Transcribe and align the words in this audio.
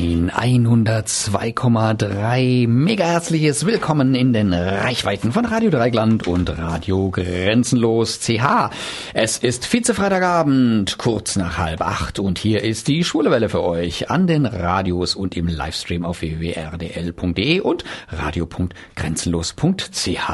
Ein 0.00 0.30
102,3 0.30 2.66
mega 2.66 3.04
herzliches 3.04 3.66
Willkommen 3.66 4.14
in 4.14 4.32
den 4.32 4.54
Reichweiten 4.54 5.30
von 5.30 5.44
Radio 5.44 5.68
Dreigland 5.68 6.26
und 6.26 6.56
Radio 6.56 7.10
Grenzenlos 7.10 8.20
CH. 8.20 8.70
Es 9.12 9.36
ist 9.36 9.66
Vize-Freitagabend, 9.66 10.96
kurz 10.96 11.36
nach 11.36 11.58
halb 11.58 11.82
acht 11.82 12.18
und 12.18 12.38
hier 12.38 12.64
ist 12.64 12.88
die 12.88 13.04
Schwule 13.04 13.30
Welle 13.30 13.50
für 13.50 13.62
euch 13.62 14.10
an 14.10 14.26
den 14.26 14.46
Radios 14.46 15.14
und 15.14 15.36
im 15.36 15.48
Livestream 15.48 16.06
auf 16.06 16.22
www.rdl.de 16.22 17.60
und 17.60 17.84
radio.grenzenlos.ch. 18.08 20.30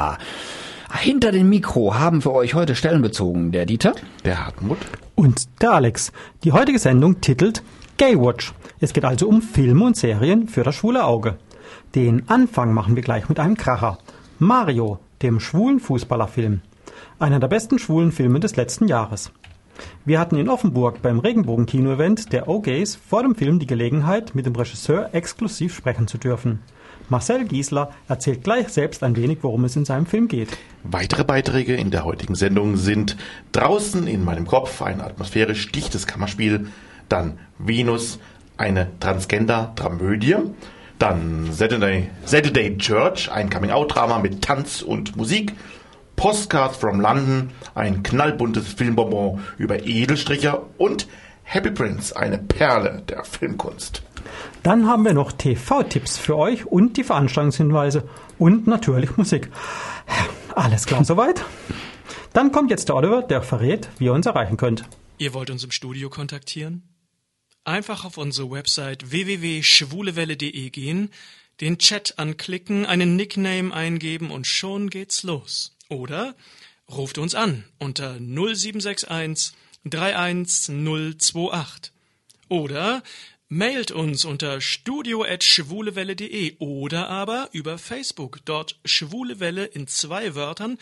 Hinter 1.01 1.33
dem 1.33 1.49
Mikro 1.49 1.95
haben 1.95 2.21
für 2.21 2.33
euch 2.33 2.53
heute 2.53 2.73
Stellen 2.73 3.01
bezogen 3.01 3.51
der 3.51 3.65
Dieter, 3.65 3.95
der 4.23 4.45
Hartmut 4.45 4.77
und 5.15 5.49
der 5.61 5.73
Alex. 5.73 6.13
Die 6.45 6.53
heutige 6.53 6.79
Sendung 6.79 7.19
titelt 7.19 7.63
Gaywatch. 7.97 8.53
Es 8.79 8.93
geht 8.93 9.05
also 9.05 9.27
um 9.27 9.41
Filme 9.41 9.83
und 9.83 9.97
Serien 9.97 10.47
für 10.47 10.63
das 10.63 10.75
schwule 10.75 11.03
Auge. 11.03 11.37
Den 11.95 12.29
Anfang 12.29 12.71
machen 12.71 12.95
wir 12.95 13.01
gleich 13.01 13.27
mit 13.27 13.39
einem 13.39 13.57
Kracher. 13.57 13.97
Mario, 14.37 14.99
dem 15.23 15.39
schwulen 15.39 15.79
Fußballerfilm. 15.79 16.61
Einer 17.17 17.39
der 17.39 17.47
besten 17.47 17.79
schwulen 17.79 18.11
Filme 18.11 18.39
des 18.39 18.55
letzten 18.55 18.87
Jahres. 18.87 19.31
Wir 20.05 20.19
hatten 20.19 20.35
in 20.35 20.47
Offenburg 20.47 21.01
beim 21.01 21.19
Regenbogen-Kino-Event 21.19 22.31
der 22.33 22.47
O-Gays 22.47 22.95
vor 22.95 23.23
dem 23.23 23.33
Film 23.33 23.57
die 23.57 23.65
Gelegenheit, 23.65 24.35
mit 24.35 24.45
dem 24.45 24.55
Regisseur 24.55 25.09
exklusiv 25.13 25.75
sprechen 25.75 26.07
zu 26.07 26.19
dürfen. 26.19 26.59
Marcel 27.09 27.45
Giesler 27.45 27.89
erzählt 28.07 28.43
gleich 28.43 28.69
selbst 28.69 29.01
ein 29.01 29.15
wenig, 29.15 29.39
worum 29.41 29.63
es 29.63 29.75
in 29.75 29.85
seinem 29.85 30.05
Film 30.05 30.27
geht. 30.27 30.49
Weitere 30.83 31.23
Beiträge 31.23 31.73
in 31.73 31.89
der 31.89 32.05
heutigen 32.05 32.35
Sendung 32.35 32.77
sind 32.77 33.17
Draußen 33.53 34.05
in 34.05 34.23
meinem 34.23 34.45
Kopf, 34.45 34.83
ein 34.83 35.01
atmosphärisch 35.01 35.71
dichtes 35.71 36.05
Kammerspiel, 36.05 36.67
dann 37.09 37.39
Venus, 37.57 38.19
eine 38.57 38.87
Transgender-Dramödie, 38.99 40.35
dann 40.99 41.51
Saturday, 41.51 42.09
Saturday 42.25 42.77
Church, 42.77 43.31
ein 43.31 43.49
Coming-out-Drama 43.49 44.19
mit 44.19 44.41
Tanz 44.41 44.81
und 44.81 45.15
Musik, 45.15 45.53
Postcards 46.15 46.77
from 46.77 46.99
London, 46.99 47.51
ein 47.75 48.01
knallbuntes 48.01 48.73
Filmbonbon 48.73 49.41
über 49.57 49.85
Edelstricher 49.85 50.63
und 50.77 51.07
Happy 51.43 51.71
Prince, 51.71 52.17
eine 52.17 52.39
Perle 52.39 53.03
der 53.07 53.23
Filmkunst. 53.23 54.01
Dann 54.63 54.87
haben 54.87 55.05
wir 55.05 55.13
noch 55.13 55.31
TV-Tipps 55.31 56.17
für 56.17 56.35
euch 56.35 56.65
und 56.65 56.97
die 56.97 57.03
Veranstaltungshinweise 57.03 58.03
und 58.39 58.67
natürlich 58.67 59.15
Musik. 59.15 59.49
Alles 60.55 60.85
klar 60.85 61.03
soweit? 61.05 61.45
Dann 62.33 62.51
kommt 62.51 62.71
jetzt 62.71 62.89
der 62.89 62.95
Oliver, 62.95 63.21
der 63.21 63.41
verrät, 63.41 63.87
wie 63.97 64.05
ihr 64.05 64.13
uns 64.13 64.25
erreichen 64.25 64.57
könnt. 64.57 64.83
Ihr 65.19 65.33
wollt 65.33 65.49
uns 65.49 65.63
im 65.63 65.71
Studio 65.71 66.09
kontaktieren? 66.09 66.83
Einfach 67.67 68.03
auf 68.05 68.17
unsere 68.17 68.49
Website 68.49 69.11
www.schwulewelle.de 69.11 70.69
gehen, 70.69 71.11
den 71.59 71.77
Chat 71.79 72.17
anklicken, 72.17 72.85
einen 72.85 73.17
Nickname 73.17 73.73
eingeben 73.73 74.31
und 74.31 74.47
schon 74.47 74.89
geht's 74.89 75.23
los. 75.23 75.75
Oder 75.89 76.33
ruft 76.89 77.17
uns 77.17 77.35
an 77.35 77.65
unter 77.77 78.21
0761 78.21 79.51
31028. 79.83 81.91
Oder 82.47 83.03
Mailt 83.49 83.91
uns 83.91 84.23
unter 84.23 84.61
studio.schwulewelle.de 84.61 86.55
oder 86.59 87.09
aber 87.09 87.49
über 87.51 87.77
Facebook, 87.77 88.39
dort 88.45 88.79
Schwulewelle 88.85 89.65
in 89.65 89.87
zwei 89.87 90.35
Wörtern 90.35 90.77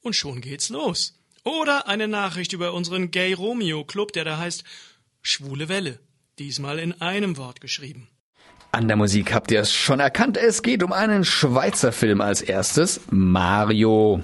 und 0.00 0.16
schon 0.16 0.40
geht's 0.40 0.70
los. 0.70 1.20
Oder 1.44 1.86
eine 1.86 2.08
Nachricht 2.08 2.54
über 2.54 2.72
unseren 2.72 3.10
Gay 3.10 3.34
Romeo 3.34 3.84
Club, 3.84 4.14
der 4.14 4.24
da 4.24 4.38
heißt 4.38 4.64
Schwule 5.20 5.68
Welle, 5.68 6.00
diesmal 6.40 6.78
in 6.78 7.00
einem 7.00 7.36
Wort 7.36 7.60
geschrieben. 7.60 8.08
An 8.72 8.88
der 8.88 8.96
Musik 8.96 9.34
habt 9.34 9.50
ihr 9.50 9.60
es 9.60 9.72
schon 9.72 10.00
erkannt, 10.00 10.36
es 10.36 10.62
geht 10.62 10.82
um 10.82 10.92
einen 10.92 11.24
Schweizer 11.24 11.92
Film 11.92 12.20
als 12.20 12.40
erstes, 12.40 13.00
Mario. 13.10 14.22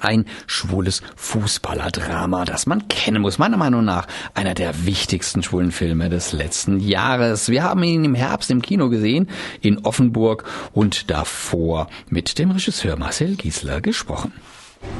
Ein 0.00 0.24
schwules 0.46 1.02
Fußballerdrama, 1.16 2.46
das 2.46 2.66
man 2.66 2.88
kennen 2.88 3.20
muss. 3.20 3.38
Meiner 3.38 3.58
Meinung 3.58 3.84
nach 3.84 4.06
einer 4.32 4.54
der 4.54 4.86
wichtigsten 4.86 5.42
schwulen 5.42 5.72
Filme 5.72 6.08
des 6.08 6.32
letzten 6.32 6.80
Jahres. 6.80 7.50
Wir 7.50 7.64
haben 7.64 7.82
ihn 7.82 8.04
im 8.04 8.14
Herbst 8.14 8.50
im 8.50 8.62
Kino 8.62 8.88
gesehen, 8.88 9.28
in 9.60 9.78
Offenburg 9.78 10.44
und 10.72 11.10
davor 11.10 11.88
mit 12.08 12.38
dem 12.38 12.50
Regisseur 12.50 12.96
Marcel 12.96 13.36
Giesler 13.36 13.82
gesprochen. 13.82 14.32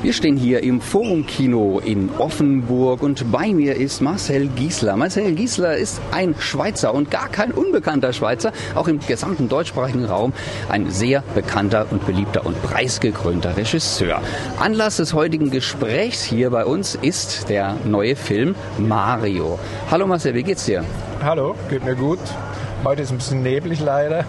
Wir 0.02 0.14
stehen 0.14 0.38
hier 0.38 0.62
im 0.62 0.80
Forum 0.80 1.26
Kino 1.26 1.78
in 1.78 2.08
Offenburg 2.16 3.02
und 3.02 3.30
bei 3.30 3.52
mir 3.52 3.76
ist 3.76 4.00
Marcel 4.00 4.48
Giesler. 4.48 4.96
Marcel 4.96 5.32
Giesler 5.34 5.76
ist 5.76 6.00
ein 6.10 6.34
Schweizer 6.38 6.94
und 6.94 7.10
gar 7.10 7.28
kein 7.28 7.52
unbekannter 7.52 8.14
Schweizer, 8.14 8.52
auch 8.74 8.88
im 8.88 8.98
gesamten 9.00 9.50
deutschsprachigen 9.50 10.06
Raum 10.06 10.32
ein 10.70 10.88
sehr 10.88 11.22
bekannter 11.34 11.86
und 11.90 12.06
beliebter 12.06 12.46
und 12.46 12.62
preisgekrönter 12.62 13.58
Regisseur. 13.58 14.22
Anlass 14.58 14.96
des 14.96 15.12
heutigen 15.12 15.50
Gesprächs 15.50 16.22
hier 16.22 16.48
bei 16.48 16.64
uns 16.64 16.94
ist 16.94 17.50
der 17.50 17.76
neue 17.84 18.16
Film 18.16 18.54
Mario. 18.78 19.58
Hallo 19.90 20.06
Marcel, 20.06 20.34
wie 20.34 20.44
geht's 20.44 20.64
dir? 20.64 20.82
Hallo, 21.22 21.54
geht 21.68 21.84
mir 21.84 21.94
gut. 21.94 22.20
Heute 22.82 23.02
ist 23.02 23.10
ein 23.10 23.18
bisschen 23.18 23.42
neblig 23.42 23.80
leider. 23.80 24.24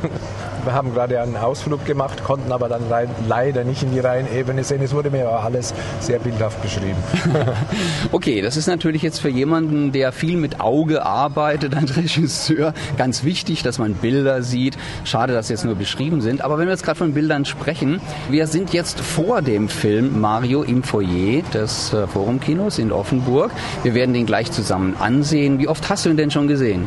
Wir 0.66 0.74
haben 0.74 0.94
gerade 0.94 1.22
einen 1.22 1.38
Ausflug 1.38 1.86
gemacht, 1.86 2.24
konnten 2.24 2.52
aber 2.52 2.68
dann 2.68 2.84
leider 3.28 3.64
nicht 3.64 3.82
in 3.82 3.94
die 3.94 4.00
Rheinebene 4.00 4.64
sehen. 4.64 4.82
Es 4.84 4.94
wurde 4.94 5.10
mir 5.10 5.28
aber 5.28 5.44
alles 5.44 5.74
sehr 6.02 6.20
bildhaft 6.20 6.62
beschrieben. 6.62 6.98
okay, 8.12 8.42
das 8.42 8.58
ist 8.58 8.68
natürlich 8.68 9.02
jetzt 9.02 9.20
für 9.20 9.30
jemanden, 9.30 9.94
der 9.94 10.12
viel 10.12 10.36
mit 10.36 10.60
Auge 10.60 11.06
arbeitet, 11.06 11.76
ein 11.76 11.86
Regisseur, 11.86 12.74
ganz 12.98 13.24
wichtig, 13.24 13.64
dass 13.64 13.80
man 13.80 13.96
Bilder 13.96 14.44
sieht. 14.44 14.78
Schade, 15.06 15.34
dass 15.34 15.48
jetzt 15.48 15.64
nur 15.64 15.76
beschrieben 15.76 16.20
sind. 16.20 16.42
Aber 16.42 16.60
wenn 16.60 16.68
wir 16.68 16.74
jetzt 16.74 16.84
gerade 16.84 16.98
von 16.98 17.14
Bildern 17.14 17.46
sprechen, 17.46 18.02
wir 18.30 18.48
sind 18.48 18.74
jetzt 18.74 19.00
vor 19.00 19.42
dem 19.42 19.70
Film 19.70 20.20
Mario 20.20 20.62
im 20.62 20.84
Foyer 20.84 21.42
des 21.54 21.94
äh, 21.94 22.06
Forumkinos 22.06 22.80
in 22.80 22.92
Offenburg. 22.92 23.52
Wir 23.84 23.94
werden 23.94 24.14
den 24.14 24.26
gleich 24.26 24.52
zusammen 24.52 24.96
ansehen. 25.00 25.58
Wie 25.58 25.70
oft 25.70 25.90
hast 25.90 26.06
du 26.06 26.10
ihn 26.10 26.18
denn 26.18 26.30
schon 26.32 26.50
gesehen? 26.50 26.86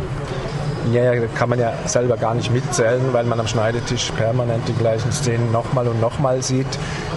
Ja, 0.93 1.15
kann 1.35 1.49
man 1.49 1.59
ja 1.59 1.73
selber 1.87 2.17
gar 2.17 2.35
nicht 2.35 2.53
mitzählen, 2.53 3.03
weil 3.13 3.25
man 3.25 3.41
am 3.41 3.47
Schneidetisch 3.47 4.11
permanent 4.13 4.69
die 4.69 4.75
gleichen 4.75 5.13
Szenen 5.13 5.51
nochmal 5.51 5.89
und 5.89 6.01
nochmal 6.01 6.43
sieht. 6.43 6.67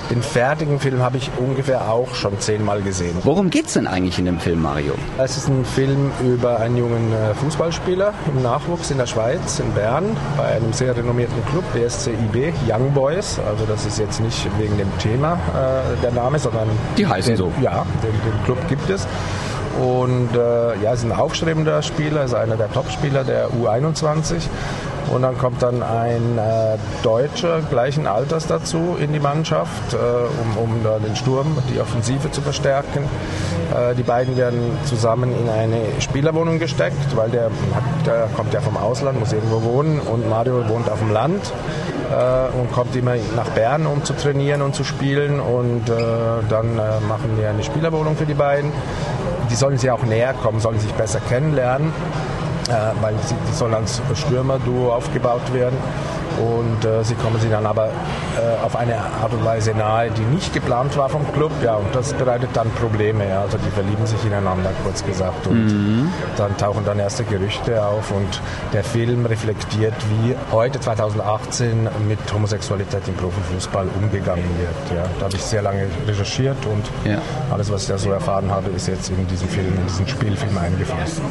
Den 0.10 0.22
fertigen 0.22 0.80
Film 0.80 1.02
habe 1.02 1.18
ich 1.18 1.30
ungefähr 1.38 1.90
auch 1.92 2.16
schon 2.16 2.40
zehnmal 2.40 2.82
gesehen. 2.82 3.18
Worum 3.24 3.50
geht 3.50 3.68
es 3.68 3.74
denn 3.74 3.88
eigentlich 3.88 4.18
in 4.18 4.26
dem 4.26 4.40
Film, 4.40 4.62
Mario? 4.62 4.94
Es 5.18 5.36
ist 5.36 5.50
ein 5.50 5.66
Film 5.66 6.12
über 6.24 6.62
einen 6.62 6.78
jungen 6.78 7.12
äh, 7.12 7.34
Fußballspieler 7.36 8.14
im 8.34 8.42
Nachwuchs 8.42 8.90
in 8.90 9.00
der 9.00 9.06
Schweiz, 9.06 9.60
in 9.60 9.70
Bern, 9.74 10.16
bei 10.38 10.46
einem 10.46 10.72
sehr 10.72 10.96
renommierten 10.96 11.44
Club, 11.48 11.66
BSCIB, 11.74 12.54
Young 12.70 12.94
Boys. 12.94 13.38
Also 13.50 13.66
das 13.66 13.86
ist 13.86 14.00
jetzt 14.00 14.22
nicht 14.22 14.48
wegen 14.58 14.78
dem 14.78 14.98
Thema 15.00 15.34
äh, 15.34 16.02
der 16.02 16.12
Name, 16.12 16.40
sondern... 16.40 16.70
Die 16.98 17.06
heißen 17.06 17.34
den, 17.34 17.38
so. 17.38 17.52
Ja, 17.62 17.86
den, 18.02 18.12
den 18.12 18.44
Club 18.46 18.60
gibt 18.70 18.90
es. 18.90 19.06
Und 19.82 20.30
äh, 20.36 20.82
ja, 20.82 20.94
ist 20.94 21.04
ein 21.04 21.12
aufstrebender 21.12 21.82
Spieler, 21.82 22.24
ist 22.24 22.34
einer 22.34 22.58
der 22.58 22.72
Topspieler 22.72 23.24
der 23.24 23.50
U21. 23.50 24.42
Und 25.14 25.22
dann 25.22 25.38
kommt 25.38 25.62
dann 25.62 25.84
ein 25.84 26.38
äh, 26.38 26.78
Deutscher 27.02 27.62
gleichen 27.70 28.08
Alters 28.08 28.48
dazu 28.48 28.98
in 29.00 29.14
die 29.14 29.20
Mannschaft, 29.20 29.94
äh, 29.94 29.98
um, 29.98 30.64
um 30.64 30.84
da 30.84 31.00
den 31.00 31.16
Sturm, 31.16 31.58
die 31.74 31.80
Offensive 31.80 32.30
zu 32.32 32.42
verstärken. 32.42 33.04
Äh, 33.74 33.96
die 33.96 34.04
beiden 34.04 34.36
werden 34.36 34.78
zusammen 34.86 35.32
in 35.32 35.50
eine 35.50 35.80
Spielerwohnung 36.00 36.60
gesteckt, 36.60 37.16
weil 37.16 37.30
der, 37.30 37.46
hat, 37.46 38.06
der 38.06 38.28
kommt 38.36 38.54
ja 38.54 38.60
vom 38.60 38.76
Ausland, 38.76 39.20
muss 39.20 39.32
irgendwo 39.32 39.64
wohnen 39.64 40.00
und 40.00 40.30
Mario 40.30 40.68
wohnt 40.68 40.90
auf 40.90 41.00
dem 41.00 41.12
Land 41.12 41.54
äh, 42.12 42.60
und 42.60 42.72
kommt 42.74 42.96
immer 42.96 43.16
nach 43.36 43.50
Bern, 43.50 43.86
um 43.86 44.04
zu 44.04 44.14
trainieren 44.14 44.62
und 44.62 44.76
zu 44.76 44.84
spielen. 44.84 45.40
Und 45.40 45.90
äh, 45.90 45.94
dann 46.50 46.78
äh, 46.78 47.00
machen 47.08 47.38
wir 47.38 47.50
eine 47.50 47.64
Spielerwohnung 47.64 48.18
für 48.18 48.26
die 48.26 48.34
beiden 48.34 48.72
die 49.50 49.56
sollen 49.56 49.78
sich 49.78 49.90
auch 49.92 50.04
näher 50.04 50.34
kommen, 50.34 50.60
sollen 50.60 50.80
sich 50.80 50.92
besser 50.94 51.20
kennenlernen, 51.28 51.92
äh, 52.70 52.74
weil 53.02 53.16
sie, 53.26 53.36
die 53.50 53.56
sollen 53.56 53.74
als 53.74 54.02
Stürmer-Duo 54.14 54.94
aufgebaut 54.94 55.54
werden 55.54 55.78
und 56.38 56.86
äh, 56.86 57.04
sie 57.04 57.16
kommen 57.16 57.40
sie 57.40 57.50
dann 57.50 57.66
aber 57.66 57.88
äh, 57.88 58.64
auf 58.64 58.76
eine 58.76 58.98
Art 58.98 59.34
und 59.34 59.44
Weise 59.44 59.72
nahe, 59.72 60.12
die 60.12 60.22
nicht 60.22 60.54
geplant 60.54 60.96
war 60.98 61.10
vom 61.10 61.32
Club. 61.34 61.52
Ja, 61.64 61.76
und 61.76 61.94
das 61.94 62.14
bereitet 62.14 62.50
dann 62.54 62.70
Probleme. 62.72 63.28
Ja. 63.28 63.42
Also 63.42 63.58
die 63.58 63.70
verlieben 63.72 64.06
sich 64.06 64.24
ineinander, 64.26 64.72
kurz 64.84 65.04
gesagt. 65.04 65.48
Und 65.48 65.68
mhm. 65.68 66.10
dann 66.38 66.56
tauchen 66.58 66.86
dann 66.86 67.00
erste 67.00 67.24
Gerüchte 67.24 67.84
auf 67.84 68.12
und 68.12 68.42
der 68.74 68.84
Film 68.84 69.26
reflektiert, 69.26 69.96
wie 70.10 70.36
heute 70.52 70.80
2018 70.80 71.90
mit 72.08 72.20
Homosexualität 72.34 73.08
im 73.08 73.16
Profifußball 73.16 73.88
umgegangen 74.02 74.46
wird. 74.60 74.98
Ja. 74.98 75.06
Da 75.20 75.26
habe 75.26 75.36
ich 75.36 75.42
sehr 75.42 75.62
lange 75.62 75.88
recherchiert 76.08 76.58
und 76.66 77.10
ja. 77.10 77.20
alles, 77.52 77.72
was 77.72 77.84
ich 77.84 77.88
da 77.90 77.98
so 77.98 78.12
erfahren 78.12 78.52
habe, 78.52 78.70
ist 78.70 78.88
jetzt 78.88 79.10
in 79.10 79.28
diesem 79.28 79.48
Film, 79.50 79.68
in 79.68 79.88
diesen 79.88 80.08
Spielfilm 80.08 80.58
eingefasst. 80.58 81.22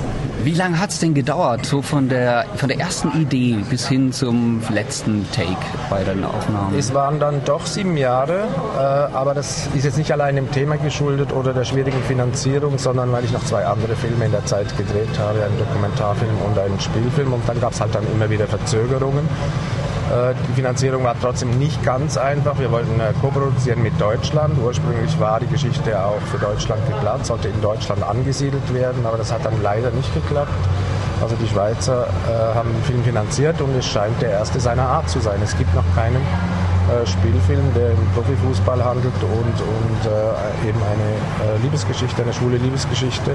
Wie 0.43 0.55
lange 0.55 0.79
hat 0.79 0.91
es 0.91 0.99
denn 0.99 1.15
gedauert? 1.15 1.37
gedauert, 1.37 1.67
so 1.67 1.83
von 1.83 2.09
der, 2.09 2.47
von 2.57 2.69
der 2.69 2.79
ersten 2.79 3.21
Idee 3.21 3.59
bis 3.69 3.89
hin 3.89 4.13
zum 4.13 4.63
letzten 4.71 4.96
Take 5.33 5.57
bei 5.91 6.05
den 6.05 6.25
Aufnahmen? 6.25 6.79
Es 6.79 6.95
waren 6.95 7.19
dann 7.19 7.45
doch 7.45 7.67
sieben 7.67 7.97
Jahre, 7.97 8.45
äh, 8.77 8.79
aber 9.15 9.35
das 9.35 9.69
ist 9.75 9.85
jetzt 9.85 9.99
nicht 9.99 10.13
allein 10.13 10.37
dem 10.37 10.51
Thema 10.51 10.77
geschuldet 10.77 11.33
oder 11.33 11.53
der 11.53 11.65
schwierigen 11.65 12.03
Finanzierung, 12.03 12.79
sondern 12.79 13.13
weil 13.13 13.25
ich 13.25 13.33
noch 13.33 13.45
zwei 13.45 13.67
andere 13.67 13.97
Filme 13.97 14.27
in 14.27 14.33
der 14.33 14.45
Zeit 14.47 14.77
gedreht 14.77 15.19
habe, 15.19 15.45
einen 15.45 15.59
Dokumentarfilm 15.59 16.37
und 16.47 16.59
einen 16.59 16.81
Spielfilm 16.81 17.33
und 17.33 17.49
dann 17.49 17.61
gab 17.61 17.73
es 17.73 17.81
halt 17.81 17.95
dann 17.95 18.05
immer 18.15 18.31
wieder 18.31 18.47
Verzögerungen. 18.47 19.29
Äh, 20.11 20.35
die 20.49 20.55
Finanzierung 20.55 21.03
war 21.05 21.17
trotzdem 21.21 21.59
nicht 21.59 21.83
ganz 21.85 22.17
einfach. 22.17 22.59
Wir 22.59 22.71
wollten 22.71 23.01
äh, 23.01 23.13
co-produzieren 23.21 23.83
mit 23.83 24.01
Deutschland. 24.01 24.57
Ursprünglich 24.63 25.19
war 25.19 25.41
die 25.41 25.49
Geschichte 25.49 25.99
auch 26.01 26.21
für 26.31 26.39
Deutschland 26.39 26.87
geplant, 26.87 27.27
sollte 27.27 27.49
in 27.49 27.61
Deutschland 27.61 28.03
angesiedelt 28.03 28.73
werden, 28.73 29.05
aber 29.05 29.19
das 29.19 29.33
hat 29.33 29.45
dann 29.45 29.61
leider 29.63 29.91
nicht 29.91 30.13
geklappt. 30.15 30.53
Also 31.21 31.35
die 31.37 31.49
Schweizer 31.49 32.07
äh, 32.29 32.55
haben 32.55 32.73
den 32.73 32.83
Film 32.83 33.03
finanziert 33.03 33.61
und 33.61 33.75
es 33.77 33.87
scheint 33.87 34.21
der 34.21 34.31
erste 34.31 34.61
seiner 34.61 34.83
Art 34.83 35.09
zu 35.09 35.21
sein. 35.21 35.41
Es 35.43 35.57
gibt 35.57 35.75
noch 35.75 35.85
keinen 35.95 36.21
Spielfilm, 37.07 37.75
der 37.75 37.91
im 37.91 38.07
Profifußball 38.15 38.85
handelt 38.85 39.15
und, 39.23 39.57
und 39.61 40.01
äh, 40.07 40.69
eben 40.69 40.79
eine 40.83 41.55
äh, 41.55 41.63
Liebesgeschichte, 41.63 42.23
eine 42.23 42.33
schwule 42.33 42.57
Liebesgeschichte 42.59 43.35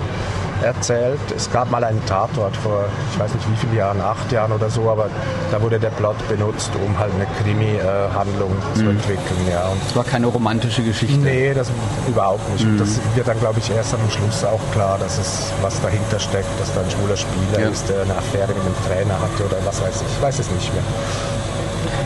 erzählt. 0.63 1.19
Es 1.35 1.51
gab 1.51 1.71
mal 1.71 1.83
einen 1.83 2.03
Tatort 2.05 2.55
vor, 2.57 2.85
ich 3.11 3.19
weiß 3.19 3.33
nicht 3.33 3.51
wie 3.51 3.55
viele 3.55 3.77
Jahren, 3.77 3.99
acht 4.01 4.31
Jahren 4.31 4.51
oder 4.51 4.69
so, 4.69 4.89
aber 4.89 5.09
da 5.51 5.61
wurde 5.61 5.79
der 5.79 5.89
Plot 5.89 6.15
benutzt, 6.29 6.71
um 6.85 6.97
halt 6.97 7.11
eine 7.13 7.25
Krimi-Handlung 7.41 8.51
mhm. 8.51 8.75
zu 8.75 8.89
entwickeln. 8.89 9.47
Ja. 9.49 9.67
Und 9.67 9.81
das 9.85 9.95
war 9.95 10.03
keine 10.03 10.27
romantische 10.27 10.83
Geschichte? 10.83 11.17
Nee, 11.17 11.53
das 11.53 11.69
überhaupt 12.07 12.47
nicht. 12.53 12.65
Mhm. 12.65 12.77
Das 12.77 12.99
wird 13.15 13.27
dann, 13.27 13.39
glaube 13.39 13.59
ich, 13.59 13.71
erst 13.71 13.93
am 13.93 14.09
Schluss 14.09 14.43
auch 14.43 14.61
klar, 14.71 14.97
dass 14.99 15.17
es 15.17 15.51
was 15.61 15.81
dahinter 15.81 16.19
steckt, 16.19 16.59
dass 16.59 16.73
da 16.73 16.81
ein 16.81 16.89
schwuler 16.91 17.17
Spieler 17.17 17.59
ja. 17.59 17.69
ist, 17.69 17.89
der 17.89 18.01
eine 18.01 18.15
Affäre 18.15 18.49
mit 18.49 18.63
einem 18.63 18.75
Trainer 18.87 19.19
hatte 19.19 19.45
oder 19.45 19.57
was 19.65 19.81
weiß 19.81 20.01
ich. 20.01 20.17
Ich 20.17 20.21
weiß 20.21 20.39
es 20.39 20.51
nicht 20.51 20.73
mehr. 20.73 20.83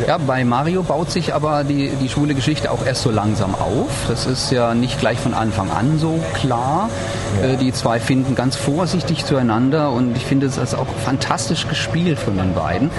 Ja, 0.08 0.18
bei 0.18 0.44
Mario 0.44 0.84
baut 0.84 1.10
sich 1.10 1.34
aber 1.34 1.64
die, 1.64 1.90
die 2.02 2.10
schwule 2.10 2.36
Geschichte 2.36 2.70
auch 2.70 2.86
erst 2.86 3.02
so 3.02 3.12
langsam 3.12 3.56
auf. 3.56 3.90
Das 4.08 4.26
ist 4.26 4.52
ja 4.52 4.74
nicht 4.74 5.00
gleich 5.00 5.20
von 5.20 5.34
Anfang 5.34 5.72
an 5.72 5.98
so 5.98 6.20
klar. 6.34 6.90
Ja. 7.42 7.50
Äh, 7.50 7.58
die 7.58 7.72
zwei 7.72 8.00
finden 8.00 8.36
ganz 8.36 8.56
vorsichtig 8.56 9.26
zueinander 9.26 9.92
und 9.92 10.16
ich 10.16 10.26
finde 10.26 10.46
es 10.46 10.58
ist 10.58 10.76
auch 10.76 10.88
fantastisch 11.04 11.68
gespielt 11.68 12.20
von 12.20 12.38
den 12.38 12.54
beiden. 12.54 12.92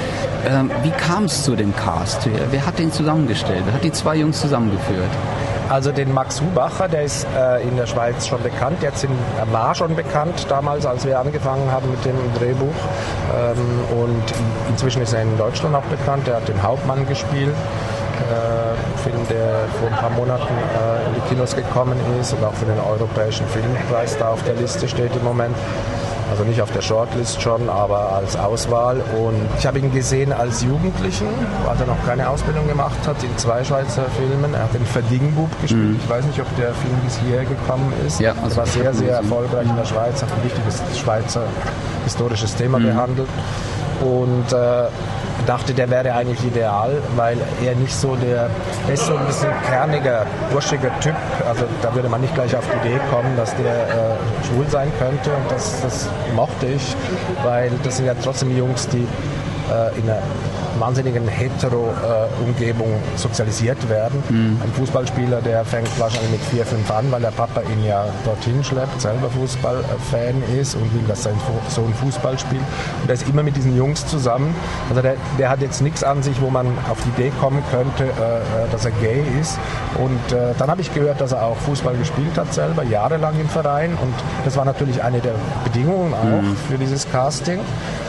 Ähm, 0.49 0.71
wie 0.83 0.91
kam 0.91 1.25
es 1.25 1.45
zu 1.45 1.55
dem 1.55 1.75
Cast? 1.77 2.27
Wer, 2.27 2.51
wer 2.51 2.67
hat 2.67 2.79
den 2.79 2.91
zusammengestellt? 2.91 3.63
Wer 3.67 3.75
hat 3.75 3.85
die 3.85 3.93
zwei 3.93 4.17
Jungs 4.17 4.41
zusammengeführt? 4.41 5.11
Also 5.69 5.91
den 5.91 6.15
Max 6.15 6.41
Hubacher, 6.41 6.89
der 6.89 7.03
ist 7.03 7.27
äh, 7.37 7.63
in 7.63 7.77
der 7.77 7.87
Schweiz 7.87 8.27
schon 8.27 8.41
bekannt. 8.43 8.83
Jetzt 8.83 9.03
in, 9.03 9.11
war 9.51 9.75
schon 9.75 9.97
bekannt 9.97 10.47
damals, 10.49 10.87
als 10.87 11.05
wir 11.05 11.19
angefangen 11.19 11.71
haben 11.73 11.91
mit 11.91 12.05
dem 12.05 12.17
Drehbuch. 12.39 12.75
Ähm, 13.35 14.01
und 14.01 14.23
inzwischen 14.69 15.03
ist 15.03 15.13
er 15.13 15.23
in 15.23 15.37
Deutschland 15.37 15.75
auch 15.75 15.85
bekannt. 15.85 16.29
Er 16.29 16.37
hat 16.37 16.49
den 16.49 16.63
Hauptmann 16.63 17.07
gespielt. 17.09 17.55
Äh, 18.17 18.99
Film, 19.03 19.27
der 19.29 19.67
vor 19.79 19.89
ein 19.89 19.95
paar 19.95 20.11
Monaten 20.11 20.43
äh, 20.45 21.07
in 21.09 21.15
die 21.15 21.21
Kinos 21.29 21.55
gekommen 21.55 21.99
ist 22.21 22.33
und 22.33 22.43
auch 22.45 22.55
für 22.55 22.65
den 22.65 22.81
Europäischen 22.81 23.47
Filmpreis 23.47 24.17
da 24.19 24.31
auf 24.31 24.43
der 24.45 24.55
Liste 24.55 24.89
steht 24.89 25.15
im 25.15 25.23
Moment. 25.23 25.55
Also 26.31 26.45
nicht 26.45 26.61
auf 26.61 26.73
der 26.73 26.83
Shortlist 26.83 27.41
schon, 27.41 27.69
aber 27.69 28.13
als 28.13 28.37
Auswahl. 28.37 28.97
Und 28.97 29.41
ich 29.59 29.67
habe 29.67 29.79
ihn 29.79 29.93
gesehen 29.93 30.33
als 30.33 30.63
Jugendlichen, 30.63 31.29
als 31.69 31.81
er 31.81 31.87
noch 31.87 32.05
keine 32.05 32.29
Ausbildung 32.29 32.67
gemacht 32.67 32.99
hat, 33.07 33.23
in 33.23 33.37
zwei 33.39 33.63
Schweizer 33.63 34.05
Filmen. 34.17 34.55
Er 34.55 34.65
hat 34.65 34.75
den 34.75 34.85
Verdingbub 34.85 35.51
gespielt. 35.63 35.91
Mhm. 35.91 36.01
Ich 36.03 36.11
weiß 36.11 36.25
nicht, 36.25 36.41
ob 36.41 36.57
der 36.57 36.75
Film 36.75 36.97
bis 37.05 37.19
hierher 37.19 37.45
gekommen 37.45 37.93
ist. 38.07 38.21
Ja, 38.21 38.33
also 38.43 38.55
er 38.55 38.57
war 38.57 38.67
sehr, 38.67 38.95
sehr 38.95 39.13
erfolgreich 39.17 39.69
in 39.69 39.77
der 39.77 39.85
Schweiz, 39.85 40.23
hat 40.23 40.31
ein 40.33 40.45
wichtiges 40.45 40.83
Schweizer 40.99 41.43
historisches 42.05 42.55
Thema 42.55 42.79
mhm. 42.79 42.87
behandelt. 42.87 43.29
Und 44.01 44.53
äh, 44.53 44.89
dachte, 45.47 45.75
der 45.75 45.91
wäre 45.91 46.13
eigentlich 46.15 46.45
ideal, 46.45 47.03
weil 47.17 47.39
er 47.65 47.75
nicht 47.75 47.95
so 47.95 48.17
der, 48.17 48.49
er 48.87 48.95
ist 48.95 49.07
so 49.07 49.17
ein 49.17 49.27
bisschen 49.27 49.51
kerniger, 49.69 50.27
burschiger 50.53 50.91
Typ. 51.01 51.15
Also 51.47 51.65
da 51.83 51.95
würde 51.95 52.09
man 52.09 52.21
nicht 52.21 52.35
gleich 52.35 52.55
auf 52.57 52.65
die 52.67 52.89
Idee 52.89 53.01
kommen, 53.11 53.37
dass 53.37 53.55
der 53.57 53.75
äh, 53.75 54.47
schwul 54.47 54.67
sein 54.69 54.91
könnte. 54.99 55.31
Und 55.31 55.51
das, 55.51 55.83
das 55.83 56.09
mochte 56.35 56.67
ich, 56.67 56.97
weil 57.43 57.71
das 57.83 57.97
sind 57.97 58.07
ja 58.07 58.15
trotzdem 58.23 58.57
Jungs, 58.57 58.89
die 58.89 59.07
äh, 59.71 59.99
in 59.99 60.09
einer 60.09 60.23
wahnsinnigen 60.81 61.27
Hetero-Umgebung 61.29 62.89
sozialisiert 63.17 63.89
werden. 63.89 64.23
Mhm. 64.29 64.61
Ein 64.63 64.73
Fußballspieler, 64.73 65.41
der 65.43 65.65
fängt 65.65 65.89
wahrscheinlich 65.99 66.33
mit 66.33 66.41
vier, 66.43 66.65
fünf 66.65 66.91
an, 66.91 67.11
weil 67.11 67.21
der 67.21 67.31
Papa 67.31 67.63
ihn 67.63 67.85
ja 67.85 68.07
dorthin 68.25 68.63
schleppt, 68.63 69.01
selber 69.01 69.31
Fußballfan 69.31 70.43
ist 70.59 70.75
und 70.75 70.93
will, 70.95 71.03
dass 71.09 71.23
sein 71.23 71.35
Sohn 71.69 71.93
Fußball 71.95 72.39
spielt. 72.39 72.63
Und 73.03 73.09
er 73.09 73.15
ist 73.15 73.29
immer 73.29 73.43
mit 73.43 73.57
diesen 73.57 73.77
Jungs 73.77 74.07
zusammen. 74.07 74.55
Also 74.89 75.03
der, 75.03 75.17
der 75.39 75.51
hat 75.51 75.61
jetzt 75.61 75.83
nichts 75.83 76.03
an 76.05 76.23
sich, 76.23 76.41
wo 76.41 76.51
man 76.51 76.67
auf 76.91 76.99
die 77.05 77.21
Idee 77.21 77.33
kommen 77.41 77.63
könnte, 77.71 78.05
äh, 78.05 78.07
äh 78.07 78.69
dass 78.73 78.85
er 78.85 78.91
gay 78.93 79.23
ist. 79.41 79.59
Und 79.99 80.37
äh, 80.37 80.55
dann 80.59 80.71
habe 80.71 80.81
ich 80.81 80.93
gehört, 80.93 81.21
dass 81.21 81.33
er 81.33 81.45
auch 81.45 81.57
Fußball 81.59 81.97
gespielt 81.97 82.37
hat 82.37 82.53
selber, 82.53 82.83
jahrelang 82.85 83.39
im 83.41 83.49
Verein. 83.49 83.91
Und 83.91 84.15
das 84.45 84.57
war 84.57 84.65
natürlich 84.65 85.03
eine 85.03 85.21
der 85.21 85.35
Bedingungen 85.65 86.15
auch 86.15 86.43
mhm. 86.43 86.57
für 86.69 86.79
dieses 86.79 87.11
Casting. 87.11 87.61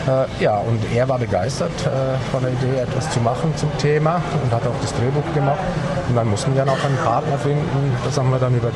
Äh, 0.07 0.43
ja, 0.43 0.57
und 0.57 0.79
er 0.95 1.07
war 1.09 1.19
begeistert 1.19 1.71
äh, 1.85 2.17
von 2.31 2.41
der 2.41 2.53
Idee, 2.53 2.79
etwas 2.79 3.11
zu 3.11 3.19
machen 3.19 3.53
zum 3.57 3.69
Thema 3.77 4.21
und 4.43 4.51
hat 4.51 4.65
auch 4.65 4.79
das 4.81 4.93
Drehbuch 4.93 5.33
gemacht. 5.33 5.59
Und 6.07 6.15
dann 6.15 6.27
mussten 6.29 6.55
wir 6.55 6.63
noch 6.63 6.81
einen 6.83 6.97
Partner 6.97 7.37
finden. 7.37 7.91
Das 8.05 8.17
haben 8.17 8.31
wir 8.31 8.39
dann 8.39 8.55
über. 8.55 8.69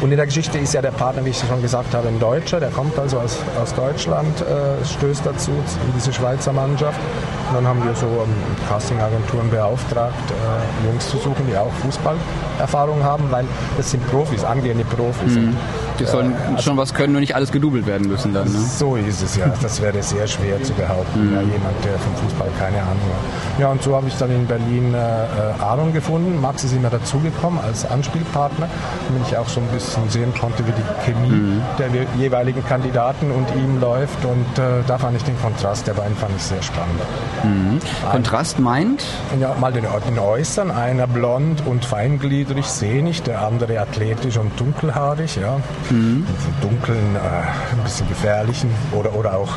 Und 0.00 0.12
in 0.12 0.16
der 0.16 0.26
Geschichte 0.26 0.58
ist 0.58 0.72
ja 0.72 0.80
der 0.80 0.92
Partner, 0.92 1.24
wie 1.24 1.30
ich 1.30 1.38
schon 1.38 1.60
gesagt 1.60 1.92
habe, 1.92 2.08
ein 2.08 2.20
Deutscher. 2.20 2.60
Der 2.60 2.70
kommt 2.70 2.98
also 2.98 3.18
aus, 3.18 3.38
aus 3.60 3.74
Deutschland, 3.74 4.40
äh, 4.40 4.84
stößt 4.84 5.26
dazu, 5.26 5.50
in 5.50 5.92
diese 5.94 6.12
Schweizer 6.12 6.52
Mannschaft. 6.52 7.00
Und 7.48 7.56
dann 7.56 7.66
haben 7.66 7.84
wir 7.84 7.94
so 7.94 8.06
ähm, 8.06 8.32
Castingagenturen 8.68 9.50
beauftragt, 9.50 10.14
äh, 10.30 10.86
Jungs 10.86 11.08
zu 11.10 11.18
suchen, 11.18 11.46
die 11.50 11.56
auch 11.56 11.72
Fußballerfahrung 11.82 13.02
haben, 13.02 13.24
weil 13.30 13.44
das 13.76 13.90
sind 13.90 14.08
Profis, 14.08 14.44
angehende 14.44 14.84
Profis. 14.84 15.34
Mhm. 15.34 15.56
Die 16.00 16.06
sollen 16.06 16.34
also 16.48 16.62
schon 16.62 16.76
was 16.76 16.94
können 16.94 17.14
und 17.14 17.20
nicht 17.20 17.34
alles 17.34 17.52
gedoubelt 17.52 17.86
werden 17.86 18.08
müssen 18.08 18.32
dann. 18.32 18.50
Ne? 18.50 18.58
So 18.58 18.96
ist 18.96 19.22
es 19.22 19.36
ja. 19.36 19.52
Das 19.60 19.80
wäre 19.82 20.02
sehr 20.02 20.26
schwer 20.26 20.62
zu 20.62 20.72
behaupten. 20.72 21.28
Mhm. 21.28 21.34
Ja, 21.34 21.40
jemand, 21.42 21.84
der 21.84 21.98
vom 21.98 22.14
Fußball 22.16 22.48
keine 22.58 22.78
Ahnung 22.78 23.10
hat. 23.12 23.60
Ja, 23.60 23.68
und 23.68 23.82
so 23.82 23.94
habe 23.94 24.08
ich 24.08 24.16
dann 24.16 24.30
in 24.30 24.46
Berlin 24.46 24.94
äh, 24.94 25.62
Aaron 25.62 25.92
gefunden. 25.92 26.40
Max 26.40 26.64
ist 26.64 26.72
immer 26.72 26.88
dazugekommen 26.88 27.60
als 27.62 27.84
Anspielpartner, 27.84 28.68
damit 29.08 29.28
ich 29.28 29.36
auch 29.36 29.48
so 29.48 29.60
ein 29.60 29.66
bisschen 29.68 30.08
sehen 30.08 30.32
konnte, 30.40 30.66
wie 30.66 30.72
die 30.72 31.04
Chemie 31.04 31.28
mhm. 31.28 31.62
der 31.78 31.88
jeweiligen 32.18 32.64
Kandidaten 32.64 33.30
und 33.30 33.46
ihm 33.56 33.80
läuft. 33.80 34.24
Und 34.24 34.58
äh, 34.58 34.82
da 34.86 34.96
fand 34.96 35.16
ich 35.16 35.24
den 35.24 35.38
Kontrast 35.40 35.86
der 35.86 35.94
beiden 35.94 36.16
fand 36.16 36.32
ich 36.36 36.42
sehr 36.42 36.62
spannend. 36.62 37.00
Mhm. 37.42 37.78
Kontrast 38.10 38.58
meint? 38.58 39.04
Ja, 39.38 39.54
mal 39.60 39.72
den, 39.72 39.84
den 40.06 40.18
Äußern. 40.18 40.70
Einer 40.70 41.06
blond 41.06 41.62
und 41.66 41.84
feingliedrig, 41.84 42.66
sehnig, 42.66 43.22
der 43.22 43.42
andere 43.42 43.78
athletisch 43.80 44.38
und 44.38 44.58
dunkelhaarig. 44.58 45.36
Ja 45.36 45.58
mhm. 45.90 46.26
mit 46.26 46.62
dunklen, 46.62 47.16
äh, 47.16 47.18
ein 47.18 47.82
bisschen 47.84 48.08
gefährlichen 48.08 48.70
oder, 48.92 49.14
oder 49.14 49.36
auch 49.36 49.52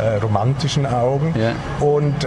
äh, 0.00 0.16
romantischen 0.16 0.86
Augen. 0.86 1.34
Ja. 1.38 1.52
Und 1.84 2.24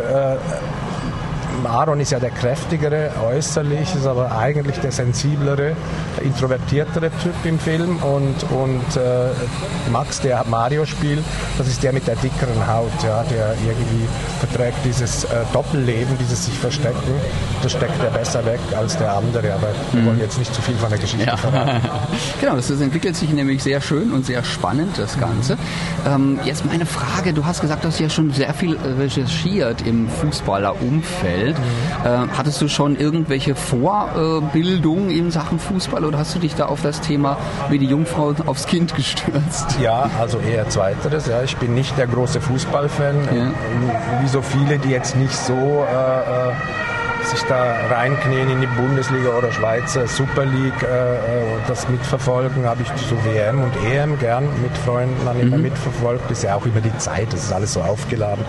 Aaron 1.65 1.99
ist 1.99 2.11
ja 2.11 2.19
der 2.19 2.31
kräftigere 2.31 3.11
äußerlich, 3.25 3.95
ist 3.95 4.05
aber 4.05 4.37
eigentlich 4.37 4.77
der 4.79 4.91
sensiblere, 4.91 5.75
introvertiertere 6.21 7.11
Typ 7.21 7.33
im 7.43 7.59
Film 7.59 7.97
und, 7.97 8.35
und 8.51 8.97
äh, 8.97 9.29
Max, 9.91 10.21
der 10.21 10.43
Mario 10.49 10.85
spielt, 10.85 11.23
das 11.57 11.67
ist 11.67 11.83
der 11.83 11.93
mit 11.93 12.07
der 12.07 12.15
dickeren 12.15 12.67
Haut, 12.67 12.91
ja, 13.03 13.23
der 13.23 13.55
irgendwie 13.65 14.07
verträgt 14.39 14.77
dieses 14.83 15.25
äh, 15.25 15.27
Doppelleben, 15.53 16.17
dieses 16.19 16.45
sich 16.45 16.57
verstecken, 16.57 17.13
das 17.63 17.71
steckt 17.71 18.01
er 18.03 18.11
besser 18.11 18.45
weg 18.45 18.59
als 18.77 18.97
der 18.97 19.13
andere, 19.13 19.53
aber 19.53 19.67
wir 19.91 20.01
mhm. 20.01 20.05
wollen 20.07 20.19
jetzt 20.19 20.37
nicht 20.37 20.53
zu 20.53 20.61
viel 20.61 20.75
von 20.75 20.89
der 20.89 20.99
Geschichte 20.99 21.25
ja. 21.25 21.37
verraten. 21.37 21.81
genau, 22.41 22.55
das 22.55 22.69
entwickelt 22.69 23.15
sich 23.15 23.29
nämlich 23.31 23.63
sehr 23.63 23.81
schön 23.81 24.11
und 24.11 24.25
sehr 24.25 24.43
spannend, 24.43 24.97
das 24.97 25.19
Ganze. 25.19 25.57
Ähm, 26.07 26.39
jetzt 26.43 26.65
meine 26.65 26.85
Frage, 26.85 27.33
du 27.33 27.45
hast 27.45 27.61
gesagt, 27.61 27.83
du 27.83 27.87
hast 27.87 27.99
ja 27.99 28.09
schon 28.09 28.31
sehr 28.31 28.53
viel 28.53 28.77
recherchiert 28.99 29.85
im 29.85 30.09
Fußballerumfeld. 30.09 31.54
Welt. 31.57 32.03
Mhm. 32.03 32.31
Äh, 32.31 32.37
hattest 32.37 32.61
du 32.61 32.67
schon 32.67 32.95
irgendwelche 32.95 33.55
Vorbildungen 33.55 35.09
in 35.09 35.31
Sachen 35.31 35.59
Fußball 35.59 36.03
oder 36.03 36.17
hast 36.17 36.35
du 36.35 36.39
dich 36.39 36.55
da 36.55 36.65
auf 36.65 36.81
das 36.81 37.01
Thema 37.01 37.37
wie 37.69 37.79
die 37.79 37.87
Jungfrau 37.87 38.33
aufs 38.45 38.67
Kind 38.67 38.95
gestürzt? 38.95 39.77
Ja, 39.81 40.09
also 40.19 40.39
eher 40.39 40.69
zweiteres. 40.69 41.27
Ja. 41.27 41.43
Ich 41.43 41.57
bin 41.57 41.73
nicht 41.73 41.97
der 41.97 42.07
große 42.07 42.41
Fußballfan, 42.41 43.15
ja. 43.35 43.51
wie 44.21 44.27
so 44.27 44.41
viele, 44.41 44.79
die 44.79 44.89
jetzt 44.89 45.15
nicht 45.15 45.35
so 45.35 45.53
äh, 45.53 46.49
äh 46.49 46.53
sich 47.25 47.41
da 47.43 47.87
reinknien 47.89 48.49
in 48.49 48.61
die 48.61 48.67
Bundesliga 48.67 49.29
oder 49.29 49.51
Schweizer 49.51 50.07
Super 50.07 50.45
League 50.45 50.83
äh, 50.83 51.15
äh 51.15 51.19
das 51.67 51.87
mitverfolgen, 51.89 52.65
habe 52.65 52.83
ich 52.83 52.89
so 53.09 53.15
WM 53.25 53.63
und 53.63 53.73
EM 53.85 54.19
gern 54.19 54.47
mit 54.61 54.77
Freunden 54.85 55.25
dann 55.25 55.39
immer 55.39 55.57
mhm. 55.57 55.63
mitverfolgt. 55.63 56.29
Ist 56.29 56.43
ja 56.43 56.55
auch 56.55 56.65
über 56.65 56.81
die 56.81 56.95
Zeit, 56.97 57.33
das 57.33 57.43
ist 57.45 57.53
alles 57.53 57.73
so 57.73 57.81
aufgeladen. 57.81 58.45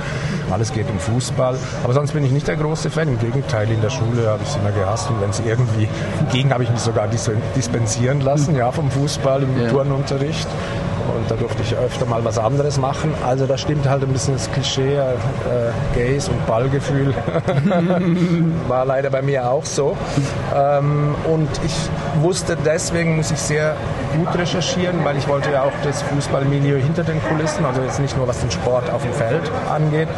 Alles 0.50 0.72
geht 0.72 0.88
um 0.90 0.98
Fußball. 0.98 1.56
Aber 1.82 1.92
sonst 1.92 2.12
bin 2.12 2.24
ich 2.24 2.32
nicht 2.32 2.46
der 2.46 2.56
große 2.56 2.90
Fan. 2.90 3.08
Im 3.08 3.18
Gegenteil, 3.18 3.70
in 3.70 3.80
der 3.80 3.90
Schule 3.90 4.28
habe 4.28 4.42
ich 4.42 4.48
es 4.50 4.56
immer 4.56 4.72
gehasst 4.72 5.08
und 5.10 5.20
wenn 5.20 5.30
es 5.30 5.40
irgendwie 5.40 5.88
ging, 6.32 6.52
habe 6.52 6.64
ich 6.64 6.70
mich 6.70 6.80
sogar 6.80 7.08
dispensieren 7.08 8.20
lassen, 8.20 8.54
ja, 8.56 8.70
vom 8.70 8.90
Fußball 8.90 9.42
im 9.42 9.62
ja. 9.62 9.68
Turnunterricht. 9.70 10.48
Und 11.16 11.30
da 11.30 11.34
durfte 11.34 11.62
ich 11.62 11.76
öfter 11.76 12.06
mal 12.06 12.24
was 12.24 12.38
anderes 12.38 12.78
machen. 12.78 13.14
Also 13.26 13.46
da 13.46 13.58
stimmt 13.58 13.88
halt 13.88 14.02
ein 14.02 14.12
bisschen 14.12 14.34
das 14.34 14.50
Klischee, 14.52 14.96
äh, 14.96 15.14
Gays 15.94 16.28
und 16.28 16.46
Ballgefühl 16.46 17.14
war 18.68 18.84
leider 18.84 19.10
bei 19.10 19.22
mir 19.22 19.50
auch 19.50 19.64
so. 19.64 19.96
Ähm, 20.54 21.14
und 21.24 21.48
ich 21.64 21.74
wusste, 22.22 22.56
deswegen 22.64 23.16
muss 23.16 23.30
ich 23.30 23.38
sehr 23.38 23.76
gut 24.16 24.36
recherchieren, 24.36 25.04
weil 25.04 25.16
ich 25.16 25.28
wollte 25.28 25.50
ja 25.50 25.62
auch 25.62 25.72
das 25.82 26.02
Fußballmilieu 26.02 26.76
hinter 26.76 27.04
den 27.04 27.22
Kulissen, 27.22 27.64
also 27.64 27.82
jetzt 27.82 28.00
nicht 28.00 28.16
nur 28.16 28.28
was 28.28 28.40
den 28.40 28.50
Sport 28.50 28.90
auf 28.90 29.02
dem 29.02 29.12
Feld 29.12 29.50
angeht, 29.72 30.08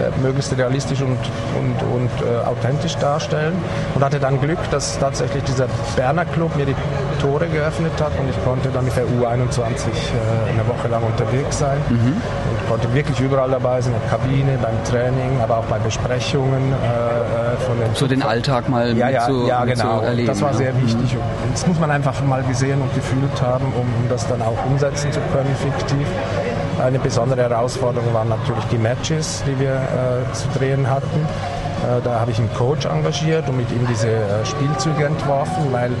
äh, 0.00 0.10
möglichst 0.22 0.56
realistisch 0.56 1.00
und, 1.02 1.18
und, 1.58 1.94
und 1.94 2.10
äh, 2.26 2.46
authentisch 2.46 2.96
darstellen. 2.96 3.54
Und 3.94 4.04
hatte 4.04 4.20
dann 4.20 4.40
Glück, 4.40 4.58
dass 4.70 4.98
tatsächlich 4.98 5.42
dieser 5.44 5.66
Berner 5.96 6.24
Club 6.24 6.56
mir 6.56 6.66
die 6.66 6.74
Tore 7.20 7.46
geöffnet 7.48 7.92
hat 8.00 8.12
und 8.18 8.28
ich 8.28 8.44
konnte 8.44 8.70
dann 8.70 8.84
mit 8.84 8.96
der 8.96 9.04
U21 9.04 9.62
äh, 9.62 10.43
eine 10.48 10.66
Woche 10.68 10.88
lang 10.88 11.02
unterwegs 11.02 11.58
sein 11.58 11.78
mhm. 11.88 12.16
und 12.16 12.68
konnte 12.68 12.92
wirklich 12.94 13.20
überall 13.20 13.50
dabei 13.50 13.80
sein, 13.80 13.94
in 13.94 14.00
der 14.00 14.10
Kabine, 14.10 14.58
beim 14.60 14.84
Training, 14.84 15.40
aber 15.42 15.58
auch 15.58 15.64
bei 15.64 15.78
Besprechungen 15.78 16.72
äh, 16.72 17.54
äh 17.54 17.56
von 17.66 17.78
den 17.78 17.94
So 17.94 18.06
den 18.06 18.22
Alltag 18.22 18.68
mal 18.68 18.96
ja, 18.96 19.08
ja, 19.08 19.26
zu, 19.26 19.46
ja, 19.46 19.64
genau. 19.64 20.00
Zu 20.00 20.06
erleben. 20.06 20.28
Das 20.28 20.42
war 20.42 20.54
sehr 20.54 20.74
wichtig. 20.82 21.14
Mhm. 21.14 21.20
Und 21.44 21.52
das 21.52 21.66
muss 21.66 21.78
man 21.78 21.90
einfach 21.90 22.22
mal 22.24 22.42
gesehen 22.42 22.80
und 22.80 22.94
gefühlt 22.94 23.42
haben, 23.42 23.66
um, 23.66 23.86
um 24.02 24.08
das 24.08 24.26
dann 24.26 24.42
auch 24.42 24.56
umsetzen 24.66 25.12
zu 25.12 25.20
können, 25.32 25.54
fiktiv. 25.56 26.06
Eine 26.82 26.98
besondere 26.98 27.42
Herausforderung 27.42 28.12
waren 28.12 28.28
natürlich 28.28 28.64
die 28.70 28.78
Matches, 28.78 29.42
die 29.46 29.58
wir 29.60 29.74
äh, 29.74 30.32
zu 30.32 30.48
drehen 30.58 30.90
hatten. 30.90 31.26
Äh, 31.84 32.02
da 32.02 32.20
habe 32.20 32.30
ich 32.30 32.38
einen 32.38 32.52
Coach 32.54 32.86
engagiert 32.86 33.48
und 33.48 33.56
mit 33.56 33.70
ihm 33.70 33.86
diese 33.88 34.08
äh, 34.08 34.44
Spielzüge 34.44 35.04
entworfen, 35.04 35.72
weil 35.72 35.92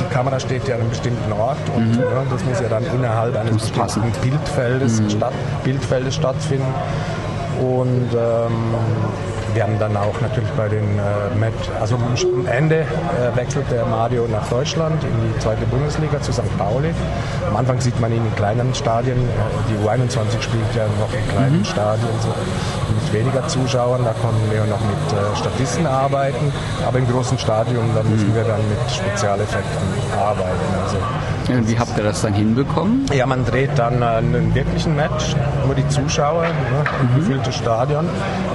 die 0.00 0.14
Kamera 0.14 0.40
steht 0.40 0.66
ja 0.68 0.74
an 0.74 0.82
einem 0.82 0.90
bestimmten 0.90 1.32
Ort 1.32 1.58
und 1.74 1.92
mhm. 1.92 2.00
ja, 2.00 2.24
das 2.30 2.44
muss 2.44 2.60
ja 2.60 2.68
dann 2.68 2.84
innerhalb 2.84 3.36
eines 3.36 3.52
muss 3.52 3.70
bestimmten 3.70 4.12
Bildfeldes, 4.22 5.00
mhm. 5.00 5.10
statt, 5.10 5.32
Bildfeldes 5.64 6.14
stattfinden. 6.14 6.74
Und 7.60 8.08
ähm, 8.14 8.74
wir 9.54 9.62
haben 9.62 9.78
dann 9.78 9.96
auch 9.96 10.20
natürlich 10.20 10.50
bei 10.50 10.68
den 10.68 10.98
äh, 10.98 11.34
Met, 11.38 11.52
also 11.80 11.96
am 11.96 12.46
Ende 12.46 12.80
äh, 12.80 13.36
wechselt 13.36 13.66
der 13.70 13.84
Mario 13.86 14.26
nach 14.28 14.48
Deutschland 14.48 15.02
in 15.02 15.10
die 15.10 15.38
zweite 15.40 15.64
Bundesliga 15.66 16.20
zu 16.20 16.32
St. 16.32 16.56
Pauli. 16.58 16.90
Am 17.48 17.56
Anfang 17.56 17.80
sieht 17.80 17.98
man 18.00 18.12
ihn 18.12 18.24
in 18.24 18.34
kleinen 18.36 18.74
Stadien. 18.74 19.16
Äh, 19.16 19.22
die 19.70 19.86
U21 19.86 20.40
spielt 20.40 20.74
ja 20.74 20.86
noch 21.00 21.12
in 21.12 21.28
kleinen 21.28 21.58
mhm. 21.58 21.64
Stadien, 21.64 22.08
so 22.20 22.28
mit 22.28 23.12
weniger 23.12 23.46
Zuschauern. 23.48 24.04
Da 24.04 24.12
konnten 24.12 24.50
wir 24.50 24.64
noch 24.64 24.80
mit 24.80 25.12
äh, 25.12 25.36
Statisten 25.36 25.86
arbeiten. 25.86 26.52
Aber 26.86 26.98
im 26.98 27.08
großen 27.08 27.38
Stadion, 27.38 27.84
da 27.94 28.02
müssen 28.02 28.30
mhm. 28.30 28.34
wir 28.34 28.44
dann 28.44 28.60
mit 28.68 28.90
Spezialeffekten 28.90 29.88
arbeiten. 30.18 30.74
Also 30.84 30.98
und 31.48 31.66
wie 31.66 31.78
habt 31.78 31.96
ihr 31.96 32.04
das 32.04 32.20
dann 32.20 32.34
hinbekommen? 32.34 33.06
Ja, 33.12 33.24
man 33.24 33.44
dreht 33.44 33.70
dann 33.76 34.02
einen 34.02 34.54
wirklichen 34.54 34.94
Match, 34.96 35.34
nur 35.64 35.74
die 35.74 35.88
Zuschauer, 35.88 36.42
ne, 36.42 36.50
ein 37.00 37.14
mhm. 37.14 37.20
gefülltes 37.20 37.54
Stadion. 37.54 38.06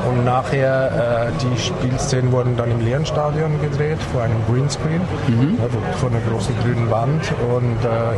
Und 0.08 0.24
nachher, 0.26 0.83
äh, 0.88 1.32
die 1.42 1.60
Spielszenen 1.60 2.32
wurden 2.32 2.56
dann 2.58 2.72
im 2.72 2.80
leeren 2.82 3.06
Stadion 3.06 3.62
gedreht, 3.62 3.98
vor 4.12 4.24
einem 4.24 4.38
Greenscreen, 4.48 5.02
mhm. 5.28 5.58
also 5.62 5.78
vor 6.00 6.10
einer 6.10 6.20
großen 6.22 6.56
grünen 6.62 6.90
Wand. 6.90 7.22
Und 7.56 7.84
äh, 7.84 8.18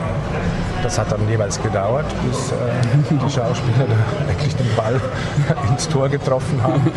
das 0.83 0.97
hat 0.97 1.11
dann 1.11 1.27
jeweils 1.29 1.61
gedauert, 1.61 2.05
bis 2.27 2.51
äh, 2.51 2.55
die 3.09 3.29
Schauspieler 3.29 3.87
wirklich 4.27 4.55
den 4.55 4.75
Ball 4.75 4.99
ins 5.69 5.87
Tor 5.87 6.09
getroffen 6.09 6.61
haben. 6.61 6.91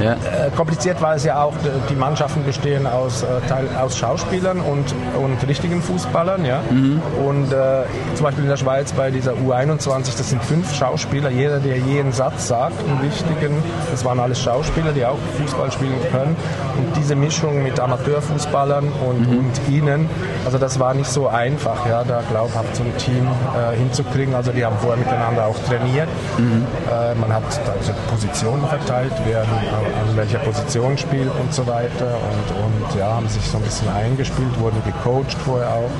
Ja. 0.00 0.12
Äh, 0.12 0.50
kompliziert 0.56 1.00
war 1.00 1.14
es 1.14 1.24
ja 1.24 1.42
auch, 1.42 1.54
die 1.88 1.94
Mannschaften 1.94 2.44
bestehen 2.44 2.86
aus, 2.86 3.22
äh, 3.22 3.26
Teil, 3.48 3.68
aus 3.80 3.96
Schauspielern 3.98 4.60
und, 4.60 4.94
und 5.20 5.46
richtigen 5.46 5.82
Fußballern. 5.82 6.44
Ja? 6.44 6.60
Mhm. 6.70 7.02
Und 7.24 7.52
äh, 7.52 7.84
zum 8.14 8.24
Beispiel 8.24 8.44
in 8.44 8.50
der 8.50 8.56
Schweiz 8.56 8.92
bei 8.92 9.10
dieser 9.10 9.32
U21, 9.32 10.16
das 10.16 10.30
sind 10.30 10.42
fünf 10.42 10.74
Schauspieler. 10.74 11.30
Jeder, 11.30 11.58
der 11.58 11.78
jeden 11.78 12.12
Satz 12.12 12.48
sagt, 12.48 12.80
einen 12.86 13.02
wichtigen, 13.02 13.62
das 13.90 14.04
waren 14.04 14.18
alles 14.20 14.40
Schauspieler, 14.40 14.92
die 14.92 15.04
auch 15.04 15.18
Fußball 15.38 15.70
spielen 15.70 16.00
können. 16.10 16.36
Und 16.78 16.96
diese 16.96 17.14
Mischung 17.14 17.62
mit 17.62 17.78
Amateurfußballern 17.78 18.88
und, 19.08 19.30
mhm. 19.30 19.38
und 19.38 19.68
ihnen, 19.68 20.08
also 20.44 20.58
das 20.58 20.78
war 20.78 20.94
nicht 20.94 21.10
so 21.10 21.28
einfach, 21.28 21.86
ja, 21.86 22.04
da 22.04 22.22
glaubhaft 22.30 22.74
so 22.76 22.82
ein 22.82 22.96
Team 22.96 23.26
äh, 23.26 23.76
hinzukriegen. 23.76 24.34
Also 24.34 24.52
die 24.52 24.64
haben 24.64 24.76
vorher 24.80 24.98
miteinander 24.98 25.46
auch 25.46 25.58
trainiert. 25.68 26.08
Mhm. 26.38 26.66
Äh, 26.90 27.14
man 27.16 27.32
hat 27.32 27.42
also 27.44 27.92
Positionen 28.08 28.66
verteilt, 28.66 29.12
wer 29.26 29.44
an 29.92 30.16
welcher 30.16 30.38
Position 30.38 30.96
spielt 30.96 31.30
und 31.40 31.52
so 31.52 31.66
weiter. 31.66 32.16
Und, 32.16 32.64
und 32.64 32.98
ja, 32.98 33.14
haben 33.14 33.28
sich 33.28 33.42
so 33.42 33.58
ein 33.58 33.62
bisschen 33.64 33.88
eingespielt, 33.88 34.58
wurden 34.58 34.82
gecoacht 34.84 35.36
vorher 35.44 35.68
auch 35.68 35.90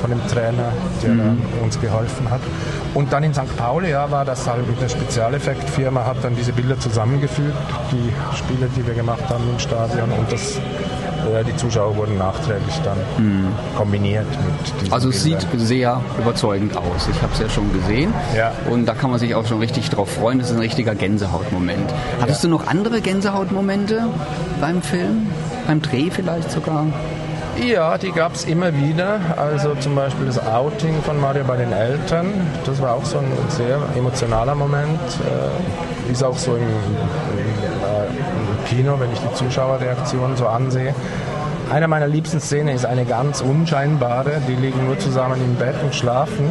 von 0.00 0.10
dem 0.10 0.26
Trainer, 0.28 0.72
der 1.02 1.10
mhm. 1.10 1.42
uns 1.62 1.80
geholfen 1.80 2.30
hat. 2.30 2.40
Und 2.94 3.12
dann 3.12 3.22
in 3.22 3.32
St. 3.32 3.56
Pauli 3.56 3.90
ja, 3.90 4.10
war 4.10 4.24
das 4.24 4.46
halt 4.46 4.66
mit 4.68 4.80
der 4.80 4.88
Spezialeffektfirma, 4.88 6.04
hat 6.04 6.18
dann 6.22 6.36
diese 6.36 6.52
Bilder 6.52 6.78
zusammengefügt, 6.78 7.56
die 7.90 8.12
Spiele, 8.36 8.68
die 8.76 8.86
wir 8.86 8.94
gemacht 8.94 9.24
haben 9.28 9.44
im 9.50 9.58
Stadion. 9.58 10.10
Und 10.12 10.30
das 10.30 10.60
die 11.46 11.56
Zuschauer 11.56 11.96
wurden 11.96 12.18
nachträglich 12.18 12.80
dann 12.84 12.98
mhm. 13.18 13.48
kombiniert 13.76 14.26
mit 14.26 14.92
Also 14.92 15.10
es 15.10 15.22
sieht 15.22 15.46
sehr 15.56 16.00
überzeugend 16.18 16.76
aus. 16.76 17.08
Ich 17.10 17.22
habe 17.22 17.32
es 17.32 17.40
ja 17.40 17.48
schon 17.48 17.72
gesehen. 17.72 18.12
Ja. 18.36 18.52
Und 18.70 18.86
da 18.86 18.94
kann 18.94 19.10
man 19.10 19.18
sich 19.18 19.34
auch 19.34 19.46
schon 19.46 19.58
richtig 19.58 19.90
drauf 19.90 20.10
freuen. 20.10 20.38
Das 20.38 20.50
ist 20.50 20.56
ein 20.56 20.60
richtiger 20.60 20.94
Gänsehautmoment. 20.94 21.92
Hattest 22.20 22.42
ja. 22.42 22.48
du 22.48 22.56
noch 22.56 22.66
andere 22.66 23.00
Gänsehautmomente 23.00 24.06
beim 24.60 24.82
Film? 24.82 25.28
Beim 25.66 25.80
Dreh 25.80 26.10
vielleicht 26.10 26.50
sogar? 26.50 26.86
Ja, 27.56 27.98
die 27.98 28.12
gab 28.12 28.34
es 28.34 28.44
immer 28.44 28.74
wieder. 28.74 29.20
Also 29.36 29.74
zum 29.74 29.94
Beispiel 29.94 30.26
das 30.26 30.44
Outing 30.44 31.02
von 31.02 31.20
Mario 31.20 31.44
bei 31.44 31.56
den 31.56 31.72
Eltern. 31.72 32.32
Das 32.64 32.80
war 32.80 32.94
auch 32.94 33.04
so 33.04 33.18
ein 33.18 33.30
sehr 33.48 33.78
emotionaler 33.96 34.54
Moment. 34.54 35.00
Äh, 36.08 36.10
ist 36.10 36.24
auch 36.24 36.36
so 36.36 36.56
im, 36.56 36.62
Kino, 38.72 38.98
wenn 38.98 39.12
ich 39.12 39.18
die 39.18 39.34
Zuschauerreaktionen 39.34 40.34
so 40.36 40.46
ansehe. 40.46 40.94
Eine 41.70 41.88
meiner 41.88 42.06
liebsten 42.06 42.40
Szenen 42.40 42.74
ist 42.74 42.86
eine 42.86 43.04
ganz 43.04 43.42
unscheinbare. 43.42 44.40
Die 44.48 44.54
liegen 44.54 44.86
nur 44.86 44.98
zusammen 44.98 45.38
im 45.44 45.56
Bett 45.56 45.74
und 45.82 45.94
schlafen. 45.94 46.50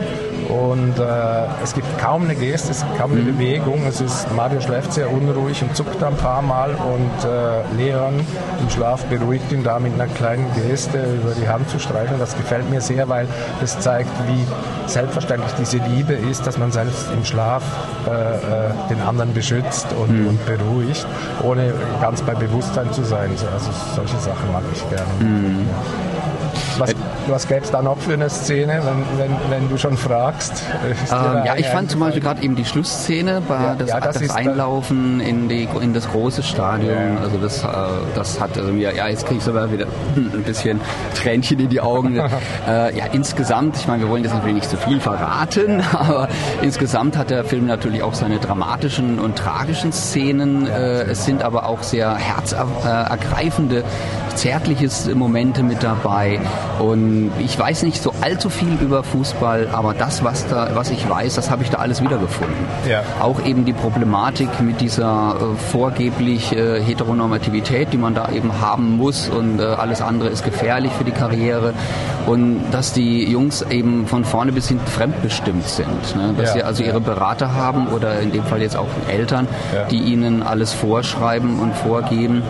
Und 0.50 1.00
äh, 1.00 1.64
es 1.64 1.74
gibt 1.74 1.98
kaum 1.98 2.24
eine 2.24 2.36
Geste, 2.36 2.72
es 2.72 2.82
gibt 2.82 2.98
kaum 2.98 3.12
eine 3.12 3.22
mhm. 3.22 3.38
Bewegung. 3.38 3.86
Es 3.88 4.02
ist, 4.02 4.28
Mario 4.36 4.60
schläft 4.62 4.94
sehr 4.94 5.12
unruhig 5.12 5.62
und 5.62 5.76
zuckt 5.76 6.04
ein 6.04 6.16
paar 6.18 6.42
Mal 6.42 6.72
und 6.72 7.30
äh, 7.30 7.82
Leon 7.82 8.20
im 8.60 8.70
Schlaf 8.70 9.06
beruhigt 9.06 9.52
ihn 9.52 9.64
da 9.64 9.80
mit 9.80 9.94
einer 9.94 10.08
kleinen 10.08 10.46
Geste 10.54 10.98
über 10.98 11.34
die 11.40 11.48
Hand 11.48 11.70
zu 11.70 11.80
streicheln. 11.80 12.20
Das 12.20 12.36
gefällt 12.36 12.70
mir 12.70 12.82
sehr, 12.82 13.08
weil 13.10 13.28
das 13.60 13.80
zeigt, 13.80 14.12
wie 14.28 14.46
selbstverständlich 14.90 15.52
diese 15.60 15.78
Liebe 15.78 16.14
ist, 16.14 16.46
dass 16.46 16.58
man 16.58 16.72
selbst 16.72 17.08
im 17.14 17.24
Schlaf 17.24 17.64
äh, 18.08 18.12
äh 18.12 18.72
den 18.90 19.02
anderen 19.02 19.34
beschützt 19.34 19.88
und, 19.94 20.12
mhm. 20.12 20.28
und, 20.28 20.46
beruhigt, 20.46 21.06
ohne 21.44 21.74
ganz 22.02 22.22
bei 22.22 22.34
Bewusstsein 22.34 22.92
zu 22.92 23.04
sein. 23.04 23.30
Also 23.54 23.70
solche 23.96 24.18
Sachen 24.18 24.52
mag 24.52 24.64
ich 24.74 24.90
gerne. 24.90 25.08
Mhm. 25.20 25.68
Was, 26.78 26.94
was 27.32 27.48
gäbe 27.48 27.62
es 27.62 27.72
da 27.72 27.82
noch 27.82 27.98
für 27.98 28.14
eine 28.14 28.30
Szene, 28.30 28.82
wenn, 28.84 29.20
wenn, 29.20 29.38
wenn 29.50 29.70
du 29.70 29.78
schon 29.78 29.98
fragst? 29.98 30.64
Ähm, 31.12 31.44
ja, 31.46 31.56
ich 31.56 31.68
fand 31.68 31.90
zum 31.90 32.02
Beispiel 32.02 32.22
gerade 32.22 32.44
eben 32.44 32.56
die 32.56 32.66
Schlussszene, 32.66 33.42
bei 33.48 33.56
ja, 33.56 33.76
das, 33.76 33.90
ja, 33.90 34.00
das, 34.00 34.20
das 34.20 34.30
Einlaufen 34.30 35.20
in, 35.20 35.48
die, 35.48 35.68
in 35.82 35.94
das 35.94 36.10
große 36.10 36.44
Stadion. 36.44 37.18
Also 37.22 37.38
das, 37.38 37.64
äh, 37.64 37.68
das 38.16 38.40
hat 38.40 38.58
also 38.58 38.72
mir, 38.72 38.94
ja, 38.96 39.08
jetzt 39.08 39.26
kriege 39.26 39.38
ich 39.38 39.44
sogar 39.44 39.72
wieder 39.72 39.86
ein 40.16 40.44
bisschen 40.44 40.82
Tränchen 41.16 41.60
in 41.60 41.70
die 41.70 41.82
Augen. 41.82 42.18
äh, 42.68 42.98
ja, 42.98 43.06
insgesamt, 43.12 43.78
ich 43.78 43.88
meine, 43.88 44.04
wir 44.04 44.10
wollen 44.10 44.24
jetzt 44.24 44.34
natürlich 44.34 44.56
nicht 44.56 44.70
zu 44.70 44.78
viel 44.78 45.00
verraten, 45.00 45.82
aber 45.94 46.28
insgesamt 46.62 47.18
hat 47.18 47.30
der 47.30 47.44
Film 47.44 47.66
natürlich 47.66 48.04
auch 48.04 48.14
seine 48.14 48.40
dramatischen 48.40 49.20
und 49.20 49.38
tragischen 49.38 49.92
Szenen. 49.92 50.68
Äh, 50.68 51.04
es 51.04 51.26
sind 51.26 51.44
aber 51.44 51.68
auch 51.68 51.84
sehr 51.84 52.16
herzergreifende, 52.16 53.84
zärtliche 54.36 54.90
Momente 55.16 55.64
mit 55.64 55.84
dabei. 55.84 56.40
Und 56.80 57.21
ich 57.40 57.58
weiß 57.58 57.84
nicht 57.84 58.02
so 58.02 58.14
allzu 58.22 58.50
viel 58.50 58.78
über 58.82 59.04
Fußball, 59.04 59.70
aber 59.72 59.94
das, 59.94 60.24
was, 60.24 60.48
da, 60.48 60.70
was 60.74 60.90
ich 60.90 61.08
weiß, 61.10 61.36
das 61.36 61.50
habe 61.50 61.64
ich 61.64 61.70
da 61.70 61.78
alles 61.78 62.02
wiedergefunden. 62.02 62.56
Ja. 62.90 63.04
Auch 63.20 63.44
eben 63.46 63.66
die 63.66 63.74
Problematik 63.74 64.62
mit 64.62 64.82
dieser 64.82 65.36
äh, 65.40 65.58
vorgeblich 65.72 66.54
äh, 66.54 66.82
Heteronormativität, 66.82 67.94
die 67.94 67.98
man 67.98 68.16
da 68.16 68.30
eben 68.32 68.62
haben 68.62 68.98
muss 68.98 69.30
und 69.30 69.60
äh, 69.60 69.64
alles 69.64 70.02
andere 70.02 70.30
ist 70.30 70.44
gefährlich 70.44 70.92
für 70.92 71.04
die 71.04 71.12
Karriere 71.12 71.74
und 72.28 72.62
dass 72.72 72.94
die 72.94 73.30
Jungs 73.30 73.62
eben 73.70 74.08
von 74.08 74.26
vorne 74.26 74.52
bis 74.52 74.68
hinten 74.68 74.88
fremdbestimmt 74.88 75.68
sind. 75.68 76.16
Ne? 76.16 76.34
Dass 76.38 76.50
ja. 76.50 76.54
sie 76.54 76.64
also 76.64 76.84
ihre 76.84 77.02
Berater 77.02 77.54
haben 77.54 77.88
oder 77.88 78.20
in 78.20 78.32
dem 78.32 78.44
Fall 78.44 78.62
jetzt 78.62 78.78
auch 78.78 78.88
Eltern, 79.10 79.48
ja. 79.74 79.86
die 79.86 80.00
ihnen 80.00 80.44
alles 80.44 80.74
vorschreiben 80.74 81.60
und 81.60 81.76
vorgeben. 81.76 82.44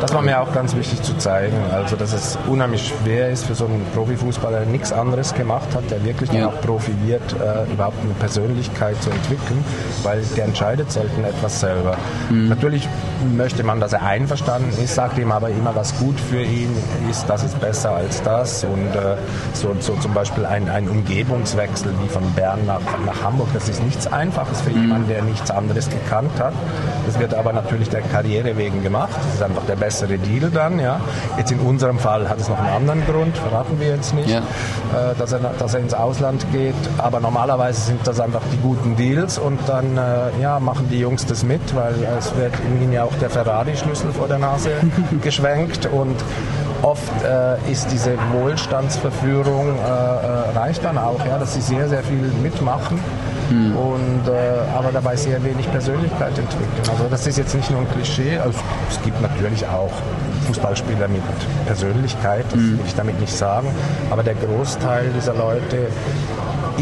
Das 0.00 0.14
war 0.14 0.22
mir 0.22 0.40
auch 0.40 0.52
ganz 0.52 0.74
wichtig 0.74 1.02
zu 1.02 1.16
zeigen, 1.18 1.56
also 1.72 1.94
dass 1.94 2.12
es 2.12 2.38
unheimlich 2.48 2.88
schwer 2.88 3.28
ist 3.28 3.44
für 3.44 3.54
so 3.54 3.66
einen 3.66 3.84
Profifußballer, 3.94 4.60
der 4.60 4.68
nichts 4.68 4.92
anderes 4.92 5.34
gemacht 5.34 5.68
hat, 5.74 5.90
der 5.90 6.02
wirklich 6.04 6.32
ja. 6.32 6.48
auch 6.48 6.60
Profi 6.62 6.92
wird, 7.04 7.22
äh, 7.32 7.70
überhaupt 7.70 7.98
eine 8.02 8.14
Persönlichkeit 8.14 9.00
zu 9.02 9.10
entwickeln, 9.10 9.62
weil 10.02 10.22
der 10.36 10.46
entscheidet 10.46 10.90
selten 10.90 11.24
etwas 11.24 11.60
selber. 11.60 11.96
Mhm. 12.30 12.48
Natürlich 12.48 12.88
möchte 13.36 13.62
man, 13.62 13.80
dass 13.80 13.92
er 13.92 14.02
einverstanden 14.02 14.70
ist, 14.82 14.94
sagt 14.94 15.18
ihm 15.18 15.32
aber 15.32 15.50
immer, 15.50 15.74
was 15.74 15.96
gut 15.98 16.18
für 16.18 16.42
ihn 16.42 16.74
ist, 17.10 17.28
das 17.28 17.44
ist 17.44 17.60
besser 17.60 17.92
als 17.94 18.22
das. 18.22 18.64
Und 18.64 18.94
äh, 18.94 19.16
so, 19.52 19.76
so 19.80 19.94
zum 19.96 20.14
Beispiel 20.14 20.46
ein, 20.46 20.68
ein 20.68 20.88
Umgebungswechsel 20.88 21.92
wie 22.02 22.08
von 22.08 22.22
Bern 22.32 22.60
nach, 22.66 22.80
nach 23.04 23.22
Hamburg, 23.22 23.48
das 23.52 23.68
ist 23.68 23.82
nichts 23.82 24.06
Einfaches 24.06 24.62
für 24.62 24.70
jemanden, 24.70 25.08
der 25.08 25.22
nichts 25.22 25.50
anderes 25.50 25.90
gekannt 25.90 26.32
hat. 26.38 26.54
Das 27.06 27.18
wird 27.18 27.34
aber 27.34 27.52
natürlich 27.52 27.88
der 27.90 28.02
Karriere 28.02 28.56
wegen 28.56 28.82
gemacht. 28.82 29.10
Das 29.14 29.34
ist 29.34 29.42
einfach 29.42 29.64
der 29.66 29.76
bessere 29.90 30.18
Deal 30.18 30.50
dann. 30.50 30.78
Ja. 30.78 31.00
Jetzt 31.36 31.50
in 31.50 31.58
unserem 31.58 31.98
Fall 31.98 32.28
hat 32.28 32.38
es 32.38 32.48
noch 32.48 32.58
einen 32.60 32.68
anderen 32.76 33.04
Grund, 33.06 33.36
verraten 33.36 33.80
wir 33.80 33.88
jetzt 33.88 34.14
nicht, 34.14 34.30
Ja. 34.30 34.38
äh, 34.38 35.16
dass, 35.18 35.32
er, 35.32 35.40
dass 35.58 35.74
er 35.74 35.80
ins 35.80 35.94
Ausland 35.94 36.46
geht. 36.52 36.76
Aber 36.98 37.18
normalerweise 37.18 37.80
sind 37.80 38.06
das 38.06 38.20
einfach 38.20 38.42
die 38.52 38.58
guten 38.58 38.94
Deals 38.94 39.36
und 39.38 39.58
dann 39.66 39.96
äh, 39.98 40.40
ja, 40.40 40.60
machen 40.60 40.88
die 40.90 41.00
Jungs 41.00 41.26
das 41.26 41.42
mit, 41.42 41.74
weil 41.74 41.94
es 42.18 42.36
wird 42.36 42.52
ihnen 42.80 42.92
ja 42.92 43.02
auch 43.02 43.14
der 43.20 43.30
Ferrari-Schlüssel 43.30 44.12
vor 44.12 44.28
der 44.28 44.38
Nase 44.38 44.70
geschwenkt 45.22 45.86
und 45.86 46.16
Oft 46.82 47.12
äh, 47.22 47.70
ist 47.70 47.92
diese 47.92 48.12
Wohlstandsverführung 48.32 49.66
äh, 49.68 49.80
äh, 50.54 50.58
reicht 50.58 50.82
dann 50.82 50.96
auch, 50.96 51.18
ja, 51.26 51.36
dass 51.38 51.52
sie 51.52 51.60
sehr, 51.60 51.90
sehr 51.90 52.02
viel 52.02 52.32
mitmachen 52.42 52.98
und 53.50 54.28
äh, 54.28 54.76
aber 54.76 54.92
dabei 54.92 55.16
sehr 55.16 55.42
wenig 55.44 55.70
Persönlichkeit 55.70 56.38
entwickeln. 56.38 56.90
Also 56.90 57.04
das 57.10 57.26
ist 57.26 57.38
jetzt 57.38 57.54
nicht 57.54 57.70
nur 57.70 57.80
ein 57.80 57.90
Klischee, 57.90 58.38
also 58.38 58.58
es 58.88 59.02
gibt 59.02 59.20
natürlich 59.20 59.66
auch 59.66 59.92
Fußballspieler 60.46 61.08
mit 61.08 61.22
Persönlichkeit, 61.66 62.44
das 62.50 62.60
will 62.60 62.78
ich 62.86 62.94
damit 62.94 63.20
nicht 63.20 63.36
sagen, 63.36 63.68
aber 64.10 64.22
der 64.22 64.34
Großteil 64.34 65.10
dieser 65.16 65.34
Leute 65.34 65.88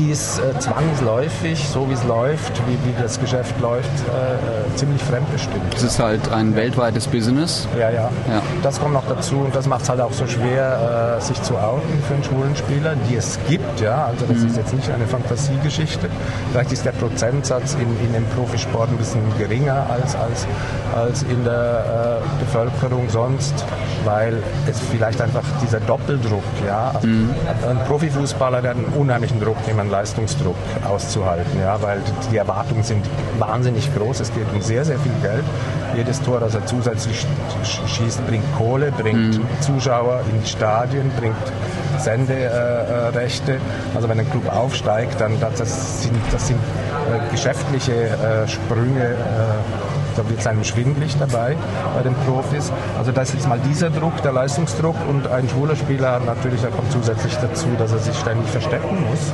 ist 0.07 0.39
äh, 0.39 0.59
zwangsläufig, 0.59 1.69
so 1.69 1.89
wie 1.89 1.95
es 1.95 2.05
läuft, 2.05 2.53
wie, 2.67 2.79
wie 2.89 3.03
das 3.03 3.21
Geschäft 3.21 3.59
läuft, 3.61 3.89
äh, 3.89 4.35
äh, 4.35 4.77
ziemlich 4.77 5.03
fremdbestimmt. 5.03 5.75
Es 5.75 5.83
ist 5.83 5.99
halt 5.99 6.31
ein 6.33 6.55
weltweites 6.55 7.07
Business. 7.07 7.67
Ja, 7.79 7.91
ja, 7.91 8.11
Ja. 8.29 8.43
Das 8.63 8.81
kommt 8.81 8.95
noch 8.95 9.07
dazu 9.09 9.37
und 9.39 9.55
das 9.55 9.67
macht 9.67 9.83
es 9.83 9.89
halt 9.89 10.01
auch 10.01 10.13
so 10.13 10.27
schwer, 10.27 11.19
äh, 11.19 11.23
sich 11.23 11.41
zu 11.43 11.57
outen 11.57 12.03
für 12.07 12.15
einen 12.15 12.25
schwulen 12.25 12.57
Spieler, 12.57 12.95
die 13.09 13.17
es 13.17 13.39
gibt, 13.49 13.81
ja. 13.81 14.07
Also 14.07 14.27
das 14.27 14.43
ist 14.43 14.57
jetzt 14.57 14.75
nicht 14.75 14.91
eine 14.91 15.07
Fantasiegeschichte. 15.07 16.09
Vielleicht 16.53 16.73
ist 16.73 16.85
der 16.85 16.93
Prozentsatz 16.93 17.75
in, 17.75 18.07
in 18.07 18.13
dem 18.13 18.25
Profisport 18.37 18.91
ein 18.91 18.97
bisschen 18.97 19.23
geringer 19.39 19.87
als, 19.91 20.15
als, 20.15 20.47
als 20.95 21.23
in 21.25 21.45
der 21.45 22.23
äh, 22.23 22.45
Bevölkerung 22.45 23.09
sonst, 23.09 23.65
weil 24.05 24.43
es 24.69 24.79
vielleicht 24.91 25.21
einfach 25.21 25.45
dieser 25.63 25.81
Doppeldruck, 25.81 26.45
ja. 26.67 26.93
Also 26.95 27.09
Ein 27.69 27.79
Profifußballer, 27.87 28.63
der 28.63 28.71
hat 28.71 28.77
einen 28.79 28.87
unheimlichen 28.95 29.41
Druck, 29.41 29.57
immer 29.69 29.88
einen 29.89 29.93
Leistungsdruck 29.93 30.57
auszuhalten, 30.89 31.59
ja, 31.61 31.81
weil 31.81 32.01
die 32.31 32.37
Erwartungen 32.37 32.83
sind 32.83 33.05
wahnsinnig 33.39 33.89
groß. 33.97 34.21
Es 34.21 34.33
geht 34.35 34.47
um 34.55 34.61
sehr, 34.61 34.85
sehr 34.85 34.99
viel 34.99 35.13
Geld. 35.23 35.45
Jedes 35.97 36.21
Tor, 36.23 36.39
das 36.41 36.55
er 36.55 36.65
zusätzlich 36.67 37.27
sch- 37.65 37.87
schießt, 37.89 38.27
bringt 38.27 38.45
Kohle, 38.57 38.93
bringt 38.93 39.41
Zuschauer 39.61 40.21
in 40.31 40.43
die 40.43 40.49
Stadien, 40.49 41.11
bringt 41.19 41.35
Senderechte. 41.99 42.49
Äh, 42.49 43.09
Rechte. 43.19 43.59
also 43.95 44.09
wenn 44.09 44.21
ein 44.21 44.31
Club 44.31 44.53
aufsteigt, 44.55 45.21
dann 45.21 45.41
das 45.41 45.55
das 45.57 46.03
sind, 46.03 46.15
das 46.31 46.47
sind 46.47 46.59
äh, 46.59 47.31
geschäftliche 47.33 47.93
äh, 47.93 48.47
Sprünge. 48.47 49.17
Da 50.19 50.29
wird 50.29 50.41
es 50.41 50.47
einem 50.49 50.65
schwindlig 50.65 51.17
dabei 51.19 51.57
bei 51.95 52.03
den 52.03 52.15
Profis. 52.27 52.73
Also 52.99 53.13
das 53.13 53.29
ist 53.29 53.35
jetzt 53.37 53.49
mal 53.49 53.61
dieser 53.61 53.89
Druck, 53.91 54.21
der 54.23 54.33
Leistungsdruck 54.33 54.97
und 55.09 55.29
ein 55.31 55.49
schwuler 55.49 55.77
Spieler 55.77 56.21
natürlich, 56.27 56.61
da 56.61 56.69
kommt 56.69 56.91
zusätzlich 56.91 57.37
dazu, 57.37 57.67
dass 57.79 57.93
er 57.93 57.99
sich 58.01 58.17
ständig 58.19 58.49
verstecken 58.51 58.99
muss. 59.09 59.33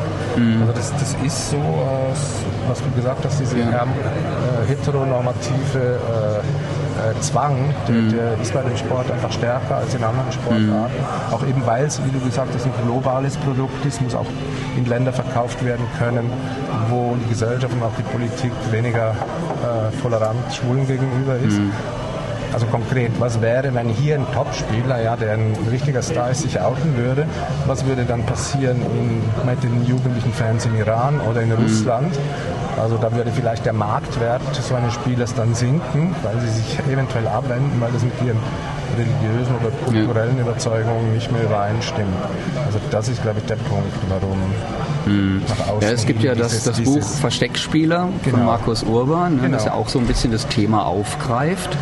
Also 0.60 0.72
das, 0.74 0.92
das 0.92 1.16
ist 1.24 1.50
so, 1.50 1.56
äh, 1.56 2.68
was 2.68 2.82
du 2.82 2.90
gesagt 2.94 3.24
hast, 3.24 3.40
diese 3.40 3.58
Ja. 3.58 3.64
äh, 3.84 4.68
heteronormative 4.68 5.78
äh, 5.78 6.93
äh, 6.94 7.20
Zwang, 7.20 7.74
der, 7.88 8.02
der 8.34 8.40
ist 8.40 8.52
bei 8.52 8.62
dem 8.62 8.76
Sport 8.76 9.10
einfach 9.10 9.32
stärker 9.32 9.76
als 9.76 9.94
in 9.94 10.04
anderen 10.04 10.30
Sportarten. 10.32 10.94
Auch 11.30 11.42
eben 11.46 11.64
weil 11.66 11.86
es, 11.86 12.00
wie 12.04 12.10
du 12.10 12.20
gesagt 12.24 12.54
hast, 12.54 12.64
ein 12.64 12.72
globales 12.84 13.36
Produkt 13.36 13.84
ist, 13.84 14.00
muss 14.00 14.14
auch 14.14 14.26
in 14.76 14.86
Länder 14.86 15.12
verkauft 15.12 15.64
werden 15.64 15.86
können, 15.98 16.30
wo 16.88 17.16
die 17.24 17.28
Gesellschaft 17.28 17.72
und 17.72 17.82
auch 17.82 17.94
die 17.98 18.02
Politik 18.02 18.52
weniger 18.70 19.10
äh, 19.10 20.02
tolerant 20.02 20.52
Schwulen 20.52 20.86
gegenüber 20.86 21.36
ist. 21.36 21.58
Also 22.54 22.66
konkret, 22.66 23.10
was 23.18 23.40
wäre, 23.40 23.74
wenn 23.74 23.88
hier 23.88 24.14
ein 24.14 24.26
Topspieler, 24.32 25.02
ja, 25.02 25.16
der 25.16 25.32
ein 25.32 25.56
richtiger 25.72 26.02
Star 26.02 26.30
ist, 26.30 26.42
sich 26.42 26.60
outen 26.60 26.96
würde? 26.96 27.26
Was 27.66 27.84
würde 27.84 28.04
dann 28.04 28.22
passieren 28.22 28.76
in, 28.80 29.22
mit 29.44 29.60
den 29.64 29.84
jugendlichen 29.84 30.32
Fans 30.32 30.64
im 30.64 30.76
Iran 30.76 31.20
oder 31.28 31.42
in 31.42 31.50
Russland? 31.50 32.16
Also 32.80 32.96
da 32.96 33.12
würde 33.12 33.32
vielleicht 33.32 33.66
der 33.66 33.72
Marktwert 33.72 34.42
so 34.54 34.76
eines 34.76 34.94
Spielers 34.94 35.34
dann 35.34 35.52
sinken, 35.56 36.14
weil 36.22 36.38
sie 36.42 36.48
sich 36.48 36.78
eventuell 36.88 37.26
abwenden, 37.26 37.80
weil 37.80 37.90
das 37.90 38.04
mit 38.04 38.14
ihren 38.24 38.38
religiösen 38.96 39.56
oder 39.60 39.70
kulturellen 39.84 40.38
Überzeugungen 40.38 41.12
nicht 41.12 41.32
mehr 41.32 41.42
übereinstimmt. 41.42 42.14
Also 42.66 42.78
das 42.92 43.08
ist, 43.08 43.20
glaube 43.22 43.40
ich, 43.40 43.46
der 43.46 43.56
Punkt, 43.56 43.92
warum 44.08 44.38
nach 45.06 45.68
außen 45.68 45.82
Ja, 45.82 45.90
es 45.90 46.06
gibt 46.06 46.22
ja 46.22 46.34
das, 46.34 46.64
das 46.64 46.80
Buch 46.80 47.02
Versteckspieler 47.02 48.08
von 48.22 48.32
Genau. 48.32 48.44
Markus 48.44 48.82
Urban, 48.82 49.36
ne, 49.40 49.50
das 49.50 49.64
ja 49.64 49.70
Genau. 49.72 49.82
auch 49.82 49.88
so 49.88 49.98
ein 49.98 50.06
bisschen 50.06 50.32
das 50.32 50.46
Thema 50.48 50.86
aufgreift. 50.86 51.76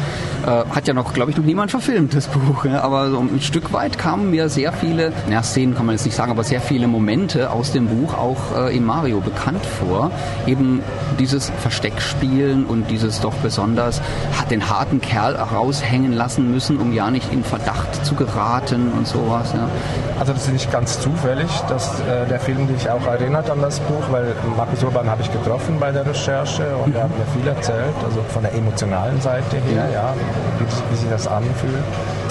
Äh, 0.45 0.65
hat 0.75 0.89
ja 0.89 0.95
noch, 0.95 1.13
glaube 1.15 1.31
ich, 1.31 1.37
noch 1.37 1.45
niemand 1.45 1.71
verfilmt, 1.71 2.15
das 2.15 2.27
Buch. 2.27 2.65
Ne? 2.65 2.83
Aber 2.83 3.11
so 3.11 3.21
ein 3.21 3.41
Stück 3.41 3.73
weit 3.73 3.97
kamen 3.97 4.31
mir 4.31 4.49
sehr 4.49 4.73
viele, 4.73 5.13
na, 5.31 5.41
Szenen 5.43 5.77
kann 5.77 5.87
man 5.87 5.95
jetzt 5.95 6.05
nicht 6.05 6.17
sagen, 6.17 6.33
aber 6.33 6.43
sehr 6.43 6.61
viele 6.61 6.89
Momente 6.89 7.51
aus 7.51 7.71
dem 7.71 7.87
Buch 7.87 8.15
auch 8.15 8.39
äh, 8.57 8.77
in 8.77 8.85
Mario 8.85 9.21
bekannt 9.21 9.65
vor. 9.65 10.11
Eben 10.47 10.81
dieses 11.21 11.53
Versteckspielen 11.61 12.65
und 12.67 12.91
dieses 12.91 13.21
doch 13.21 13.35
besonders, 13.35 14.01
hat 14.39 14.51
den 14.51 14.69
harten 14.69 15.01
Kerl 15.01 15.37
raushängen 15.37 16.13
lassen 16.13 16.51
müssen, 16.51 16.79
um 16.79 16.93
ja 16.93 17.11
nicht 17.11 17.33
in 17.33 17.45
Verdacht 17.45 18.05
zu 18.05 18.15
geraten 18.17 18.91
und 18.97 19.07
sowas. 19.07 19.53
Ja. 19.55 19.69
Also 20.19 20.33
das 20.33 20.47
ist 20.47 20.53
nicht 20.53 20.73
ganz 20.73 21.01
zufällig, 21.01 21.51
dass 21.69 22.01
äh, 22.01 22.27
der 22.29 22.41
Film 22.41 22.67
dich 22.67 22.89
auch 22.91 23.07
erinnert 23.13 23.51
an 23.51 23.61
das 23.61 23.79
Buch, 23.81 24.03
weil 24.11 24.35
Markus 24.57 24.83
Urban 24.83 25.09
habe 25.09 25.23
ich 25.23 25.31
getroffen 25.31 25.79
bei 25.79 25.91
der 25.91 26.07
Recherche 26.07 26.65
und 26.85 26.95
er 26.95 27.05
hat 27.05 27.11
mir 27.11 27.27
viel 27.39 27.49
erzählt, 27.49 27.95
also 28.05 28.23
von 28.29 28.43
der 28.43 28.55
emotionalen 28.55 29.21
Seite 29.21 29.57
her, 29.57 29.89
ja, 29.93 30.15
wie, 30.59 30.65
wie 30.65 30.97
sich 30.97 31.11
das 31.11 31.27
anfühlt 31.27 31.85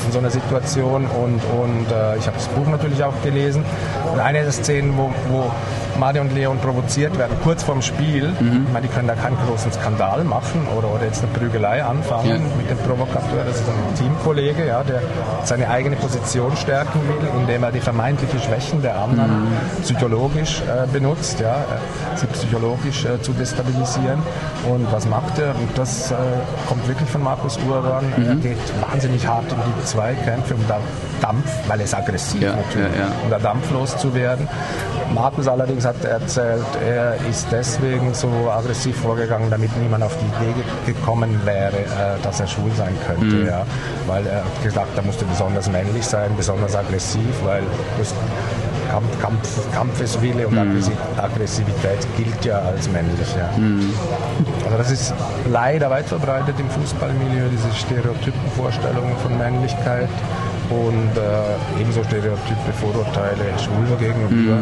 in 0.05 0.11
so 0.11 0.19
einer 0.19 0.29
Situation. 0.29 1.05
Und, 1.05 1.41
und 1.61 1.91
äh, 1.91 2.17
ich 2.17 2.27
habe 2.27 2.37
das 2.37 2.47
Buch 2.47 2.67
natürlich 2.67 3.03
auch 3.03 3.13
gelesen. 3.23 3.63
Und 4.11 4.19
eine 4.19 4.41
der 4.43 4.51
Szenen, 4.51 4.97
wo, 4.97 5.11
wo 5.29 5.51
Mario 5.99 6.21
und 6.21 6.33
Leon 6.33 6.57
provoziert 6.59 7.17
werden, 7.17 7.35
kurz 7.43 7.63
vorm 7.63 7.81
Spiel, 7.81 8.31
ich 8.39 8.73
meine, 8.73 8.87
die 8.87 8.93
können 8.93 9.07
da 9.07 9.15
keinen 9.15 9.37
großen 9.47 9.71
Skandal 9.71 10.23
machen 10.23 10.67
oder, 10.77 10.87
oder 10.93 11.05
jetzt 11.05 11.23
eine 11.23 11.31
Prügelei 11.33 11.83
anfangen 11.83 12.29
Ja. 12.29 12.37
mit 12.57 12.69
dem 12.69 12.77
Provokateur, 12.79 13.43
das 13.45 13.57
ist 13.59 13.67
ein 13.67 13.95
Teamkollege, 13.97 14.65
ja, 14.67 14.83
der 14.83 15.01
seine 15.43 15.69
eigene 15.69 15.95
Position 15.95 16.55
stärken 16.57 16.99
will, 17.07 17.27
indem 17.41 17.63
er 17.63 17.71
die 17.71 17.79
vermeintliche 17.81 18.39
Schwächen 18.39 18.81
der 18.81 18.97
anderen 18.99 19.47
psychologisch 19.83 20.61
äh, 20.61 20.87
benutzt, 20.91 21.39
ja, 21.39 21.55
äh, 21.55 22.17
sie 22.17 22.27
psychologisch 22.27 23.05
äh, 23.05 23.21
zu 23.21 23.33
destabilisieren. 23.33 24.19
Und 24.69 24.91
was 24.91 25.07
macht 25.07 25.37
er? 25.39 25.49
Und 25.55 25.69
das 25.77 26.11
äh, 26.11 26.15
kommt 26.67 26.87
wirklich 26.87 27.09
von 27.09 27.23
Markus 27.23 27.57
Urban. 27.67 28.05
Er 28.25 28.35
geht 28.35 28.57
wahnsinnig 28.89 29.25
hart 29.27 29.45
in 29.51 29.57
die 29.79 29.85
Zweikämpfe, 29.85 30.53
um 30.55 30.61
da 30.67 30.77
Dampf, 31.21 31.49
weil 31.67 31.79
er 31.79 31.85
ist 31.85 31.95
aggressiv 31.95 32.41
Ja, 32.41 32.55
natürlich, 32.55 32.97
ja. 32.97 33.07
um 33.23 33.29
da 33.29 33.37
dampflos 33.39 33.97
zu 33.97 34.13
werden. 34.15 34.47
Markus 35.13 35.47
allerdings 35.47 35.80
hat 35.85 36.03
erzählt, 36.05 36.65
er 36.85 37.15
ist 37.29 37.47
deswegen 37.51 38.13
so 38.13 38.29
aggressiv 38.49 38.95
vorgegangen, 38.97 39.49
damit 39.49 39.75
niemand 39.81 40.03
auf 40.03 40.15
die 40.17 40.25
Idee 40.43 40.53
ge- 40.85 40.93
gekommen 40.93 41.39
wäre, 41.45 41.77
äh, 41.77 42.21
dass 42.23 42.39
er 42.39 42.47
schwul 42.47 42.71
sein 42.77 42.95
könnte. 43.07 43.35
Mhm. 43.35 43.45
Ja. 43.47 43.63
Weil 44.07 44.25
er 44.27 44.37
hat 44.45 44.63
gesagt, 44.63 44.89
er 44.95 45.03
musste 45.03 45.25
besonders 45.25 45.69
männlich 45.69 46.05
sein, 46.05 46.31
besonders 46.37 46.75
aggressiv, 46.75 47.21
weil 47.43 47.63
das 47.97 48.13
Kampf, 48.91 49.21
Kampf, 49.21 49.49
Kampfeswille 49.73 50.47
und 50.47 50.57
Aggressi- 50.57 50.91
Aggressivität 51.21 51.99
gilt 52.17 52.43
ja 52.43 52.59
als 52.59 52.89
männlich. 52.89 53.27
Ja. 53.37 53.49
Also 54.65 54.77
das 54.77 54.91
ist 54.91 55.13
leider 55.49 55.89
weit 55.89 56.05
verbreitet 56.07 56.55
im 56.59 56.69
Fußballmilieu, 56.69 57.47
diese 57.51 57.73
stereotypen 57.73 58.51
Vorstellungen 58.57 59.15
von 59.23 59.37
Männlichkeit 59.37 60.09
und 60.69 61.11
äh, 61.17 61.81
ebenso 61.81 62.03
stereotype 62.03 62.71
Vorurteile 62.81 63.45
Schwulen 63.59 63.97
gegenüber. 63.99 64.59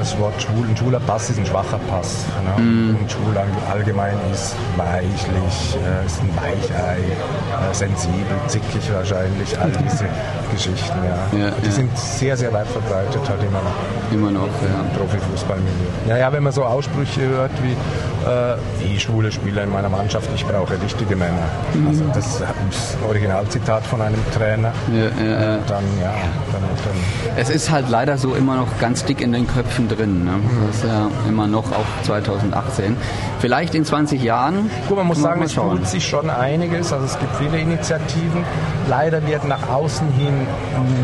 Das 0.00 0.18
Wort 0.18 0.32
schwul, 0.40 0.66
ein 0.66 0.74
schwuler 0.76 0.98
Pass 1.00 1.28
ist 1.28 1.38
ein 1.38 1.44
schwacher 1.44 1.78
Pass. 1.90 2.24
Ne? 2.42 2.96
Und 2.98 3.10
schwul 3.12 3.36
all- 3.36 3.46
allgemein 3.78 4.14
ist 4.32 4.54
weichlich, 4.76 5.76
äh, 5.76 6.06
ist 6.06 6.20
ein 6.22 6.30
Weichei, 6.36 6.96
äh, 7.00 7.74
sensibel, 7.74 8.24
zickig 8.46 8.90
wahrscheinlich, 8.94 9.58
all 9.60 9.70
diese 9.84 10.06
Geschichten. 10.50 10.98
Ja. 11.04 11.38
Ja, 11.38 11.50
die 11.62 11.66
ja. 11.66 11.72
sind 11.72 11.96
sehr, 11.98 12.34
sehr 12.36 12.50
weit 12.52 12.66
verbreitet 12.68 13.20
halt 13.28 13.42
immer 13.42 13.60
noch 13.60 14.10
Immer 14.12 14.30
noch, 14.30 14.48
ja. 14.62 14.80
im 14.80 14.98
Profifußballmilieu. 14.98 15.70
Naja, 16.08 16.32
wenn 16.32 16.42
man 16.42 16.52
so 16.52 16.64
Aussprüche 16.64 17.20
hört 17.28 17.52
wie 17.62 17.72
äh, 17.72 18.56
die 18.82 18.98
schwule 18.98 19.30
Spieler 19.30 19.62
in 19.64 19.70
meiner 19.70 19.88
Mannschaft, 19.90 20.28
ich 20.34 20.44
brauche 20.46 20.80
richtige 20.82 21.14
Männer. 21.14 21.42
Also 21.86 22.04
das 22.14 22.26
ist 22.26 22.42
ein 22.42 23.06
Originalzitat 23.06 23.84
von 23.86 24.00
einem 24.00 24.18
Trainer. 24.36 24.72
Ja, 24.92 25.24
ja, 25.24 25.30
ja. 25.30 25.58
Dann, 25.68 25.84
ja, 26.02 26.12
dann, 26.52 26.62
dann 26.62 27.36
Es 27.36 27.50
ist 27.50 27.70
halt 27.70 27.88
leider 27.90 28.18
so 28.18 28.34
immer 28.34 28.56
noch 28.56 28.78
ganz 28.80 29.04
dick 29.04 29.20
in 29.20 29.32
den 29.32 29.46
Köpfen 29.46 29.88
mittendrin. 29.90 30.24
Ne? 30.24 30.32
Das 30.66 30.76
ist 30.76 30.84
ja 30.84 31.08
immer 31.28 31.46
noch 31.46 31.70
auch 31.72 32.04
2018. 32.04 32.96
Vielleicht 33.40 33.74
in 33.74 33.84
20 33.84 34.22
Jahren. 34.22 34.70
Gut, 34.88 34.96
man 34.96 35.06
muss 35.06 35.20
sagen, 35.20 35.42
es 35.42 35.54
tut 35.54 35.86
sich 35.86 36.06
schon 36.06 36.30
einiges. 36.30 36.92
Also 36.92 37.06
es 37.06 37.18
gibt 37.18 37.34
viele 37.36 37.58
Initiativen. 37.58 38.44
Leider 38.88 39.26
wird 39.26 39.46
nach 39.48 39.68
außen 39.68 40.06
hin 40.12 40.46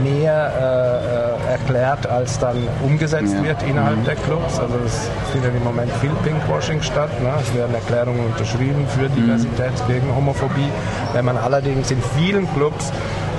mehr 0.02 0.52
äh, 1.48 1.50
äh, 1.50 1.52
erklärt, 1.52 2.06
als 2.06 2.38
dann 2.38 2.56
umgesetzt 2.84 3.34
Ja. 3.36 3.42
wird 3.44 3.62
innerhalb 3.62 4.04
der 4.04 4.16
Clubs. 4.16 4.58
Also 4.58 4.74
es 4.84 5.08
findet 5.32 5.54
im 5.54 5.64
Moment 5.64 5.90
viel 6.00 6.10
Pinkwashing 6.24 6.82
statt. 6.82 7.10
Ne? 7.22 7.30
Es 7.40 7.54
werden 7.54 7.74
Erklärungen 7.74 8.26
unterschrieben 8.26 8.86
für 8.88 9.08
Diversität, 9.08 9.72
gegen 9.88 10.14
Homophobie. 10.14 10.70
Wenn 11.12 11.24
man 11.24 11.36
allerdings 11.36 11.90
in 11.90 11.98
vielen 12.16 12.52
Clubs 12.54 12.92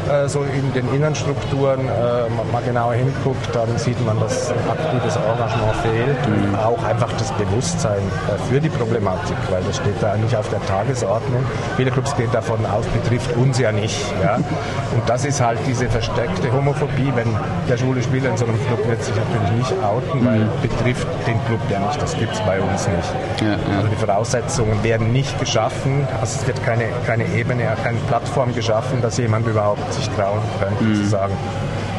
äh, 0.09 0.27
so 0.27 0.41
in 0.43 0.73
den 0.73 0.93
Innenstrukturen 0.93 1.81
äh, 1.81 2.51
mal- 2.51 2.61
genauer 2.65 2.93
hinguckt, 2.93 3.47
dann 3.53 3.77
sieht 3.77 4.03
man, 4.05 4.19
dass 4.19 4.51
ein 4.51 4.57
aktives 4.69 5.15
Engagement 5.15 5.75
fehlt 5.83 6.17
und 6.27 6.55
auch 6.55 6.83
einfach 6.83 7.11
das 7.13 7.31
Bewusstsein 7.33 8.01
äh, 8.27 8.51
für 8.51 8.59
die 8.59 8.69
Problematik, 8.69 9.37
weil 9.49 9.63
das 9.63 9.77
steht 9.77 10.01
da 10.01 10.15
nicht 10.17 10.35
auf 10.35 10.49
der 10.49 10.63
Tagesordnung. 10.65 11.45
Viele 11.77 11.91
Clubs 11.91 12.15
gehen 12.17 12.31
davon 12.31 12.65
aus, 12.65 12.85
betrifft 12.87 13.35
uns 13.37 13.57
ja 13.59 13.71
nicht. 13.71 13.97
Ja? 14.21 14.35
Und 14.93 15.07
das 15.07 15.25
ist 15.25 15.41
halt 15.41 15.59
diese 15.67 15.87
versteckte 15.87 16.51
Homophobie, 16.51 17.11
wenn 17.15 17.27
der 17.69 17.77
schwule 17.77 18.01
Spieler 18.01 18.31
in 18.31 18.37
so 18.37 18.45
einem 18.45 18.57
Club 18.67 18.87
wird 18.87 19.03
sich 19.03 19.15
natürlich 19.15 19.51
nicht 19.51 19.73
outen, 19.83 20.25
weil 20.25 20.47
betrifft 20.61 21.07
den 21.27 21.39
Club 21.45 21.59
ja 21.69 21.79
nicht, 21.79 22.01
das 22.01 22.17
gibt 22.17 22.33
es 22.33 22.39
bei 22.41 22.59
uns 22.59 22.87
nicht. 22.87 23.41
Ja, 23.41 23.47
ja. 23.47 23.77
Also 23.77 23.87
die 23.89 23.95
Voraussetzungen 23.95 24.83
werden 24.83 25.11
nicht 25.11 25.39
geschaffen, 25.39 26.07
also 26.19 26.39
es 26.41 26.47
wird 26.47 26.63
keine, 26.65 26.85
keine 27.05 27.25
Ebene, 27.35 27.63
keine 27.83 27.97
Plattform 28.07 28.53
geschaffen, 28.55 29.01
dass 29.01 29.17
jemand 29.17 29.47
überhaupt 29.47 29.93
sich 29.97 30.09
trauen 30.09 30.41
könnte 30.59 30.83
Mhm. 30.83 30.95
zu 30.95 31.05
sagen, 31.09 31.33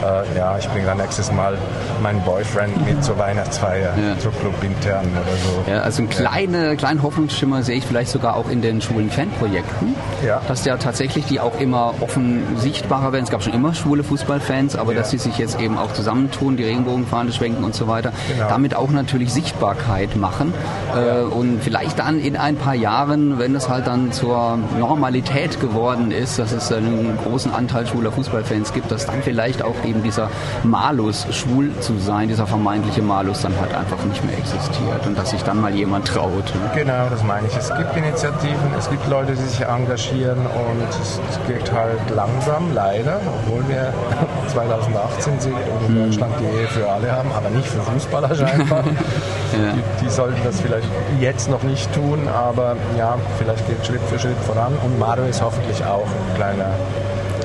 äh, 0.03 0.39
ja, 0.39 0.59
ich 0.59 0.69
bringe 0.69 0.87
dann 0.87 0.99
nächstes 0.99 1.33
Mal 1.33 1.57
meinen 2.03 2.21
Boyfriend 2.23 2.85
mit 2.87 3.03
zur 3.05 3.19
Weihnachtsfeier, 3.19 3.95
Ja. 3.97 4.19
zur 4.19 4.33
Club 4.33 4.55
intern 4.63 5.07
oder 5.13 5.37
so. 5.67 5.71
Ja, 5.71 5.81
also 5.83 5.99
einen 6.03 6.09
kleine, 6.11 6.77
kleinen 6.77 7.03
Hoffnungsschimmer 7.03 7.63
sehe 7.63 7.77
ich 7.77 7.85
vielleicht 7.87 8.11
sogar 8.11 8.37
auch 8.37 8.49
in 8.49 8.63
den 8.63 8.81
schwulen 8.81 9.11
Fanprojekten. 9.11 9.95
Ja. 10.25 10.41
Dass 10.49 10.65
ja 10.65 10.77
tatsächlich 10.77 11.27
die 11.27 11.41
auch 11.41 11.59
immer 11.61 11.95
offen 12.01 12.43
sichtbarer 12.57 13.13
werden. 13.13 13.25
Es 13.25 13.31
gab 13.31 13.43
schon 13.43 13.53
immer 13.55 13.75
schwule 13.75 14.05
Fußballfans, 14.05 14.77
aber 14.77 14.93
Ja. 14.93 14.99
dass 15.01 15.11
sie 15.11 15.19
sich 15.19 15.39
jetzt 15.39 15.61
eben 15.61 15.77
auch 15.79 15.93
zusammentun, 15.93 16.57
die 16.57 16.65
Regenbogenfahne 16.65 17.33
schwenken 17.33 17.65
und 17.65 17.75
so 17.75 17.89
weiter. 17.89 18.13
Genau. 18.33 18.49
Damit 18.49 18.75
auch 18.75 18.91
natürlich 18.91 19.33
Sichtbarkeit 19.33 20.17
machen. 20.17 20.53
Äh, 20.97 21.23
und 21.23 21.63
vielleicht 21.63 21.99
dann 21.99 22.19
in 22.21 22.37
ein 22.37 22.57
paar 22.57 22.75
Jahren, 22.75 23.39
wenn 23.39 23.55
es 23.55 23.69
halt 23.69 23.87
dann 23.87 24.13
zur 24.13 24.59
Normalität 24.79 25.61
geworden 25.61 26.11
ist, 26.11 26.39
dass 26.39 26.53
es 26.53 26.73
einen 26.73 27.19
großen 27.25 27.53
Anteil 27.53 27.87
schwuler 27.87 28.11
Fußballfans 28.13 28.73
gibt, 28.73 28.91
dass 28.91 29.07
dann 29.07 29.23
vielleicht 29.23 29.63
auch 29.63 29.75
eben 29.85 29.98
dieser 30.03 30.31
Malus, 30.63 31.27
schwul 31.31 31.71
zu 31.81 31.99
sein, 31.99 32.29
dieser 32.29 32.47
vermeintliche 32.47 33.03
Malus 33.03 33.43
dann 33.43 33.55
halt 33.61 33.75
einfach 33.75 34.03
nicht 34.05 34.25
mehr 34.25 34.37
existiert 34.37 35.07
und 35.07 35.17
dass 35.19 35.31
sich 35.31 35.43
dann 35.43 35.61
mal 35.61 35.75
jemand 35.75 36.07
traut. 36.09 36.33
Ne? 36.55 36.71
Genau, 36.75 37.09
das 37.11 37.23
meine 37.25 37.47
ich. 37.47 37.57
Es 37.57 37.69
gibt 37.75 37.97
Initiativen, 37.97 38.75
es 38.79 38.89
gibt 38.91 39.07
Leute, 39.09 39.33
die 39.33 39.43
sich 39.43 39.61
engagieren 39.61 40.39
und 40.39 40.89
es, 41.01 41.21
geht 41.47 41.73
halt 41.73 41.99
langsam, 42.15 42.75
leider, 42.75 43.21
obwohl 43.45 43.67
wir 43.69 43.93
2018 44.49 45.41
sind 45.41 45.55
und 45.55 45.89
in 45.89 46.05
Deutschland 46.05 46.35
die 46.41 46.59
Ehe 46.59 46.67
für 46.69 46.89
alle 46.89 47.11
haben, 47.11 47.31
aber 47.33 47.51
nicht 47.51 47.67
für 47.67 47.81
Fußballer 47.81 48.35
scheinbar. 48.35 48.83
die, 49.53 50.05
die 50.05 50.11
sollten 50.11 50.41
das 50.45 50.61
vielleicht 50.61 50.89
jetzt 51.21 51.51
noch 51.51 51.63
nicht 51.63 51.93
tun, 51.95 52.29
aber 52.29 52.77
ja, 52.97 53.17
vielleicht 53.39 53.67
geht 53.67 53.85
Schritt 53.87 54.03
für 54.11 54.19
Schritt 54.19 54.39
voran 54.47 54.73
und 54.85 54.99
Mario 54.99 55.25
ist 55.25 55.43
hoffentlich 55.43 55.83
auch 55.85 56.07
ein 56.07 56.37
kleiner 56.37 56.71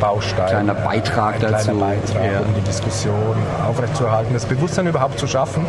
Baustein. 0.04 0.48
Kleiner 0.50 0.74
Beitrag 0.76 1.36
ein 1.36 1.42
dazu, 1.42 1.72
Kleiner 1.72 1.80
Beitrag, 1.80 2.26
ja. 2.34 2.39
um 2.42 2.54
die 2.56 2.62
Diskussion 2.62 3.36
aufrechtzuerhalten, 3.68 4.34
das 4.34 4.46
Bewusstsein 4.46 4.88
überhaupt 4.88 5.18
zu 5.20 5.28
schaffen. 5.28 5.66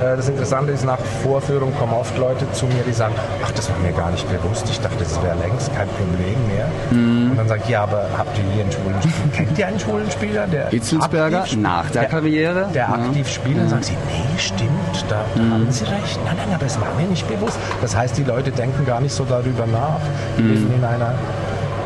Äh, 0.00 0.16
Das 0.16 0.28
Interessante 0.28 0.72
ist, 0.72 0.84
nach 0.84 0.98
Vorführung 1.22 1.72
kommen 1.78 1.92
oft 1.94 2.16
Leute 2.18 2.44
zu 2.52 2.66
mir, 2.66 2.82
die 2.86 2.92
sagen, 2.92 3.14
ach, 3.44 3.50
das 3.52 3.70
war 3.70 3.78
mir 3.78 3.92
gar 3.92 4.10
nicht 4.10 4.26
bewusst, 4.28 4.66
ich 4.70 4.78
dachte, 4.80 4.96
das 4.98 5.22
wäre 5.22 5.36
längst 5.38 5.74
kein 5.74 5.88
Problem 5.88 6.36
mehr. 6.52 6.66
Mhm. 6.90 7.30
Und 7.30 7.36
dann 7.38 7.48
sage 7.48 7.62
ich, 7.64 7.70
ja, 7.70 7.82
aber 7.84 8.04
habt 8.18 8.36
ihr 8.36 8.44
hier 8.52 8.62
einen 8.64 8.72
schwulen 8.72 8.96
Spieler? 9.00 9.32
Kennt 9.36 9.58
ihr 9.58 9.66
einen 9.66 9.80
schwulen 9.80 10.10
Spieler? 10.10 10.46
Der 10.48 10.68
Hitzelsberger 10.68 11.42
aktiv- 11.44 11.58
nach 11.60 11.90
der 11.90 12.04
Karriere. 12.06 12.66
Der 12.74 12.82
Ja. 12.88 12.94
aktiv 12.94 13.28
spielt, 13.28 13.58
dann 13.58 13.68
sagen 13.70 13.82
sie, 13.82 13.92
nee, 14.08 14.38
stimmt, 14.38 15.04
da, 15.08 15.24
da 15.34 15.42
Mhm. 15.42 15.52
haben 15.52 15.70
sie 15.70 15.84
recht. 15.84 16.18
Nein, 16.26 16.36
nein, 16.36 16.54
aber 16.54 16.66
es 16.66 16.78
war 16.80 16.88
mir 16.98 17.06
nicht 17.06 17.26
bewusst. 17.28 17.58
Das 17.80 17.96
heißt, 17.96 18.16
die 18.18 18.24
Leute 18.24 18.50
denken 18.50 18.84
gar 18.84 19.00
nicht 19.00 19.14
so 19.14 19.24
darüber 19.24 19.66
nach, 19.66 20.00
Mhm. 20.36 20.48
leben 20.48 20.74
in 20.76 20.84
einer 20.84 21.14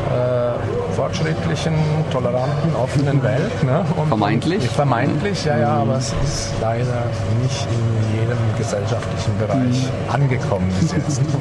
äh, 0.09 0.53
fortschrittlichen, 0.97 1.75
toleranten, 2.11 2.75
offenen 2.75 3.21
Welt. 3.21 3.63
Ne? 3.63 3.85
Und, 3.95 4.07
Vermeintlich? 4.07 4.67
Vermeintlich, 4.67 5.45
ja, 5.45 5.59
ja, 5.59 5.69
aber 5.75 5.97
es 5.97 6.11
ist 6.23 6.53
leider 6.59 7.03
nicht 7.43 7.67
in 7.69 8.19
jedem 8.19 8.37
gesellschaftlichen 8.57 9.37
Bereich 9.37 9.87
angekommen 10.11 10.73
bis 10.79 10.91
jetzt. 10.93 11.21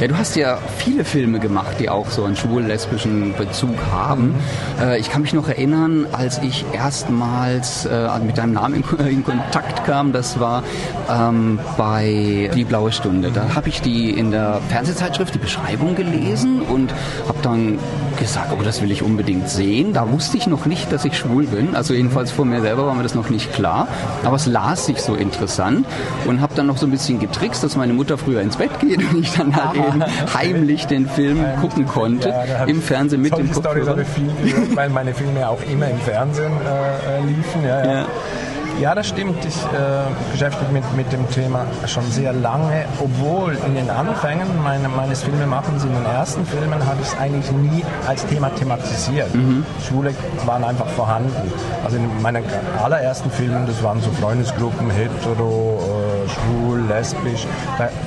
Ja, 0.00 0.08
du 0.08 0.18
hast 0.18 0.34
ja 0.34 0.58
viele 0.78 1.04
Filme 1.04 1.38
gemacht, 1.38 1.76
die 1.78 1.88
auch 1.88 2.10
so 2.10 2.24
einen 2.24 2.34
schwul-lesbischen 2.34 3.32
Bezug 3.34 3.76
haben. 3.92 4.34
Äh, 4.80 4.98
ich 4.98 5.08
kann 5.08 5.22
mich 5.22 5.32
noch 5.32 5.48
erinnern, 5.48 6.06
als 6.10 6.38
ich 6.38 6.64
erstmals 6.72 7.86
äh, 7.86 8.08
mit 8.18 8.36
deinem 8.36 8.54
Namen 8.54 8.84
in, 8.98 9.24
Kontakt 9.24 9.84
kam, 9.84 10.12
das 10.12 10.40
war 10.40 10.64
ähm, 11.08 11.60
bei 11.76 12.50
Die 12.54 12.64
Blaue 12.64 12.90
Stunde. 12.90 13.30
Da 13.30 13.54
habe 13.54 13.68
ich 13.68 13.82
die 13.82 14.10
in 14.10 14.32
der 14.32 14.60
Fernsehzeitschrift 14.68 15.32
die 15.34 15.38
Beschreibung 15.38 15.94
gelesen 15.94 16.62
und 16.62 16.92
habe 17.28 17.38
dann 17.42 17.78
gesagt, 18.16 18.52
oh, 18.52 18.62
das 18.62 18.82
will 18.82 18.90
ich 18.90 19.02
unbedingt 19.02 19.48
sehen. 19.48 19.92
Da 19.92 20.10
wusste 20.10 20.36
ich 20.36 20.46
noch 20.46 20.66
nicht, 20.66 20.92
dass 20.92 21.04
ich 21.04 21.16
schwul 21.16 21.46
bin. 21.46 21.74
Also 21.74 21.94
jedenfalls 21.94 22.30
vor 22.30 22.44
mir 22.44 22.60
selber 22.60 22.86
war 22.86 22.94
mir 22.94 23.02
das 23.02 23.14
noch 23.14 23.30
nicht 23.30 23.52
klar. 23.52 23.88
Aber 24.24 24.36
es 24.36 24.46
las 24.46 24.86
sich 24.86 25.00
so 25.00 25.14
interessant 25.14 25.86
und 26.26 26.40
habe 26.40 26.54
dann 26.54 26.66
noch 26.66 26.76
so 26.76 26.86
ein 26.86 26.90
bisschen 26.90 27.18
getrickst, 27.20 27.62
dass 27.62 27.76
meine 27.76 27.92
Mutter 27.92 28.18
früher 28.18 28.40
ins 28.40 28.56
Bett 28.56 28.78
geht 28.80 28.98
und 29.10 29.20
ich 29.20 29.32
dann 29.32 29.54
halt 29.54 29.74
eben 29.76 30.04
heimlich 30.34 30.86
den 30.86 31.08
Film 31.08 31.44
gucken 31.60 31.86
konnte 31.86 32.28
Ja, 32.30 32.64
im 32.64 32.80
Fernsehen 32.82 33.22
mit 33.22 33.36
dem 33.36 33.52
Solche 33.52 33.60
Storys 33.60 33.88
habe 33.88 34.04
Kopfhörer. 34.04 34.28
ich 34.46 34.54
viel 34.54 34.76
weil 34.76 34.88
meine 34.90 35.14
Filme 35.14 35.48
auch 35.48 35.60
immer 35.70 35.88
im 35.88 35.98
Fernsehen 35.98 36.52
äh, 36.52 37.18
äh, 37.18 37.26
liefen. 37.26 37.64
Ja, 37.64 37.84
ja. 37.84 38.06
Ja. 38.80 38.94
Das 38.94 39.08
stimmt. 39.08 39.44
Ich 39.44 39.56
äh, 39.56 40.30
beschäftige 40.30 40.70
mich 40.72 40.84
mit, 40.96 41.06
mit 41.06 41.12
dem 41.12 41.28
Thema 41.30 41.66
schon 41.86 42.04
sehr 42.10 42.32
lange, 42.32 42.84
obwohl 43.00 43.56
in 43.66 43.74
den 43.74 43.90
Anfängen 43.90 44.46
meine, 44.62 44.88
meines 44.88 45.22
Filmemachens, 45.22 45.82
in 45.84 45.92
den 45.92 46.04
ersten 46.04 46.46
Filmen, 46.46 46.84
habe 46.86 47.00
ich 47.02 47.08
es 47.08 47.18
eigentlich 47.18 47.50
nie 47.52 47.84
als 48.06 48.24
Thema 48.26 48.50
thematisiert. 48.50 49.28
Schwule 49.86 50.14
waren 50.46 50.62
einfach 50.64 50.86
vorhanden. 50.88 51.52
Also 51.84 51.96
in 51.96 52.22
meinen 52.22 52.44
allerersten 52.82 53.30
Filmen, 53.30 53.66
das 53.66 53.82
waren 53.82 54.00
so 54.00 54.10
Freundesgruppen, 54.12 54.90
hetero, 54.90 55.80
äh, 55.80 56.03
schwul, 56.28 56.80
lesbisch. 56.88 57.46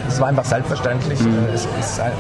Es 0.08 0.20
war 0.20 0.28
einfach 0.30 0.46
selbstverständlich. 0.46 1.20
Es, 1.54 1.68
es, 1.80 2.00
ein- 2.00 2.12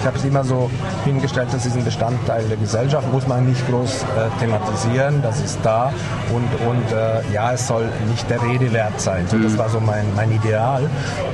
ich 0.00 0.06
habe 0.06 0.16
es 0.16 0.24
immer 0.24 0.44
so 0.44 0.70
hingestellt, 1.04 1.48
das 1.50 1.66
ist 1.66 1.76
ein 1.76 1.84
Bestandteil 1.84 2.44
der 2.44 2.56
Gesellschaft, 2.56 3.12
muss 3.12 3.26
man 3.26 3.46
nicht 3.48 3.68
groß 3.68 4.02
äh, 4.04 4.40
thematisieren, 4.40 5.20
das 5.22 5.40
ist 5.40 5.58
da 5.64 5.92
und, 6.32 6.48
und 6.68 6.92
äh, 6.96 7.20
ja, 7.34 7.52
es 7.52 7.66
soll 7.66 7.84
nicht 8.08 8.30
der 8.30 8.40
Rede 8.40 8.72
wert 8.72 9.00
sein. 9.00 9.26
So, 9.28 9.36
das 9.38 9.58
war 9.58 9.68
so 9.68 9.80
mein, 9.80 10.04
mein 10.14 10.30
Ideal. 10.30 10.82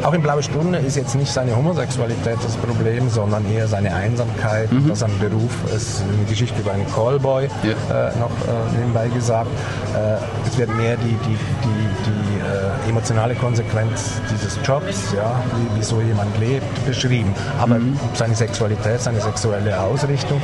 Auch 0.03 0.15
in 0.15 0.23
Blaue 0.23 0.43
Stunde 0.43 0.79
ist 0.79 0.97
jetzt 0.97 1.15
nicht 1.15 1.31
seine 1.31 1.55
Homosexualität 1.55 2.39
das 2.43 2.57
Problem, 2.57 3.11
sondern 3.11 3.45
eher 3.53 3.69
seine 3.69 3.95
Einsamkeit, 3.95 4.71
dass 4.89 5.03
er 5.03 5.09
einen 5.09 5.19
Beruf 5.19 5.53
ist, 5.77 6.01
eine 6.03 6.25
Geschichte 6.27 6.59
über 6.63 6.73
einen 6.73 6.87
Callboy 6.95 7.51
Ja. 7.65 7.71
äh, 8.09 8.17
noch 8.19 8.31
äh, 8.31 8.79
nebenbei 8.79 9.09
gesagt. 9.09 9.51
Äh, 9.95 10.49
es 10.49 10.57
wird 10.57 10.75
mehr 10.75 10.97
die, 10.97 11.15
die, 11.29 11.37
die, 11.63 11.89
die 12.07 12.41
äh, 12.41 12.89
emotionale 12.89 13.35
Konsequenz 13.35 13.94
dieses 14.31 14.59
Jobs, 14.65 15.13
ja, 15.15 15.41
wie, 15.57 15.81
wie 15.81 15.85
so 15.85 16.01
jemand 16.01 16.39
lebt, 16.39 16.87
beschrieben. 16.87 17.35
Aber 17.61 17.79
seine 18.15 18.35
Sexualität, 18.35 19.01
seine 19.01 19.21
sexuelle 19.21 19.79
Ausrichtung, 19.81 20.41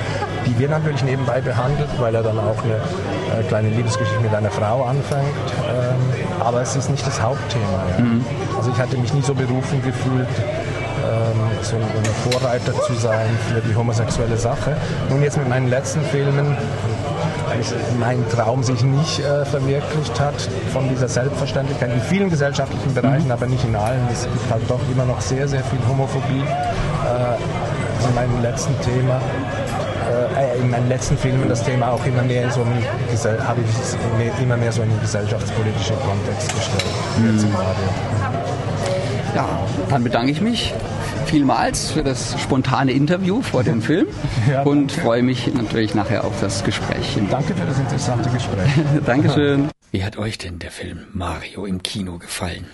die 0.46 0.58
wird 0.58 0.70
natürlich 0.70 1.02
nebenbei 1.02 1.40
behandelt, 1.40 1.88
weil 1.98 2.14
er 2.14 2.22
dann 2.22 2.38
auch 2.38 2.62
eine 2.62 3.40
äh, 3.40 3.42
kleine 3.48 3.70
Liebesgeschichte 3.70 4.20
mit 4.20 4.34
einer 4.34 4.50
Frau 4.50 4.84
anfängt. 4.84 5.26
Ähm, 5.68 6.40
aber 6.40 6.62
es 6.62 6.76
ist 6.76 6.90
nicht 6.90 7.06
das 7.06 7.20
Hauptthema. 7.20 7.84
Ja. 7.98 8.04
Also 8.56 8.70
ich 8.70 8.78
hatte 8.78 8.96
mich 8.96 9.12
nie 9.12 9.22
so 9.22 9.34
berufen 9.34 9.82
gefühlt, 9.82 10.28
ähm, 11.04 11.40
so 11.62 11.76
ein 11.76 12.30
Vorreiter 12.30 12.72
zu 12.82 12.94
sein 12.94 13.28
für 13.48 13.60
die 13.60 13.74
homosexuelle 13.74 14.36
Sache. 14.36 14.76
Nun 15.08 15.22
jetzt 15.22 15.36
mit 15.36 15.48
meinen 15.48 15.68
letzten 15.68 16.02
Filmen, 16.02 16.56
mein 17.98 18.28
Traum 18.30 18.62
sich 18.62 18.82
nicht 18.82 19.20
äh, 19.20 19.44
verwirklicht 19.44 20.18
hat 20.20 20.34
von 20.72 20.88
dieser 20.88 21.08
Selbstverständlichkeit 21.08 21.92
in 21.92 22.00
vielen 22.00 22.30
gesellschaftlichen 22.30 22.94
Bereichen, 22.94 23.30
aber 23.30 23.46
nicht 23.46 23.64
in 23.64 23.76
allen. 23.76 24.00
Es 24.12 24.24
gibt 24.24 24.50
halt 24.50 24.62
doch 24.68 24.80
immer 24.92 25.04
noch 25.04 25.20
sehr, 25.20 25.48
sehr 25.48 25.62
viel 25.64 25.78
Homophobie. 25.88 26.42
Äh, 26.42 28.08
in 28.08 28.14
meinem 28.14 28.42
letzten 28.42 28.74
Thema 28.80 29.20
äh, 30.36 30.58
in 30.58 30.70
meinen 30.70 30.88
letzten 30.88 31.16
Filmen 31.16 31.48
das 31.48 31.62
Thema 31.62 31.92
auch 31.92 32.04
immer 32.06 32.22
mehr 32.22 32.44
in 32.44 32.50
so 32.50 32.62
einen, 32.62 33.46
habe 33.46 33.60
ich 33.60 34.42
immer 34.42 34.56
mehr 34.56 34.72
so 34.72 34.82
in 34.82 34.88
den 34.88 35.00
gesellschaftspolitischen 35.00 35.96
Kontext 36.00 36.54
gestellt. 36.54 36.84
Radio. 37.54 37.88
Ja, 39.34 39.46
dann 39.88 40.02
bedanke 40.02 40.32
ich 40.32 40.40
mich 40.40 40.74
vielmals 41.30 41.92
für 41.92 42.02
das 42.02 42.40
spontane 42.40 42.90
Interview 42.90 43.40
vor 43.40 43.62
dem 43.62 43.82
Film 43.82 44.08
Ja, 44.50 44.62
und 44.62 44.90
freue 44.90 45.22
mich 45.22 45.46
natürlich 45.54 45.94
nachher 45.94 46.24
auf 46.24 46.40
das 46.40 46.64
Gespräch. 46.64 47.18
Danke 47.30 47.54
für 47.54 47.66
das 47.66 47.78
interessante 47.78 48.28
Gespräch. 48.30 48.68
Dankeschön. 49.06 49.68
Wie 49.92 50.02
hat 50.02 50.16
euch 50.16 50.38
denn 50.38 50.58
der 50.58 50.72
Film 50.72 51.06
Mario 51.12 51.66
im 51.66 51.84
Kino 51.84 52.18
gefallen? 52.18 52.66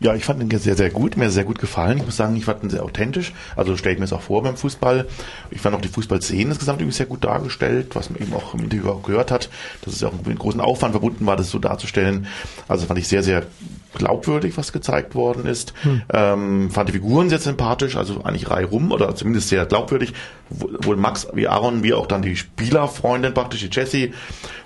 Ja, 0.00 0.14
ich 0.14 0.24
fand 0.24 0.42
ihn 0.42 0.58
sehr, 0.58 0.74
sehr 0.74 0.88
gut. 0.88 1.18
Mir 1.18 1.30
sehr 1.30 1.44
gut 1.44 1.58
gefallen. 1.58 1.98
Ich 1.98 2.06
muss 2.06 2.16
sagen, 2.16 2.34
ich 2.34 2.46
fand 2.46 2.64
ihn 2.64 2.70
sehr 2.70 2.82
authentisch. 2.82 3.34
Also 3.56 3.76
stelle 3.76 3.92
ich 3.92 3.98
mir 3.98 4.06
es 4.06 4.12
auch 4.14 4.22
vor 4.22 4.42
beim 4.42 4.56
Fußball. 4.56 5.06
Ich 5.50 5.60
fand 5.60 5.76
auch 5.76 5.82
die 5.82 5.88
Fußballszenen 5.88 6.48
insgesamt 6.48 6.80
irgendwie 6.80 6.96
sehr 6.96 7.06
gut 7.06 7.24
dargestellt, 7.24 7.94
was 7.94 8.08
man 8.08 8.22
eben 8.22 8.32
auch 8.32 8.54
im 8.54 8.64
Interview 8.64 8.88
auch 8.88 9.02
gehört 9.02 9.30
hat, 9.30 9.50
dass 9.84 9.94
es 9.94 10.00
ja 10.00 10.08
auch 10.08 10.14
mit 10.24 10.38
großen 10.38 10.60
Aufwand 10.62 10.92
verbunden 10.92 11.26
war, 11.26 11.36
das 11.36 11.50
so 11.50 11.58
darzustellen. 11.58 12.26
Also 12.68 12.86
fand 12.86 12.98
ich 12.98 13.06
sehr, 13.06 13.22
sehr 13.22 13.44
glaubwürdig, 13.94 14.56
was 14.56 14.72
gezeigt 14.72 15.14
worden 15.14 15.46
ist. 15.46 15.74
Hm. 15.82 16.02
Ähm, 16.12 16.70
fand 16.70 16.88
die 16.88 16.92
Figuren 16.92 17.28
sehr 17.28 17.38
sympathisch, 17.38 17.96
also 17.96 18.22
eigentlich 18.22 18.50
Reihe 18.50 18.66
rum 18.66 18.92
oder 18.92 19.14
zumindest 19.14 19.48
sehr 19.48 19.66
glaubwürdig. 19.66 20.14
Wohl 20.50 20.96
Max 20.96 21.28
wie 21.34 21.48
Aaron, 21.48 21.82
wie 21.82 21.94
auch 21.94 22.06
dann 22.06 22.22
die 22.22 22.36
Spielerfreundin 22.36 23.34
praktisch, 23.34 23.60
die 23.60 23.70
Jessie 23.70 24.12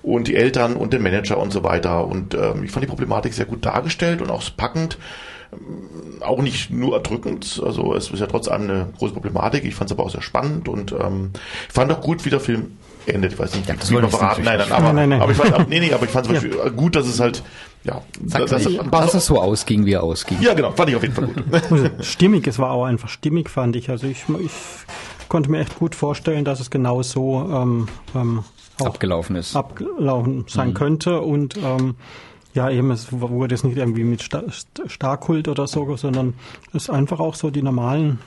und 0.03 0.29
die 0.29 0.37
Eltern 0.37 0.75
und 0.75 0.93
den 0.93 1.03
Manager 1.03 1.39
und 1.39 1.53
so 1.53 1.63
weiter. 1.63 2.07
Und 2.07 2.35
ähm, 2.35 2.65
ich 2.65 2.71
fand 2.71 2.85
die 2.85 2.89
Problematik 2.89 3.35
sehr 3.35 3.47
gut 3.47 3.65
dargestellt 3.65 4.23
und 4.23 4.31
auch 4.31 4.43
packend 4.57 4.99
ähm, 5.53 6.23
auch 6.23 6.41
nicht 6.43 6.71
nur 6.71 6.95
erdrückend, 6.95 7.61
also 7.65 7.95
es 7.95 8.11
ist 8.11 8.21
ja 8.21 8.27
trotz 8.27 8.49
allem 8.49 8.63
eine 8.63 8.89
große 8.99 9.13
Problematik. 9.13 9.65
Ich 9.65 9.75
fand 9.75 9.91
es 9.91 9.97
aber 9.97 10.05
auch 10.05 10.11
sehr 10.11 10.23
spannend 10.23 10.69
und 10.69 10.93
ähm, 10.93 11.31
ich 11.69 11.75
fand 11.75 11.93
auch 11.93 12.01
gut, 12.01 12.25
wie 12.25 12.31
der 12.31 12.41
Film 12.41 12.79
endet. 13.07 13.33
Ich 13.33 13.39
weiß 13.39 13.55
nicht, 13.55 13.69
ja, 13.69 13.75
das 13.75 13.91
wie 13.91 13.95
man 13.95 14.11
verraten. 14.11 14.43
Nein, 14.43 14.59
nein, 14.59 14.73
aber, 14.73 14.93
nein, 14.93 15.09
nein. 15.09 15.21
aber 15.21 15.33
ich 15.33 15.39
fand, 15.39 15.69
nee, 15.69 15.81
nee, 15.81 15.93
aber 15.93 16.05
ich 16.05 16.11
fand 16.11 16.31
es 16.31 16.43
ja. 16.43 16.69
gut, 16.71 16.97
dass 16.97 17.07
es 17.07 17.21
halt 17.21 17.43
ja, 17.87 18.03
Sag 18.25 18.47
das, 18.47 18.65
das, 18.65 18.91
dass 18.91 19.15
es 19.15 19.27
so 19.27 19.41
ausging, 19.41 19.87
wie 19.87 19.93
er 19.93 20.03
ausging. 20.03 20.39
Ja, 20.41 20.55
genau, 20.55 20.73
fand 20.73 20.91
ich 20.91 20.97
auf 20.97 21.03
jeden 21.03 21.15
Fall 21.15 21.29
gut. 21.29 21.45
Also, 21.53 21.91
stimmig, 22.01 22.47
es 22.47 22.59
war 22.59 22.73
auch 22.73 22.85
einfach 22.85 23.09
stimmig, 23.09 23.49
fand 23.49 23.77
ich. 23.77 23.91
Also 23.91 24.07
ich, 24.07 24.25
ich 24.45 24.53
konnte 25.29 25.51
mir 25.51 25.61
echt 25.61 25.79
gut 25.79 25.95
vorstellen, 25.95 26.45
dass 26.45 26.61
es 26.61 26.71
genau 26.71 27.03
so 27.03 27.49
ähm, 27.53 27.89
ähm, 28.15 28.45
abgelaufen 28.83 29.37
ist. 29.37 29.55
Abgelaufen 29.55 30.45
sein 30.49 30.71
mhm. 30.71 30.75
könnte 30.75 31.21
und 31.21 31.57
ähm, 31.59 31.95
ja, 32.55 32.71
eben, 32.71 32.91
es 32.91 33.13
wurde 33.13 33.55
es 33.55 33.65
nicht 33.65 33.77
irgendwie 33.77 34.05
mit 34.05 34.23
Star 34.23 34.45
Starkult 34.87 35.47
oder 35.47 35.67
so, 35.67 35.97
sondern 35.97 36.35
es 36.69 36.85
ist 36.85 36.91
einfach 36.91 37.21
auch 37.21 37.35
so 37.35 37.51
die 37.51 37.63
normalen 37.63 38.19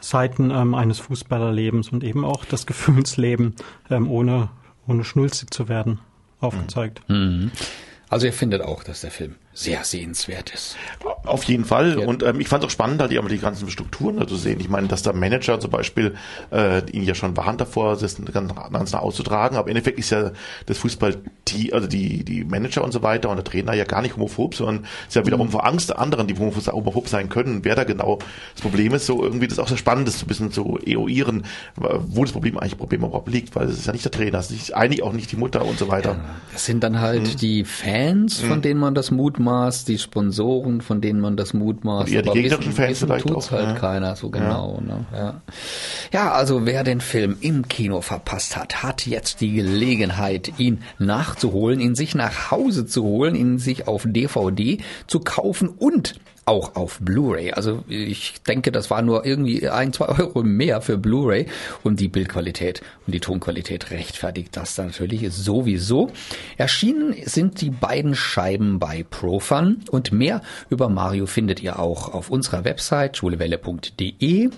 Seiten 0.00 0.50
ähm, 0.50 0.74
eines 0.74 1.00
Fußballerlebens 1.00 1.90
und 1.90 2.04
eben 2.04 2.24
auch 2.24 2.44
das 2.44 2.66
Gefühlsleben, 2.66 3.56
ähm, 3.90 4.10
ohne, 4.10 4.48
ohne 4.86 5.04
schnulzig 5.04 5.50
zu 5.50 5.68
werden, 5.68 5.98
aufgezeigt. 6.40 7.02
Mhm. 7.08 7.50
Also 8.12 8.26
ihr 8.26 8.34
findet 8.34 8.60
auch, 8.60 8.84
dass 8.84 9.00
der 9.00 9.10
Film 9.10 9.36
sehr 9.54 9.84
sehenswert 9.84 10.50
ist. 10.50 10.76
Auf 11.24 11.44
jeden 11.44 11.64
Fall. 11.64 12.00
Ja. 12.00 12.06
Und 12.06 12.22
ähm, 12.22 12.40
ich 12.40 12.48
fand 12.48 12.64
es 12.64 12.68
auch 12.68 12.70
spannend, 12.70 13.00
da 13.00 13.08
die, 13.08 13.20
die 13.28 13.38
ganzen 13.38 13.70
Strukturen 13.70 14.16
da 14.16 14.26
zu 14.26 14.36
sehen. 14.36 14.60
Ich 14.60 14.68
meine, 14.68 14.88
dass 14.88 15.02
der 15.02 15.12
Manager 15.12 15.60
zum 15.60 15.70
Beispiel 15.70 16.14
äh, 16.50 16.82
ihn 16.90 17.04
ja 17.04 17.14
schon 17.14 17.36
warnt 17.36 17.60
davor, 17.60 17.96
das 17.96 18.16
ganz, 18.32 18.54
ganz 18.54 18.92
nah 18.92 18.98
auszutragen. 18.98 19.56
Aber 19.56 19.68
im 19.68 19.76
Endeffekt 19.76 19.98
ist 19.98 20.10
ja 20.10 20.32
das 20.66 20.78
Fußball, 20.78 21.16
die, 21.48 21.72
also 21.72 21.86
die, 21.86 22.24
die 22.24 22.44
Manager 22.44 22.82
und 22.82 22.92
so 22.92 23.02
weiter 23.02 23.28
und 23.28 23.36
der 23.36 23.44
Trainer 23.44 23.74
ja 23.74 23.84
gar 23.84 24.00
nicht 24.00 24.16
homophob, 24.16 24.54
sondern 24.54 24.86
ist 25.06 25.16
ja 25.16 25.26
wiederum 25.26 25.48
mhm. 25.48 25.52
vor 25.52 25.66
Angst 25.66 25.90
der 25.90 25.98
anderen, 25.98 26.26
die 26.26 26.38
homophob 26.38 27.08
sein 27.08 27.28
können. 27.28 27.64
Wer 27.64 27.74
da 27.74 27.84
genau 27.84 28.18
das 28.54 28.62
Problem 28.62 28.94
ist, 28.94 29.06
so 29.06 29.22
irgendwie 29.22 29.46
das 29.46 29.58
ist 29.58 29.62
auch 29.62 29.68
sehr 29.68 29.76
spannend, 29.76 30.08
das 30.08 30.18
so 30.18 30.24
ein 30.24 30.28
bisschen 30.28 30.50
zu 30.50 30.78
eruieren, 30.86 31.44
wo 31.76 32.24
das 32.24 32.32
Problem 32.32 32.58
eigentlich 32.58 32.78
Problem 32.78 33.02
überhaupt 33.04 33.28
liegt, 33.28 33.54
weil 33.54 33.68
es 33.68 33.78
ist 33.78 33.86
ja 33.86 33.92
nicht 33.92 34.04
der 34.04 34.12
Trainer, 34.12 34.38
es 34.38 34.50
ist 34.50 34.74
eigentlich 34.74 35.02
auch 35.02 35.12
nicht 35.12 35.30
die 35.30 35.36
Mutter 35.36 35.64
und 35.64 35.78
so 35.78 35.88
weiter. 35.88 36.12
Ja, 36.12 36.24
das 36.52 36.64
sind 36.64 36.82
dann 36.82 37.00
halt 37.00 37.22
mhm. 37.22 37.36
die 37.36 37.64
Fans, 37.64 38.40
von 38.40 38.58
mhm. 38.58 38.62
denen 38.62 38.80
man 38.80 38.94
das 38.94 39.10
Mut 39.10 39.38
mutmaßt, 39.42 39.88
die 39.88 39.98
Sponsoren, 39.98 40.80
von 40.80 41.00
denen 41.00 41.20
man 41.20 41.36
das 41.36 41.54
mutmaßt. 41.54 42.10
Ja, 42.10 42.22
die 42.22 42.30
gegnerischen 42.30 42.72
Fans 42.72 42.90
wissen 42.90 43.08
vielleicht 43.08 43.26
tut's 43.26 43.48
auch, 43.48 43.52
halt 43.52 43.68
ja. 43.68 43.74
keiner 43.74 44.16
so 44.16 44.30
genau. 44.30 44.80
Ja. 44.80 44.86
Ne? 44.86 45.06
Ja. 45.12 45.42
ja, 46.12 46.32
also 46.32 46.66
wer 46.66 46.84
den 46.84 47.00
Film 47.00 47.36
im 47.40 47.68
Kino 47.68 48.00
verpasst 48.00 48.56
hat, 48.56 48.82
hat 48.82 49.06
jetzt 49.06 49.40
die 49.40 49.52
Gelegenheit, 49.52 50.52
ihn 50.58 50.82
nachzuholen, 50.98 51.80
ihn 51.80 51.94
sich 51.94 52.14
nach 52.14 52.50
Hause 52.50 52.86
zu 52.86 53.02
holen, 53.02 53.34
ihn 53.34 53.58
sich 53.58 53.88
auf 53.88 54.04
DVD 54.06 54.78
zu 55.06 55.20
kaufen 55.20 55.68
und 55.68 56.16
auch 56.44 56.74
auf 56.74 56.98
Blu-ray. 57.00 57.52
Also 57.52 57.84
ich 57.88 58.42
denke, 58.42 58.72
das 58.72 58.90
war 58.90 59.02
nur 59.02 59.24
irgendwie 59.24 59.68
ein, 59.68 59.92
zwei 59.92 60.06
Euro 60.18 60.42
mehr 60.42 60.80
für 60.80 60.98
Blu-ray 60.98 61.46
und 61.82 62.00
die 62.00 62.08
Bildqualität 62.08 62.82
und 63.06 63.14
die 63.14 63.20
Tonqualität 63.20 63.90
rechtfertigt 63.90 64.56
das 64.56 64.76
natürlich 64.78 65.32
sowieso. 65.32 66.10
Erschienen 66.56 67.14
sind 67.24 67.60
die 67.60 67.70
beiden 67.70 68.14
Scheiben 68.14 68.78
bei 68.78 69.04
Profun 69.08 69.84
und 69.90 70.12
mehr 70.12 70.42
über 70.68 70.88
Mario 70.88 71.26
findet 71.26 71.62
ihr 71.62 71.78
auch 71.78 72.12
auf 72.12 72.30
unserer 72.30 72.64
Website 72.64 73.16
schulewelle.de 73.16 74.50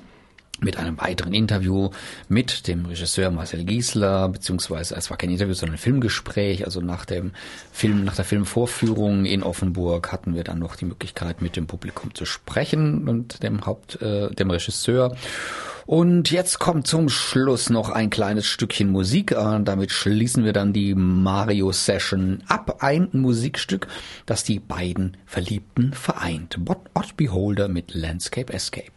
mit 0.61 0.77
einem 0.77 1.01
weiteren 1.01 1.35
Interview 1.35 1.91
mit 2.29 2.69
dem 2.69 2.87
Regisseur 2.87 3.31
Marcel 3.31 3.65
Giesler, 3.65 4.29
beziehungsweise 4.29 4.95
es 4.95 5.11
war 5.11 5.17
kein 5.17 5.31
Interview, 5.31 5.55
sondern 5.55 5.77
ein 5.77 5.79
Filmgespräch. 5.79 6.65
Also 6.65 6.81
nach 6.81 7.05
dem 7.05 7.33
Film, 7.73 8.05
nach 8.05 8.17
der 8.17 8.25
Filmvorführung 8.25 9.25
in 9.25 9.43
Offenburg 9.43 10.13
hatten 10.13 10.35
wir 10.35 10.45
dann 10.45 10.59
noch 10.59 10.77
die 10.77 10.85
Möglichkeit, 10.85 11.43
mit 11.43 11.57
dem 11.57 11.67
Publikum 11.67 12.15
zu 12.15 12.25
sprechen 12.25 13.09
und 13.09 13.43
dem 13.43 13.67
Haupt, 13.67 14.01
äh, 14.01 14.31
dem 14.31 14.51
Regisseur. 14.51 15.17
Und 15.87 16.31
jetzt 16.31 16.59
kommt 16.59 16.87
zum 16.87 17.11
Schluss 17.11 17.69
noch 17.69 17.91
ein 17.91 18.09
kleines 18.09 18.47
Stückchen 18.47 18.91
Musik. 18.91 19.33
Äh, 19.33 19.61
damit 19.63 19.91
schließen 19.91 20.45
wir 20.45 20.53
dann 20.53 20.73
die 20.73 20.95
Mario 20.95 21.73
Session 21.73 22.43
ab. 22.49 22.79
Ein 22.81 23.09
Musikstück, 23.13 23.87
das 24.25 24.45
die 24.45 24.61
beiden 24.61 25.17
Verliebten 25.27 25.93
vereint. 25.93 26.59
Odd 26.95 27.17
Beholder 27.17 27.69
mit 27.69 27.93
Landscape 27.93 28.53
Escape. 28.53 28.93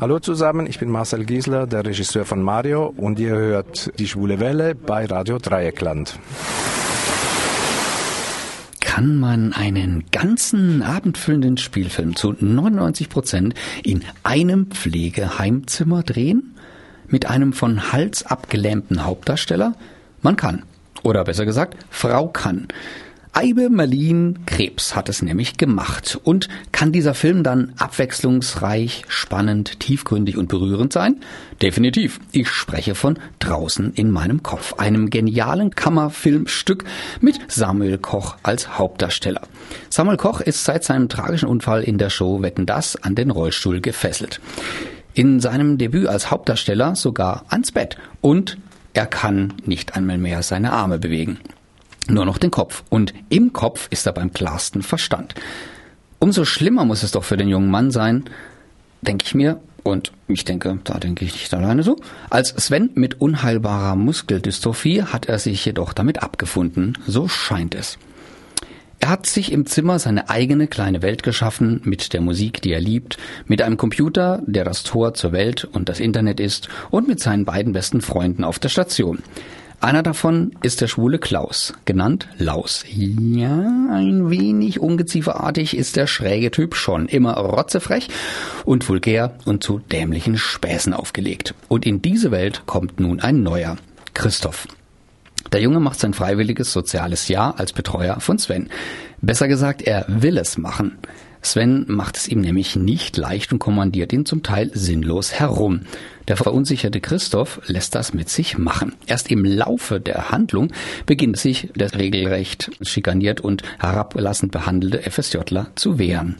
Hallo 0.00 0.18
zusammen, 0.18 0.66
ich 0.66 0.80
bin 0.80 0.90
Marcel 0.90 1.24
Giesler, 1.24 1.68
der 1.68 1.86
Regisseur 1.86 2.24
von 2.24 2.42
Mario 2.42 2.92
und 2.96 3.20
ihr 3.20 3.36
hört 3.36 3.96
die 4.00 4.08
Schwule 4.08 4.40
Welle 4.40 4.74
bei 4.74 5.04
Radio 5.04 5.38
Dreieckland. 5.38 6.18
Kann 8.80 9.16
man 9.16 9.52
einen 9.52 10.04
ganzen 10.10 10.82
abendfüllenden 10.82 11.56
Spielfilm 11.56 12.16
zu 12.16 12.34
99 12.38 13.08
Prozent 13.08 13.54
in 13.84 14.02
einem 14.22 14.66
Pflegeheimzimmer 14.66 16.02
drehen? 16.02 16.56
Mit 17.06 17.26
einem 17.30 17.52
von 17.52 17.92
Hals 17.92 18.26
abgelähmten 18.26 19.04
Hauptdarsteller? 19.04 19.74
Man 20.20 20.36
kann. 20.36 20.64
Oder 21.02 21.24
besser 21.24 21.44
gesagt, 21.44 21.76
Frau 21.90 22.28
kann. 22.28 22.68
Eibe 23.34 23.70
Marlin 23.70 24.40
Krebs 24.44 24.94
hat 24.94 25.08
es 25.08 25.22
nämlich 25.22 25.56
gemacht. 25.56 26.20
Und 26.22 26.48
kann 26.70 26.92
dieser 26.92 27.14
Film 27.14 27.42
dann 27.42 27.72
abwechslungsreich, 27.78 29.04
spannend, 29.08 29.80
tiefgründig 29.80 30.36
und 30.36 30.48
berührend 30.48 30.92
sein? 30.92 31.16
Definitiv. 31.62 32.20
Ich 32.30 32.50
spreche 32.50 32.94
von 32.94 33.18
Draußen 33.38 33.94
in 33.94 34.10
meinem 34.10 34.42
Kopf, 34.42 34.74
einem 34.74 35.08
genialen 35.08 35.70
Kammerfilmstück 35.70 36.84
mit 37.22 37.40
Samuel 37.48 37.96
Koch 37.96 38.36
als 38.42 38.78
Hauptdarsteller. 38.78 39.40
Samuel 39.88 40.18
Koch 40.18 40.42
ist 40.42 40.64
seit 40.64 40.84
seinem 40.84 41.08
tragischen 41.08 41.48
Unfall 41.48 41.82
in 41.84 41.96
der 41.96 42.10
Show 42.10 42.42
Wetten 42.42 42.66
das 42.66 42.96
an 42.96 43.14
den 43.14 43.30
Rollstuhl 43.30 43.80
gefesselt. 43.80 44.42
In 45.14 45.40
seinem 45.40 45.78
Debüt 45.78 46.06
als 46.06 46.30
Hauptdarsteller 46.30 46.96
sogar 46.96 47.46
ans 47.48 47.72
Bett 47.72 47.96
und 48.20 48.58
er 48.92 49.06
kann 49.06 49.54
nicht 49.64 49.96
einmal 49.96 50.18
mehr 50.18 50.42
seine 50.42 50.74
Arme 50.74 50.98
bewegen 50.98 51.38
nur 52.08 52.24
noch 52.24 52.38
den 52.38 52.50
Kopf. 52.50 52.82
Und 52.88 53.14
im 53.28 53.52
Kopf 53.52 53.88
ist 53.90 54.06
er 54.06 54.12
beim 54.12 54.32
klarsten 54.32 54.82
Verstand. 54.82 55.34
Umso 56.18 56.44
schlimmer 56.44 56.84
muss 56.84 57.02
es 57.02 57.12
doch 57.12 57.24
für 57.24 57.36
den 57.36 57.48
jungen 57.48 57.70
Mann 57.70 57.90
sein, 57.90 58.24
denke 59.02 59.24
ich 59.26 59.34
mir, 59.34 59.60
und 59.82 60.12
ich 60.28 60.44
denke, 60.44 60.78
da 60.84 60.98
denke 60.98 61.24
ich 61.24 61.32
nicht 61.32 61.52
alleine 61.52 61.82
so. 61.82 61.96
Als 62.30 62.50
Sven 62.50 62.90
mit 62.94 63.20
unheilbarer 63.20 63.96
Muskeldystrophie 63.96 65.02
hat 65.02 65.26
er 65.26 65.38
sich 65.38 65.64
jedoch 65.64 65.92
damit 65.92 66.22
abgefunden, 66.22 66.96
so 67.06 67.26
scheint 67.26 67.74
es. 67.74 67.98
Er 69.00 69.08
hat 69.08 69.26
sich 69.26 69.50
im 69.50 69.66
Zimmer 69.66 69.98
seine 69.98 70.30
eigene 70.30 70.68
kleine 70.68 71.02
Welt 71.02 71.24
geschaffen, 71.24 71.80
mit 71.82 72.12
der 72.12 72.20
Musik, 72.20 72.62
die 72.62 72.70
er 72.70 72.80
liebt, 72.80 73.18
mit 73.46 73.60
einem 73.60 73.76
Computer, 73.76 74.40
der 74.46 74.62
das 74.62 74.84
Tor 74.84 75.14
zur 75.14 75.32
Welt 75.32 75.64
und 75.64 75.88
das 75.88 75.98
Internet 75.98 76.38
ist, 76.38 76.68
und 76.90 77.08
mit 77.08 77.18
seinen 77.18 77.44
beiden 77.44 77.72
besten 77.72 78.00
Freunden 78.00 78.44
auf 78.44 78.60
der 78.60 78.68
Station. 78.68 79.18
Einer 79.82 80.04
davon 80.04 80.52
ist 80.62 80.80
der 80.80 80.86
schwule 80.86 81.18
Klaus, 81.18 81.74
genannt 81.86 82.28
Laus. 82.38 82.84
Ja, 82.88 83.58
ein 83.90 84.30
wenig 84.30 84.78
ungezieferartig 84.78 85.76
ist 85.76 85.96
der 85.96 86.06
schräge 86.06 86.52
Typ 86.52 86.76
schon, 86.76 87.06
immer 87.06 87.36
rotzefrech 87.36 88.08
und 88.64 88.88
vulgär 88.88 89.34
und 89.44 89.64
zu 89.64 89.80
dämlichen 89.80 90.38
Späßen 90.38 90.94
aufgelegt. 90.94 91.56
Und 91.66 91.84
in 91.84 92.00
diese 92.00 92.30
Welt 92.30 92.62
kommt 92.64 93.00
nun 93.00 93.18
ein 93.18 93.42
neuer, 93.42 93.76
Christoph. 94.14 94.68
Der 95.50 95.60
Junge 95.60 95.80
macht 95.80 95.98
sein 95.98 96.14
freiwilliges 96.14 96.72
soziales 96.72 97.26
Jahr 97.26 97.58
als 97.58 97.72
Betreuer 97.72 98.20
von 98.20 98.38
Sven. 98.38 98.70
Besser 99.20 99.48
gesagt, 99.48 99.82
er 99.82 100.04
will 100.06 100.38
es 100.38 100.58
machen. 100.58 100.96
Sven 101.42 101.84
macht 101.88 102.16
es 102.16 102.28
ihm 102.28 102.40
nämlich 102.40 102.76
nicht 102.76 103.16
leicht 103.16 103.52
und 103.52 103.58
kommandiert 103.58 104.12
ihn 104.12 104.24
zum 104.24 104.44
Teil 104.44 104.70
sinnlos 104.72 105.32
herum. 105.32 105.80
Der 106.28 106.36
verunsicherte 106.36 107.00
Christoph 107.00 107.60
lässt 107.66 107.96
das 107.96 108.14
mit 108.14 108.28
sich 108.28 108.58
machen. 108.58 108.94
Erst 109.06 109.30
im 109.30 109.44
Laufe 109.44 110.00
der 110.00 110.30
Handlung 110.30 110.72
beginnt 111.04 111.36
sich 111.36 111.68
der 111.74 111.92
regelrecht 111.94 112.70
schikaniert 112.80 113.40
und 113.40 113.62
herablassend 113.80 114.52
behandelte 114.52 115.10
FSJler 115.10 115.72
zu 115.74 115.98
wehren. 115.98 116.36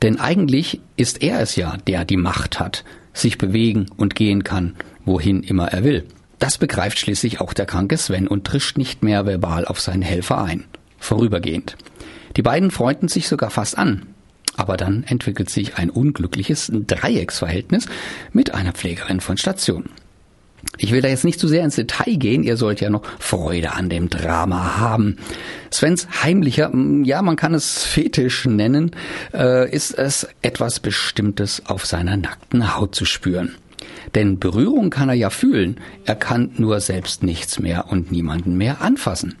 Denn 0.00 0.18
eigentlich 0.18 0.80
ist 0.96 1.22
er 1.22 1.40
es 1.40 1.54
ja, 1.56 1.76
der 1.86 2.06
die 2.06 2.16
Macht 2.16 2.58
hat, 2.58 2.84
sich 3.12 3.36
bewegen 3.36 3.86
und 3.96 4.14
gehen 4.14 4.42
kann, 4.42 4.74
wohin 5.04 5.42
immer 5.42 5.68
er 5.68 5.84
will. 5.84 6.06
Das 6.38 6.58
begreift 6.58 6.98
schließlich 6.98 7.40
auch 7.40 7.52
der 7.52 7.66
kranke 7.66 7.98
Sven 7.98 8.26
und 8.26 8.44
trischt 8.44 8.78
nicht 8.78 9.02
mehr 9.02 9.26
verbal 9.26 9.66
auf 9.66 9.80
seinen 9.80 10.02
Helfer 10.02 10.42
ein. 10.42 10.64
vorübergehend. 10.98 11.76
Die 12.36 12.42
beiden 12.42 12.70
freunden 12.70 13.08
sich 13.08 13.28
sogar 13.28 13.50
fast 13.50 13.78
an. 13.78 14.06
Aber 14.56 14.76
dann 14.76 15.04
entwickelt 15.04 15.48
sich 15.48 15.76
ein 15.76 15.90
unglückliches 15.90 16.70
Dreiecksverhältnis 16.72 17.86
mit 18.32 18.52
einer 18.54 18.72
Pflegerin 18.72 19.20
von 19.20 19.38
Station. 19.38 19.88
Ich 20.78 20.92
will 20.92 21.02
da 21.02 21.08
jetzt 21.08 21.24
nicht 21.24 21.40
zu 21.40 21.48
sehr 21.48 21.64
ins 21.64 21.76
Detail 21.76 22.16
gehen, 22.16 22.42
ihr 22.42 22.56
sollt 22.56 22.80
ja 22.80 22.88
noch 22.88 23.02
Freude 23.18 23.72
an 23.72 23.88
dem 23.88 24.08
Drama 24.08 24.78
haben. 24.78 25.18
Svens 25.70 26.06
heimlicher, 26.22 26.72
ja, 27.02 27.20
man 27.22 27.36
kann 27.36 27.54
es 27.54 27.84
Fetisch 27.84 28.46
nennen, 28.46 28.92
äh, 29.34 29.70
ist 29.70 29.98
es 29.98 30.26
etwas 30.40 30.80
Bestimmtes 30.80 31.62
auf 31.66 31.84
seiner 31.84 32.16
nackten 32.16 32.76
Haut 32.76 32.94
zu 32.94 33.04
spüren. 33.04 33.56
Denn 34.14 34.38
Berührung 34.38 34.90
kann 34.90 35.08
er 35.08 35.14
ja 35.14 35.30
fühlen, 35.30 35.78
er 36.04 36.14
kann 36.14 36.50
nur 36.56 36.80
selbst 36.80 37.22
nichts 37.22 37.58
mehr 37.58 37.90
und 37.90 38.12
niemanden 38.12 38.56
mehr 38.56 38.80
anfassen. 38.80 39.36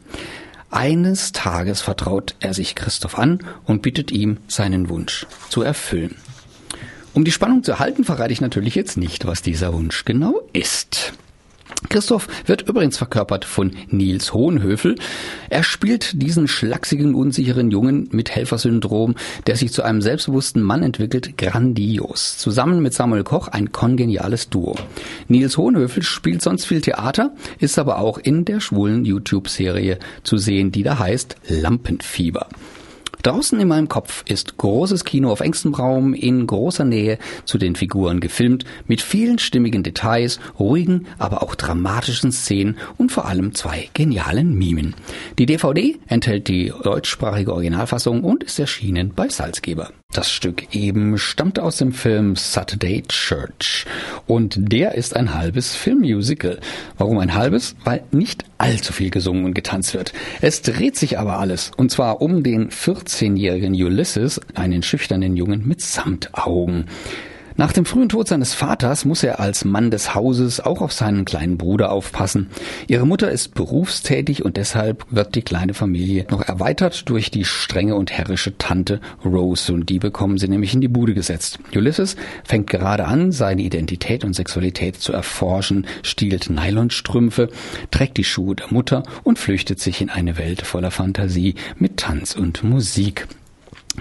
Eines 0.72 1.32
Tages 1.32 1.82
vertraut 1.82 2.34
er 2.40 2.54
sich 2.54 2.74
Christoph 2.74 3.18
an 3.18 3.40
und 3.66 3.82
bittet 3.82 4.10
ihm, 4.10 4.38
seinen 4.48 4.88
Wunsch 4.88 5.26
zu 5.50 5.60
erfüllen. 5.60 6.16
Um 7.12 7.26
die 7.26 7.30
Spannung 7.30 7.62
zu 7.62 7.72
erhalten, 7.72 8.04
verrate 8.04 8.32
ich 8.32 8.40
natürlich 8.40 8.74
jetzt 8.74 8.96
nicht, 8.96 9.26
was 9.26 9.42
dieser 9.42 9.74
Wunsch 9.74 10.06
genau 10.06 10.40
ist. 10.54 11.12
Christoph 11.88 12.28
wird 12.46 12.68
übrigens 12.68 12.96
verkörpert 12.96 13.44
von 13.44 13.72
Nils 13.88 14.32
Hohenhöfel. 14.32 14.96
Er 15.50 15.62
spielt 15.62 16.22
diesen 16.22 16.48
schlachsigen, 16.48 17.14
unsicheren 17.14 17.70
Jungen 17.70 18.08
mit 18.12 18.30
Helfersyndrom, 18.30 19.14
der 19.46 19.56
sich 19.56 19.72
zu 19.72 19.82
einem 19.82 20.00
selbstbewussten 20.00 20.62
Mann 20.62 20.82
entwickelt, 20.82 21.36
grandios. 21.36 22.38
Zusammen 22.38 22.80
mit 22.80 22.94
Samuel 22.94 23.24
Koch 23.24 23.48
ein 23.48 23.72
kongeniales 23.72 24.48
Duo. 24.48 24.76
Nils 25.28 25.58
Hohenhöfel 25.58 26.02
spielt 26.02 26.42
sonst 26.42 26.64
viel 26.64 26.80
Theater, 26.80 27.34
ist 27.58 27.78
aber 27.78 27.98
auch 27.98 28.18
in 28.18 28.44
der 28.44 28.60
schwulen 28.60 29.04
YouTube-Serie 29.04 29.98
zu 30.22 30.38
sehen, 30.38 30.72
die 30.72 30.82
da 30.82 30.98
heißt 30.98 31.36
Lampenfieber. 31.48 32.48
Draußen 33.22 33.60
in 33.60 33.68
meinem 33.68 33.88
Kopf 33.88 34.24
ist 34.26 34.56
großes 34.56 35.04
Kino 35.04 35.30
auf 35.30 35.40
engstem 35.40 35.74
Raum 35.74 36.12
in 36.12 36.44
großer 36.44 36.84
Nähe 36.84 37.18
zu 37.44 37.56
den 37.56 37.76
Figuren 37.76 38.18
gefilmt, 38.18 38.64
mit 38.88 39.00
vielen 39.00 39.38
stimmigen 39.38 39.84
Details, 39.84 40.40
ruhigen, 40.58 41.06
aber 41.18 41.44
auch 41.44 41.54
dramatischen 41.54 42.32
Szenen 42.32 42.78
und 42.98 43.12
vor 43.12 43.26
allem 43.26 43.54
zwei 43.54 43.88
genialen 43.94 44.58
Mimen. 44.58 44.96
Die 45.38 45.46
DVD 45.46 45.98
enthält 46.08 46.48
die 46.48 46.72
deutschsprachige 46.82 47.52
Originalfassung 47.52 48.24
und 48.24 48.42
ist 48.42 48.58
erschienen 48.58 49.12
bei 49.14 49.28
Salzgeber. 49.28 49.92
Das 50.12 50.30
Stück 50.30 50.74
eben 50.74 51.16
stammt 51.16 51.58
aus 51.58 51.78
dem 51.78 51.92
Film 51.92 52.36
Saturday 52.36 53.02
Church 53.08 53.86
und 54.26 54.56
der 54.58 54.94
ist 54.94 55.16
ein 55.16 55.32
halbes 55.32 55.74
Filmmusical. 55.74 56.60
Warum 56.98 57.18
ein 57.18 57.32
halbes? 57.34 57.76
Weil 57.82 58.02
nicht 58.10 58.44
allzu 58.58 58.92
viel 58.92 59.08
gesungen 59.08 59.46
und 59.46 59.54
getanzt 59.54 59.94
wird. 59.94 60.12
Es 60.42 60.60
dreht 60.60 60.96
sich 60.96 61.18
aber 61.18 61.38
alles 61.38 61.70
und 61.78 61.90
zwar 61.90 62.20
um 62.20 62.42
den 62.42 62.68
14-jährigen 62.68 63.72
Ulysses, 63.72 64.38
einen 64.54 64.82
schüchternen 64.82 65.34
Jungen 65.34 65.66
mit 65.66 65.80
Samtaugen. 65.80 66.88
Nach 67.56 67.72
dem 67.72 67.84
frühen 67.84 68.08
Tod 68.08 68.28
seines 68.28 68.54
Vaters 68.54 69.04
muss 69.04 69.22
er 69.22 69.38
als 69.38 69.64
Mann 69.64 69.90
des 69.90 70.14
Hauses 70.14 70.60
auch 70.60 70.80
auf 70.80 70.92
seinen 70.92 71.24
kleinen 71.24 71.58
Bruder 71.58 71.92
aufpassen. 71.92 72.48
Ihre 72.86 73.06
Mutter 73.06 73.30
ist 73.30 73.54
berufstätig 73.54 74.44
und 74.44 74.56
deshalb 74.56 75.04
wird 75.10 75.34
die 75.34 75.42
kleine 75.42 75.74
Familie 75.74 76.26
noch 76.30 76.42
erweitert 76.42 77.08
durch 77.08 77.30
die 77.30 77.44
strenge 77.44 77.94
und 77.94 78.10
herrische 78.10 78.56
Tante 78.56 79.00
Rose 79.24 79.72
und 79.72 79.88
die 79.88 79.98
bekommen 79.98 80.38
sie 80.38 80.48
nämlich 80.48 80.72
in 80.74 80.80
die 80.80 80.88
Bude 80.88 81.14
gesetzt. 81.14 81.58
Ulysses 81.74 82.16
fängt 82.44 82.70
gerade 82.70 83.04
an, 83.04 83.32
seine 83.32 83.62
Identität 83.62 84.24
und 84.24 84.34
Sexualität 84.34 84.96
zu 84.96 85.12
erforschen, 85.12 85.86
stiehlt 86.02 86.48
Nylonstrümpfe, 86.48 87.48
trägt 87.90 88.16
die 88.16 88.24
Schuhe 88.24 88.56
der 88.56 88.72
Mutter 88.72 89.02
und 89.24 89.38
flüchtet 89.38 89.78
sich 89.80 90.00
in 90.00 90.10
eine 90.10 90.38
Welt 90.38 90.62
voller 90.62 90.90
Fantasie 90.90 91.54
mit 91.76 91.98
Tanz 91.98 92.34
und 92.34 92.64
Musik. 92.64 93.26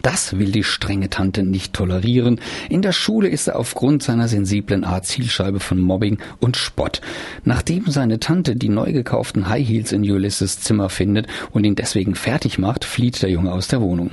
Das 0.01 0.39
will 0.39 0.51
die 0.51 0.63
strenge 0.63 1.09
Tante 1.09 1.43
nicht 1.43 1.73
tolerieren. 1.73 2.39
In 2.69 2.81
der 2.81 2.93
Schule 2.93 3.27
ist 3.27 3.47
er 3.47 3.59
aufgrund 3.59 4.03
seiner 4.03 4.27
sensiblen 4.27 4.83
Art 4.83 5.05
Zielscheibe 5.05 5.59
von 5.59 5.81
Mobbing 5.81 6.17
und 6.39 6.55
Spott. 6.55 7.01
Nachdem 7.43 7.85
seine 7.87 8.19
Tante 8.19 8.55
die 8.55 8.69
neu 8.69 8.93
gekauften 8.93 9.49
High 9.49 9.67
Heels 9.67 9.91
in 9.91 10.09
Ulysses 10.09 10.61
Zimmer 10.61 10.89
findet 10.89 11.27
und 11.51 11.65
ihn 11.65 11.75
deswegen 11.75 12.15
fertig 12.15 12.57
macht, 12.57 12.85
flieht 12.85 13.21
der 13.21 13.29
Junge 13.29 13.51
aus 13.51 13.67
der 13.67 13.81
Wohnung. 13.81 14.11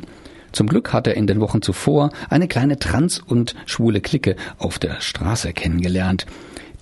Zum 0.50 0.66
Glück 0.66 0.92
hat 0.92 1.06
er 1.06 1.14
in 1.14 1.26
den 1.26 1.40
Wochen 1.40 1.62
zuvor 1.62 2.10
eine 2.28 2.48
kleine 2.48 2.78
trans- 2.78 3.20
und 3.20 3.54
schwule 3.66 4.00
Clique 4.00 4.34
auf 4.58 4.78
der 4.78 5.00
Straße 5.00 5.52
kennengelernt. 5.52 6.26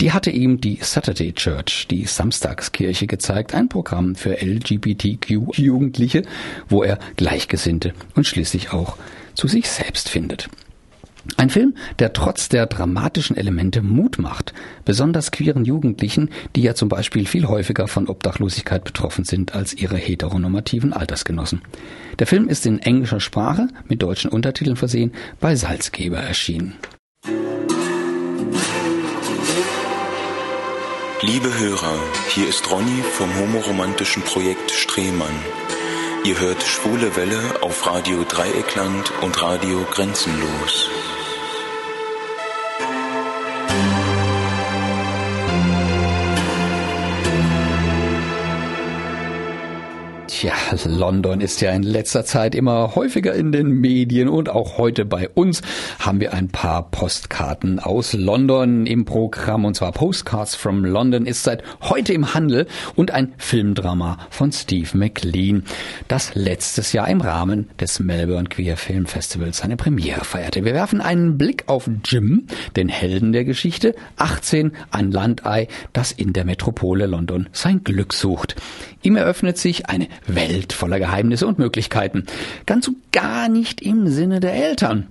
Die 0.01 0.13
hatte 0.13 0.31
ihm 0.31 0.61
die 0.61 0.79
Saturday 0.83 1.33
Church, 1.33 1.87
die 1.91 2.05
Samstagskirche, 2.05 3.07
gezeigt, 3.07 3.55
ein 3.55 3.69
Programm 3.69 4.15
für 4.15 4.43
LGBTQ-Jugendliche, 4.43 6.23
wo 6.69 6.83
er 6.83 6.99
Gleichgesinnte 7.17 7.95
und 8.15 8.27
schließlich 8.27 8.73
auch 8.73 8.97
zu 9.35 9.49
sich 9.49 9.69
selbst 9.71 10.09
findet. 10.11 10.51
Ein 11.39 11.51
Film, 11.51 11.75
der 11.99 12.13
trotz 12.13 12.49
der 12.49 12.67
dramatischen 12.67 13.37
Elemente 13.37 13.83
Mut 13.83 14.19
macht, 14.19 14.55
besonders 14.85 15.33
queeren 15.33 15.65
Jugendlichen, 15.65 16.31
die 16.55 16.63
ja 16.63 16.75
zum 16.75 16.89
Beispiel 16.89 17.27
viel 17.27 17.49
häufiger 17.49 17.89
von 17.89 18.09
Obdachlosigkeit 18.09 18.85
betroffen 18.85 19.25
sind 19.25 19.55
als 19.55 19.75
ihre 19.75 19.97
heteronormativen 19.97 20.93
Altersgenossen. 20.93 21.63
Der 22.19 22.27
Film 22.27 22.49
ist 22.49 22.65
in 22.65 22.79
englischer 22.79 23.21
Sprache 23.21 23.69
mit 23.89 24.03
deutschen 24.03 24.31
Untertiteln 24.31 24.77
versehen 24.77 25.13
bei 25.41 25.57
Salzgeber 25.57 26.19
erschienen. 26.19 26.75
Liebe 31.27 31.59
Hörer, 31.59 31.99
hier 32.29 32.47
ist 32.47 32.71
Ronny 32.71 33.03
vom 33.03 33.29
homoromantischen 33.37 34.23
Projekt 34.23 34.71
Strehmann. 34.71 35.35
Ihr 36.23 36.39
hört 36.39 36.63
Schwule 36.63 37.17
Welle 37.17 37.41
auf 37.63 37.85
Radio 37.85 38.23
Dreieckland 38.23 39.13
und 39.23 39.43
Radio 39.43 39.85
Grenzenlos. 39.91 40.89
Tja, 50.29 50.55
London 50.87 51.41
ist 51.41 51.61
ja 51.61 51.71
in 51.71 51.85
letzter 51.85 52.25
Zeit 52.25 52.57
immer 52.57 52.97
häufiger 52.97 53.33
in 53.35 53.53
den 53.53 53.69
Medien 53.69 54.29
und 54.29 54.49
auch 54.49 54.77
heute 54.77 55.05
bei 55.05 55.29
uns 55.29 55.63
haben 56.01 56.19
wir 56.19 56.35
ein 56.35 56.49
paar 56.49 56.91
Postkarten 56.91 57.79
aus 57.79 58.13
London 58.13 58.87
im 58.87 59.05
Programm 59.05 59.65
und 59.65 59.77
zwar 59.77 59.93
Postcards 59.93 60.57
from 60.57 60.85
London 60.85 61.27
ist 61.27 61.45
seit 61.45 61.63
heute 61.81 62.13
im 62.13 62.35
Handel 62.35 62.67
und 62.97 63.13
ein 63.13 63.35
Filmdrama 63.39 64.19
von 64.31 64.51
Steve 64.51 64.99
McLean, 64.99 65.63
das 66.09 66.35
letztes 66.35 66.93
Jahr 66.93 67.09
im 67.09 67.21
Rahmen 67.21 67.71
des 67.79 68.01
Melbourne 68.01 68.49
Queer 68.49 68.77
Film 68.77 69.07
Festivals 69.07 69.59
seine 69.59 69.77
Premiere 69.77 70.25
feierte. 70.25 70.65
Wir 70.65 70.75
werfen 70.75 71.01
einen 71.01 71.39
Blick 71.39 71.65
auf 71.69 71.89
Jim, 72.05 72.49
den 72.75 72.89
Helden 72.89 73.33
der 73.33 73.45
Geschichte, 73.45 73.95
18, 74.17 74.73
ein 74.91 75.13
Landei, 75.13 75.69
das 75.93 76.11
in 76.11 76.33
der 76.33 76.45
Metropole 76.45 77.07
London 77.07 77.49
sein 77.53 77.85
Glück 77.85 78.13
sucht. 78.13 78.57
Ihm 79.03 79.15
eröffnet 79.15 79.57
sich 79.57 79.89
eine 79.89 80.09
Welt 80.27 80.73
voller 80.73 80.99
Geheimnisse 80.99 81.47
und 81.47 81.59
Möglichkeiten. 81.59 82.25
Ganz 82.67 82.89
und 82.89 83.13
gar 83.13 83.49
nicht 83.49 83.81
im 83.81 84.09
Sinne 84.09 84.41
der 84.41 84.55
Eltern. 84.55 85.07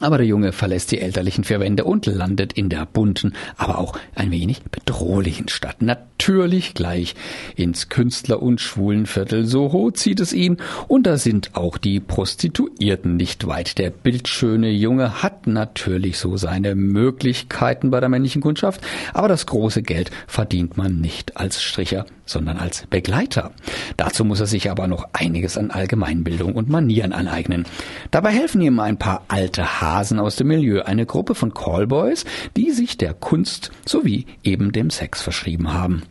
Aber 0.00 0.16
der 0.16 0.26
Junge 0.26 0.52
verlässt 0.52 0.92
die 0.92 1.00
elterlichen 1.00 1.44
vier 1.44 1.60
Wände 1.60 1.84
und 1.84 2.06
landet 2.06 2.54
in 2.54 2.70
der 2.70 2.86
bunten, 2.86 3.34
aber 3.58 3.78
auch 3.78 3.98
ein 4.14 4.30
wenig 4.30 4.62
bedrohlichen 4.62 5.48
Stadt. 5.48 5.82
Natürlich 5.82 6.72
gleich 6.72 7.14
ins 7.54 7.90
Künstler- 7.90 8.40
und 8.40 8.62
Schwulenviertel 8.62 9.44
Soho 9.44 9.90
zieht 9.90 10.20
es 10.20 10.32
ihn 10.32 10.56
und 10.88 11.06
da 11.06 11.18
sind 11.18 11.54
auch 11.54 11.76
die 11.76 12.00
Prostituierten 12.00 13.16
nicht 13.16 13.46
weit. 13.46 13.76
Der 13.76 13.90
bildschöne 13.90 14.70
Junge 14.70 15.22
hat 15.22 15.46
natürlich 15.46 16.16
so 16.16 16.38
seine 16.38 16.74
Möglichkeiten 16.74 17.90
bei 17.90 18.00
der 18.00 18.08
männlichen 18.08 18.40
Kundschaft, 18.40 18.80
aber 19.12 19.28
das 19.28 19.44
große 19.44 19.82
Geld 19.82 20.10
verdient 20.26 20.78
man 20.78 20.98
nicht 20.98 21.36
als 21.36 21.62
Stricher 21.62 22.06
sondern 22.30 22.58
als 22.58 22.86
Begleiter. 22.88 23.52
Dazu 23.96 24.24
muss 24.24 24.40
er 24.40 24.46
sich 24.46 24.70
aber 24.70 24.86
noch 24.86 25.08
einiges 25.12 25.58
an 25.58 25.70
Allgemeinbildung 25.70 26.54
und 26.54 26.68
Manieren 26.68 27.12
aneignen. 27.12 27.64
Dabei 28.10 28.30
helfen 28.30 28.60
ihm 28.60 28.80
ein 28.80 28.98
paar 28.98 29.24
alte 29.28 29.80
Hasen 29.80 30.18
aus 30.18 30.36
dem 30.36 30.48
Milieu, 30.48 30.82
eine 30.82 31.06
Gruppe 31.06 31.34
von 31.34 31.52
Callboys, 31.54 32.24
die 32.56 32.70
sich 32.70 32.96
der 32.96 33.14
Kunst 33.14 33.70
sowie 33.86 34.26
eben 34.42 34.72
dem 34.72 34.90
Sex 34.90 35.22
verschrieben 35.22 35.72
haben. 35.72 36.02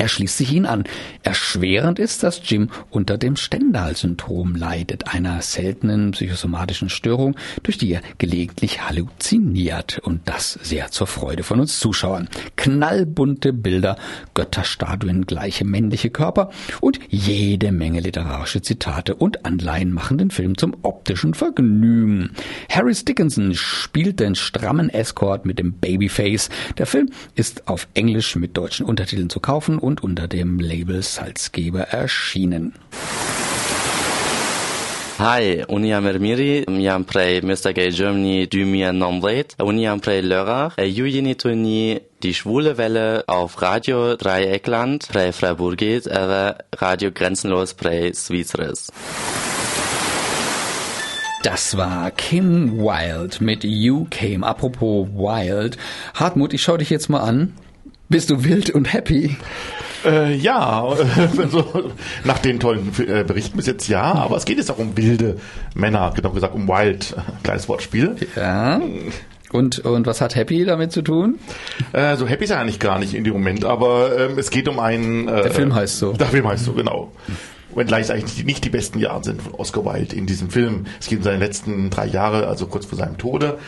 Er 0.00 0.08
schließt 0.08 0.38
sich 0.38 0.54
ihn 0.54 0.64
an. 0.64 0.84
Erschwerend 1.24 1.98
ist, 1.98 2.22
dass 2.22 2.40
Jim 2.42 2.70
unter 2.88 3.18
dem 3.18 3.36
Stendhal-Syndrom 3.36 4.56
leidet, 4.56 5.12
einer 5.12 5.42
seltenen 5.42 6.12
psychosomatischen 6.12 6.88
Störung, 6.88 7.36
durch 7.62 7.76
die 7.76 7.92
er 7.92 8.00
gelegentlich 8.16 8.88
halluziniert 8.88 9.98
und 9.98 10.22
das 10.26 10.54
sehr 10.62 10.90
zur 10.90 11.06
Freude 11.06 11.42
von 11.42 11.60
uns 11.60 11.78
Zuschauern. 11.80 12.30
Knallbunte 12.56 13.52
Bilder, 13.52 13.98
Götterstatuen, 14.32 15.26
gleiche 15.26 15.66
männliche 15.66 16.08
Körper 16.08 16.48
und 16.80 16.98
jede 17.10 17.70
Menge 17.70 18.00
literarische 18.00 18.62
Zitate 18.62 19.14
und 19.16 19.44
Anleihen 19.44 19.92
machen 19.92 20.16
den 20.16 20.30
Film 20.30 20.56
zum 20.56 20.78
optischen 20.80 21.34
Vergnügen. 21.34 22.30
Harris 22.70 23.04
Dickinson 23.04 23.52
spielt 23.52 24.18
den 24.18 24.34
strammen 24.34 24.88
Escort 24.88 25.44
mit 25.44 25.58
dem 25.58 25.74
Babyface. 25.74 26.48
Der 26.78 26.86
Film 26.86 27.10
ist 27.34 27.68
auf 27.68 27.86
Englisch 27.92 28.34
mit 28.36 28.56
deutschen 28.56 28.86
Untertiteln 28.86 29.28
zu 29.28 29.40
kaufen 29.40 29.78
und 29.78 29.89
unter 29.98 30.28
dem 30.28 30.60
Label 30.60 31.02
Salzgeber 31.02 31.90
erschienen. 31.90 32.74
Hi, 35.20 35.66
unë 35.68 35.90
jam 35.90 36.06
Ermiri, 36.08 36.64
jam 36.80 37.02
prej 37.04 37.42
Mr. 37.44 37.74
Gay 37.76 37.90
Germany 37.92 38.46
2019. 38.48 39.58
Unë 39.60 39.82
jam 39.82 40.00
prej 40.00 40.22
Lörrach. 40.24 40.78
Ju 40.80 41.04
jeni 41.10 41.34
të 41.36 41.52
një 41.60 41.82
die 42.24 42.32
schwule 42.32 42.78
Welle 42.78 43.24
auf 43.28 43.58
Radio 43.60 44.14
Dreieckland, 44.16 45.10
prej 45.12 45.34
Freiburgit, 45.36 46.06
edhe 46.06 46.40
Radio 46.80 47.10
Grenzenlos 47.12 47.74
prej 47.74 48.14
Svizres. 48.16 48.88
Das 51.42 51.76
war 51.76 52.10
Kim 52.12 52.78
Wilde 52.78 53.44
mit 53.44 53.64
You 53.64 54.06
Came. 54.08 54.46
Apropos 54.46 55.08
Wild. 55.08 55.76
Hartmut, 56.14 56.54
ich 56.54 56.62
schau 56.62 56.78
dich 56.78 56.88
jetzt 56.88 57.10
mal 57.10 57.20
an. 57.20 57.52
Bist 58.08 58.30
du 58.30 58.44
wild 58.44 58.70
und 58.70 58.92
happy? 58.92 59.36
Äh, 60.04 60.34
ja, 60.34 60.84
also, 61.38 61.92
nach 62.24 62.38
den 62.38 62.60
tollen 62.60 62.92
äh, 62.98 63.24
Berichten 63.24 63.56
bis 63.56 63.66
jetzt 63.66 63.88
ja, 63.88 64.02
aber 64.02 64.36
es 64.36 64.44
geht 64.44 64.58
jetzt 64.58 64.70
auch 64.70 64.78
um 64.78 64.96
wilde 64.96 65.36
Männer, 65.74 66.12
genau 66.14 66.30
gesagt 66.30 66.54
um 66.54 66.68
Wild, 66.68 67.14
kleines 67.42 67.68
Wortspiel. 67.68 68.16
Ja. 68.36 68.80
Und, 69.52 69.80
und 69.80 70.06
was 70.06 70.20
hat 70.20 70.36
Happy 70.36 70.64
damit 70.64 70.92
zu 70.92 71.02
tun? 71.02 71.40
Äh, 71.92 72.16
so 72.16 72.26
Happy 72.26 72.44
ist 72.44 72.50
er 72.50 72.60
eigentlich 72.60 72.78
gar 72.78 72.98
nicht 72.98 73.14
in 73.14 73.24
dem 73.24 73.32
Moment, 73.32 73.64
aber 73.64 74.16
ähm, 74.16 74.38
es 74.38 74.50
geht 74.50 74.68
um 74.68 74.78
einen... 74.78 75.26
Äh, 75.26 75.42
der 75.42 75.50
Film 75.50 75.74
heißt 75.74 75.98
so. 75.98 76.12
Der 76.12 76.28
Film 76.28 76.46
heißt 76.46 76.64
so, 76.64 76.72
genau. 76.72 77.12
Wenngleich 77.74 78.02
es 78.02 78.10
eigentlich 78.10 78.44
nicht 78.44 78.64
die 78.64 78.70
besten 78.70 78.98
Jahre 78.98 79.22
sind 79.22 79.42
von 79.42 79.54
Oscar 79.54 79.84
Wilde 79.84 80.16
in 80.16 80.26
diesem 80.26 80.50
Film. 80.50 80.86
Es 80.98 81.08
geht 81.08 81.18
um 81.18 81.24
seine 81.24 81.38
letzten 81.38 81.90
drei 81.90 82.06
Jahre, 82.06 82.46
also 82.46 82.66
kurz 82.66 82.86
vor 82.86 82.98
seinem 82.98 83.18
Tode. 83.18 83.58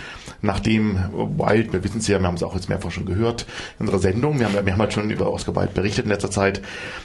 Nachdem 0.40 0.98
Wilde, 1.12 1.72
wir 1.72 1.84
wissen 1.84 1.98
es 1.98 2.08
ja, 2.08 2.18
wir 2.18 2.26
haben 2.26 2.34
es 2.34 2.42
auch 2.42 2.54
jetzt 2.54 2.68
mehrfach 2.68 2.90
schon 2.90 3.06
gehört 3.06 3.46
in 3.78 3.86
unserer 3.86 4.00
Sendung, 4.00 4.38
wir 4.40 4.46
haben, 4.46 4.56
haben 4.56 4.80
halt 4.80 4.92
schon 4.92 5.10
über 5.10 5.32
Oscar 5.32 5.54
Wilde 5.54 5.72
berichtet 5.72 6.04
in 6.04 6.10
letzter 6.10 6.30
Zeit. 6.30 6.62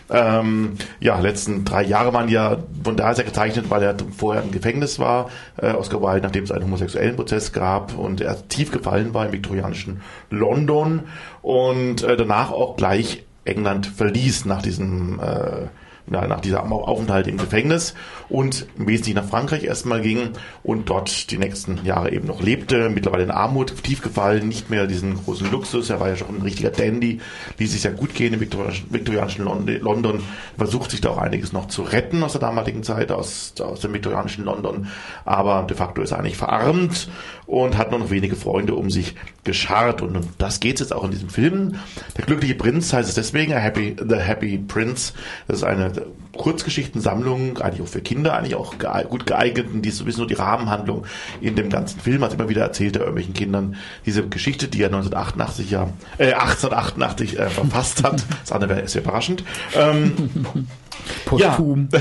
Ähm, 0.09 0.73
ja, 0.99 1.19
letzten 1.19 1.65
drei 1.65 1.83
Jahre 1.83 2.13
waren 2.13 2.29
ja 2.29 2.57
von 2.83 2.95
daher 2.95 3.15
sehr 3.15 3.25
gezeichnet, 3.25 3.69
weil 3.69 3.83
er 3.83 3.95
vorher 4.15 4.43
im 4.43 4.51
Gefängnis 4.51 4.97
war, 4.97 5.29
äh, 5.57 5.71
Oscar 5.71 6.01
Wilde, 6.01 6.21
nachdem 6.21 6.43
es 6.43 6.51
einen 6.51 6.65
homosexuellen 6.65 7.15
Prozess 7.15 7.53
gab 7.53 7.97
und 7.97 8.21
er 8.21 8.47
tief 8.47 8.71
gefallen 8.71 9.13
war 9.13 9.25
im 9.25 9.33
viktorianischen 9.33 10.01
London 10.29 11.03
und 11.41 12.03
äh, 12.03 12.17
danach 12.17 12.51
auch 12.51 12.75
gleich 12.75 13.23
England 13.45 13.87
verließ 13.87 14.45
nach 14.45 14.61
diesem 14.61 15.19
äh, 15.19 15.67
nach 16.10 16.41
dieser 16.41 16.72
Aufenthalt 16.72 17.28
im 17.28 17.38
Gefängnis 17.38 17.93
und 18.30 18.66
im 18.78 18.88
Wesentlichen 18.88 19.18
nach 19.18 19.30
Frankreich 19.30 19.64
erstmal 19.64 20.01
ging 20.01 20.30
und 20.64 20.89
dort 20.89 21.32
die 21.32 21.38
nächsten 21.38 21.86
Jahre 21.86 22.12
eben 22.12 22.28
noch 22.28 22.41
lebte, 22.41 22.89
mittlerweile 22.89 23.24
in 23.24 23.32
Armut, 23.32 23.84
tief 23.84 24.01
gefallen, 24.01 24.47
nicht 24.47 24.70
mehr 24.70 24.88
diesen 24.88 25.16
großen 25.16 25.51
Luxus, 25.51 25.89
er 25.89 25.99
war 25.99 26.10
ja 26.10 26.16
schon 26.16 26.38
ein 26.38 26.41
richtiger 26.41 26.70
Dandy, 26.70 27.20
ließ 27.58 27.72
sich 27.72 27.84
ja 27.84 27.91
gut 27.91 28.14
gehen 28.14 28.34
im 28.34 28.39
viktorianischen 28.39 29.45
London, 29.45 30.24
versucht 30.58 30.91
sich 30.91 31.01
da 31.01 31.10
auch 31.10 31.18
einiges 31.18 31.53
noch 31.53 31.68
zu 31.68 31.84
retten 31.84 32.24
aus 32.24 32.34
der 32.34 32.41
damaligen 32.41 32.84
Zeit, 32.84 33.12
aus, 33.12 33.53
aus 33.60 33.82
dem 33.82 33.93
viktorianischen 33.93 34.45
London, 34.45 34.88
aber 35.26 35.66
de 35.68 35.76
facto 35.76 36.01
ist 36.01 36.12
er 36.12 36.20
eigentlich 36.20 36.38
verarmt 36.38 37.10
und 37.45 37.78
hat 37.78 37.91
nur 37.91 37.99
noch 37.99 38.10
wenige 38.10 38.36
Freunde 38.36 38.76
um 38.76 38.89
sich 38.89 39.16
geschart. 39.43 40.01
Und 40.01 40.16
um 40.18 40.24
das 40.38 40.60
geht 40.60 40.76
es 40.76 40.82
jetzt 40.82 40.93
auch 40.93 41.05
in 41.05 41.12
diesem 41.12 41.30
Film. 41.30 41.76
Der 42.18 42.26
glückliche 42.26 42.55
Prinz 42.55 42.93
heißt 42.93 43.10
es 43.10 43.16
deswegen, 43.16 43.53
Happy, 43.53 43.95
The 43.97 44.18
Happy 44.18 44.58
Prince, 44.58 45.14
das 45.47 45.60
ist 45.60 45.64
eine 45.64 45.91
Kurzgeschichtensammlung, 46.37 47.57
eigentlich 47.57 47.81
auch 47.81 47.91
für 47.91 48.01
Kinder, 48.01 48.35
eigentlich 48.35 48.55
auch 48.55 48.75
gut 49.09 49.25
geeignet. 49.25 49.67
Und 49.73 49.81
die 49.81 49.89
ist 49.89 49.97
sowieso 49.97 50.19
nur 50.19 50.27
die 50.27 50.35
Rahmenhandlung 50.35 51.05
in 51.41 51.55
dem 51.55 51.69
ganzen 51.69 51.99
Film. 51.99 52.23
Hat 52.23 52.33
immer 52.33 52.49
wieder 52.49 52.61
erzählt 52.61 52.95
er 52.95 53.01
irgendwelchen 53.01 53.33
Kindern 53.33 53.75
diese 54.05 54.27
Geschichte, 54.27 54.67
die 54.67 54.81
er 54.81 54.87
1988 54.87 55.71
ja, 55.71 55.89
äh, 56.17 56.33
1888 56.33 57.39
äh, 57.39 57.49
verfasst 57.49 58.03
hat. 58.03 58.23
Das 58.41 58.51
andere 58.51 58.75
wäre 58.75 58.87
sehr 58.87 59.01
überraschend. 59.01 59.43
Ähm, 59.75 60.29
Posthum. 61.25 61.89
Ja, 61.91 61.99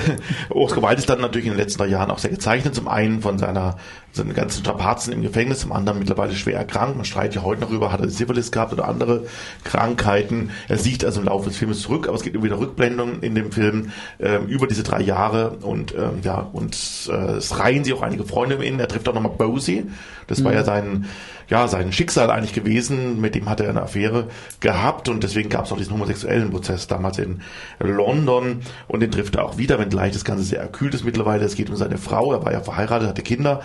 Oscar 0.51 0.82
Wilde 0.82 0.97
ist 0.97 1.09
dann 1.09 1.20
natürlich 1.20 1.47
in 1.47 1.53
den 1.53 1.61
letzten 1.61 1.78
drei 1.78 1.88
Jahren 1.88 2.11
auch 2.11 2.18
sehr 2.18 2.30
gezeichnet. 2.30 2.74
Zum 2.74 2.88
einen 2.88 3.22
von 3.22 3.38
seiner 3.38 3.76
seine 4.16 4.32
ganzen 4.32 4.61
Strapazen 4.61 5.12
im 5.12 5.22
Gefängnis, 5.22 5.61
zum 5.61 5.72
anderen 5.72 5.99
mittlerweile 5.99 6.34
schwer 6.34 6.57
erkrankt. 6.57 6.97
Man 6.97 7.05
streitet 7.05 7.36
ja 7.36 7.42
heute 7.42 7.61
noch 7.61 7.70
über, 7.70 7.92
hat 7.92 8.01
er 8.01 8.09
Syphilis 8.09 8.51
gehabt 8.51 8.72
oder 8.72 8.88
andere 8.88 9.26
Krankheiten. 9.62 10.51
Er 10.68 10.78
sieht 10.78 11.05
also 11.05 11.20
im 11.20 11.26
Laufe 11.26 11.51
des 11.51 11.59
Films 11.59 11.82
zurück, 11.82 12.09
aber 12.09 12.16
es 12.16 12.22
gibt 12.22 12.34
immer 12.34 12.44
wieder 12.44 12.59
Rückblendungen 12.59 13.22
in 13.22 13.34
dem 13.34 13.53
Film 13.53 13.90
äh, 14.18 14.38
über 14.47 14.66
diese 14.66 14.82
drei 14.82 15.03
Jahre 15.03 15.51
und 15.61 15.94
ähm, 15.94 16.20
ja, 16.22 16.49
und 16.53 16.76
äh, 17.11 17.36
es 17.36 17.59
reihen 17.59 17.84
sich 17.84 17.92
auch 17.92 18.03
einige 18.03 18.24
Freunde 18.24 18.64
ihn. 18.64 18.80
Er 18.80 18.88
trifft 18.88 19.09
auch 19.09 19.14
nochmal 19.14 19.32
Bosie. 19.36 19.84
Das 20.26 20.40
mhm. 20.40 20.44
war 20.44 20.55
ja 20.55 20.64
sein 20.64 21.07
ja, 21.49 21.68
sein 21.68 21.92
Schicksal 21.92 22.30
eigentlich 22.30 22.53
gewesen. 22.53 23.20
Mit 23.20 23.34
dem 23.34 23.49
hat 23.49 23.61
er 23.61 23.70
eine 23.70 23.82
Affäre 23.82 24.28
gehabt 24.61 25.09
und 25.09 25.22
deswegen 25.22 25.49
gab 25.49 25.66
es 25.66 25.72
auch 25.72 25.76
diesen 25.76 25.92
homosexuellen 25.92 26.51
Prozess 26.51 26.86
damals 26.86 27.18
in 27.18 27.40
London 27.78 28.62
und 28.89 29.01
den 29.01 29.11
trifft 29.11 29.37
er 29.37 29.45
auch 29.45 29.59
wieder, 29.59 29.78
wenngleich 29.78 30.12
das 30.12 30.24
Ganze 30.24 30.45
sehr 30.45 30.61
erkühlt 30.61 30.95
ist 30.95 31.05
mittlerweile. 31.05 31.45
Es 31.45 31.55
geht 31.55 31.70
um 31.70 31.76
seine 31.76 31.99
Frau, 31.99 32.32
er 32.32 32.45
war 32.45 32.53
ja 32.53 32.61
verheiratet, 32.61 33.09
hatte 33.09 33.22
Kinder. 33.22 33.61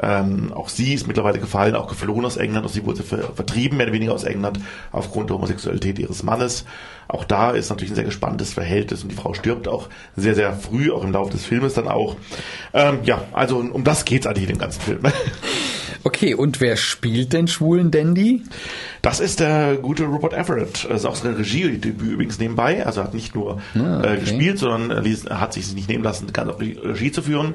Ähm, 0.00 0.52
auch 0.52 0.68
sie 0.68 0.94
ist 0.94 1.06
mittlerweile 1.06 1.38
gefallen, 1.38 1.74
auch 1.74 1.88
geflohen 1.88 2.24
aus 2.24 2.36
England. 2.36 2.66
Auch 2.66 2.70
sie 2.70 2.84
wurde 2.84 3.02
ver 3.02 3.32
vertrieben, 3.34 3.78
mehr 3.78 3.86
oder 3.86 3.94
weniger 3.94 4.12
aus 4.12 4.24
England, 4.24 4.60
aufgrund 4.92 5.30
der 5.30 5.36
Homosexualität 5.36 5.98
ihres 5.98 6.22
Mannes. 6.22 6.64
Auch 7.08 7.24
da 7.24 7.52
ist 7.52 7.70
natürlich 7.70 7.92
ein 7.92 7.96
sehr 7.96 8.04
gespanntes 8.04 8.52
Verhältnis 8.52 9.02
und 9.02 9.10
die 9.10 9.16
Frau 9.16 9.32
stirbt 9.32 9.68
auch 9.68 9.88
sehr, 10.16 10.34
sehr 10.34 10.52
früh, 10.54 10.90
auch 10.90 11.04
im 11.04 11.12
Laufe 11.12 11.30
des 11.30 11.44
Filmes 11.44 11.74
dann 11.74 11.88
auch. 11.88 12.16
Ähm, 12.74 12.98
ja, 13.04 13.22
also 13.32 13.58
um 13.58 13.84
das 13.84 14.04
geht's 14.04 14.26
eigentlich 14.26 14.44
in 14.44 14.56
dem 14.56 14.58
ganzen 14.58 14.80
Film. 14.80 15.00
Okay, 16.06 16.34
und 16.34 16.60
wer 16.60 16.76
spielt 16.76 17.32
den 17.32 17.48
schwulen 17.48 17.90
Dandy? 17.90 18.44
Das 19.06 19.20
ist 19.20 19.38
der 19.38 19.76
gute 19.76 20.02
Robert 20.06 20.32
Everett. 20.32 20.84
Das 20.90 21.02
ist 21.02 21.04
auch 21.04 21.14
sein 21.14 21.34
Regiedebüt 21.34 22.10
übrigens 22.10 22.40
nebenbei. 22.40 22.84
Also 22.84 23.02
er 23.02 23.04
hat 23.04 23.14
nicht 23.14 23.36
nur 23.36 23.60
ah, 23.76 23.98
okay. 24.00 24.14
äh, 24.14 24.18
gespielt, 24.18 24.58
sondern 24.58 25.06
er 25.06 25.40
hat 25.40 25.52
sich 25.52 25.72
nicht 25.76 25.88
nehmen 25.88 26.02
lassen, 26.02 26.32
ganz 26.32 26.56
die 26.56 26.72
Regie 26.72 27.12
zu 27.12 27.22
führen. 27.22 27.54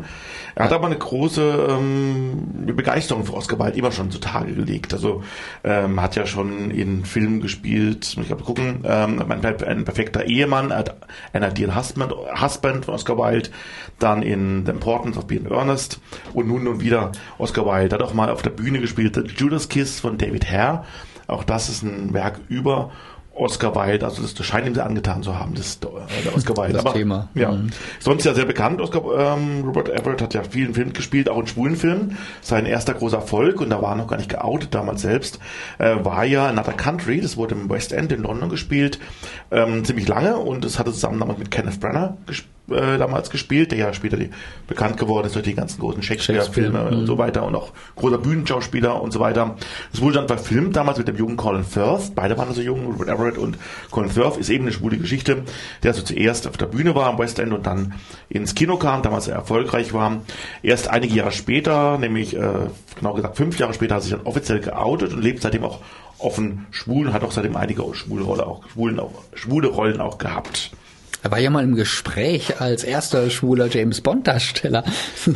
Er 0.56 0.64
hat 0.64 0.72
aber 0.72 0.86
eine 0.86 0.97
große 0.97 1.68
ähm, 1.72 2.74
Begeisterung 2.74 3.26
für 3.26 3.34
Oscar 3.34 3.60
Wilde 3.60 3.78
immer 3.78 3.91
schon 3.91 4.12
zutage 4.12 4.54
gelegt. 4.54 4.93
Also 4.93 5.24
ähm, 5.66 6.02
hat 6.02 6.16
ja 6.16 6.26
schon 6.26 6.72
in 6.72 7.04
Filmen 7.04 7.41
gespielt, 7.41 8.14
muss 8.16 8.24
ich 8.24 8.28
glaube 8.28 8.45
gucken, 8.45 8.86
ähm, 8.86 9.22
ein, 9.30 9.45
ein, 9.45 9.84
perfekter 9.84 10.24
Ehemann, 10.24 10.72
ein 10.72 11.43
Ideal 11.43 11.76
Husband, 11.76 12.14
Husband 12.41 12.86
von 12.86 12.93
Oscar 12.93 13.18
Wilde, 13.18 13.49
dann 13.99 14.24
in 14.24 14.66
The 14.66 14.72
Importance 14.72 15.18
of 15.18 15.28
Being 15.28 15.52
Earnest 15.52 15.99
und 16.34 16.47
nun 16.47 16.66
und 16.70 16.80
wieder 16.80 17.12
Oscar 17.39 17.66
Wilde. 17.66 17.95
Hat 17.95 18.04
auch 18.04 18.14
mal 18.14 18.30
auf 18.30 18.41
der 18.41 18.52
Bühne 18.52 18.80
gespielt 18.80 19.16
The 19.16 19.24
Judas 19.36 19.68
Kiss 19.68 19.99
von 19.99 20.18
David 20.18 20.49
Hare. 20.49 20.86
Auch 21.32 21.45
das 21.45 21.69
ist 21.69 21.82
ein 21.82 22.13
Werk 22.13 22.41
über 22.49 22.91
Oscar 23.34 23.73
Wilde, 23.75 24.05
also 24.05 24.21
das, 24.21 24.45
scheint 24.45 24.67
ihm 24.67 24.75
sehr 24.75 24.86
angetan 24.86 25.23
zu 25.23 25.39
haben, 25.39 25.53
das, 25.55 25.77
äh, 25.77 26.23
der 26.23 26.36
Oscar 26.36 26.57
Wilde. 26.57 26.73
Das 26.73 26.86
Aber, 26.86 26.93
Thema. 26.93 27.29
Ja. 27.34 27.51
Mhm. 27.51 27.69
Sonst 27.99 28.25
ja 28.25 28.34
sehr 28.34 28.45
bekannt, 28.45 28.82
Oscar, 28.82 29.36
ähm, 29.36 29.63
Robert 29.63 29.89
Everett 29.89 30.21
hat 30.21 30.34
ja 30.34 30.43
vielen 30.43 30.73
Filmen 30.73 30.93
gespielt, 30.93 31.29
auch 31.29 31.39
in 31.39 31.47
schwulen 31.47 31.75
Filmen. 31.75 32.17
Sein 32.41 32.65
erster 32.65 32.93
großer 32.93 33.17
Erfolg, 33.17 33.61
und 33.61 33.69
da 33.69 33.82
war 33.82 33.91
er 33.91 33.95
noch 33.95 34.07
gar 34.07 34.17
nicht 34.17 34.29
geoutet 34.29 34.75
damals 34.75 35.01
selbst, 35.01 35.39
äh, 35.79 35.95
war 36.03 36.25
ja 36.25 36.47
Another 36.47 36.73
Country, 36.73 37.21
das 37.21 37.38
wurde 37.38 37.55
im 37.55 37.69
West 37.69 37.93
End 37.93 38.11
in 38.11 38.21
London 38.21 38.49
gespielt, 38.49 38.99
ähm, 39.49 39.86
ziemlich 39.86 40.07
lange 40.07 40.38
und 40.38 40.65
das 40.65 40.77
hatte 40.77 40.91
zusammen 40.91 41.19
damals 41.19 41.39
mit 41.39 41.51
Kenneth 41.51 41.79
Branagh 41.79 42.17
gespielt 42.25 42.51
äh, 42.71 42.97
damals 42.97 43.29
gespielt, 43.29 43.71
der 43.71 43.79
ja 43.79 43.93
später 43.93 44.17
die, 44.17 44.29
bekannt 44.67 44.97
geworden 44.97 45.27
ist 45.27 45.36
durch 45.36 45.45
die 45.45 45.55
ganzen 45.55 45.79
großen 45.79 46.01
Shakespeare-Filme 46.01 46.77
Shakespeare, 46.77 47.01
und 47.01 47.05
so 47.05 47.15
mhm. 47.15 47.19
weiter 47.19 47.45
und 47.45 47.55
auch 47.55 47.71
großer 47.95 48.17
Bühnenschauspieler 48.17 49.01
und 49.01 49.11
so 49.11 49.19
weiter. 49.19 49.55
Es 49.93 50.01
wurde 50.01 50.15
dann 50.15 50.27
verfilmt 50.27 50.75
damals 50.75 50.97
mit 50.97 51.07
dem 51.07 51.17
jungen 51.17 51.38
Colin 51.38 51.63
Firth, 51.63 52.13
beide 52.15 52.38
waren 52.38 52.49
also 52.49 52.61
jung, 52.61 52.86
Robert 52.86 53.09
Everett 53.09 53.30
und 53.38 53.57
Colin 53.89 54.09
Firth 54.09 54.38
ist 54.38 54.49
eben 54.49 54.65
eine 54.65 54.73
schwule 54.73 54.97
Geschichte, 54.97 55.43
der 55.84 55.91
also 55.91 56.03
zuerst 56.03 56.47
auf 56.47 56.57
der 56.57 56.65
Bühne 56.67 56.95
war 56.95 57.07
am 57.07 57.17
West 57.17 57.39
End 57.39 57.53
und 57.53 57.65
dann 57.65 57.93
ins 58.29 58.55
Kino 58.55 58.77
kam, 58.77 59.01
damals 59.01 59.25
sehr 59.25 59.36
erfolgreich 59.36 59.93
war. 59.93 60.21
Erst 60.63 60.89
einige 60.89 61.15
Jahre 61.15 61.32
später, 61.32 61.97
nämlich 61.97 62.36
äh, 62.36 62.67
genau 62.95 63.13
gesagt 63.13 63.38
fünf 63.38 63.57
Jahre 63.59 63.73
später, 63.73 63.95
hat 63.95 64.03
sich 64.03 64.11
dann 64.11 64.21
offiziell 64.21 64.59
geoutet 64.59 65.13
und 65.13 65.21
lebt 65.21 65.41
seitdem 65.41 65.63
auch 65.63 65.79
offen 66.17 66.67
schwul 66.71 67.07
und 67.07 67.13
hat 67.13 67.23
auch 67.23 67.32
seitdem 67.32 67.55
einige 67.55 67.84
schwule, 67.93 68.23
Rolle 68.23 68.45
auch, 68.45 68.67
schwulen 68.69 68.99
auch, 68.99 69.23
schwule 69.34 69.67
Rollen 69.67 70.01
auch 70.01 70.17
gehabt. 70.17 70.71
Er 71.24 71.32
war 71.32 71.39
ja 71.39 71.49
mal 71.49 71.63
im 71.63 71.76
Gespräch 71.76 72.59
als 72.59 72.84
erster 72.84 73.30
schwuler 73.30 73.67
James 73.67 74.01
Bond 74.01 74.28
Darsteller. 74.28 74.84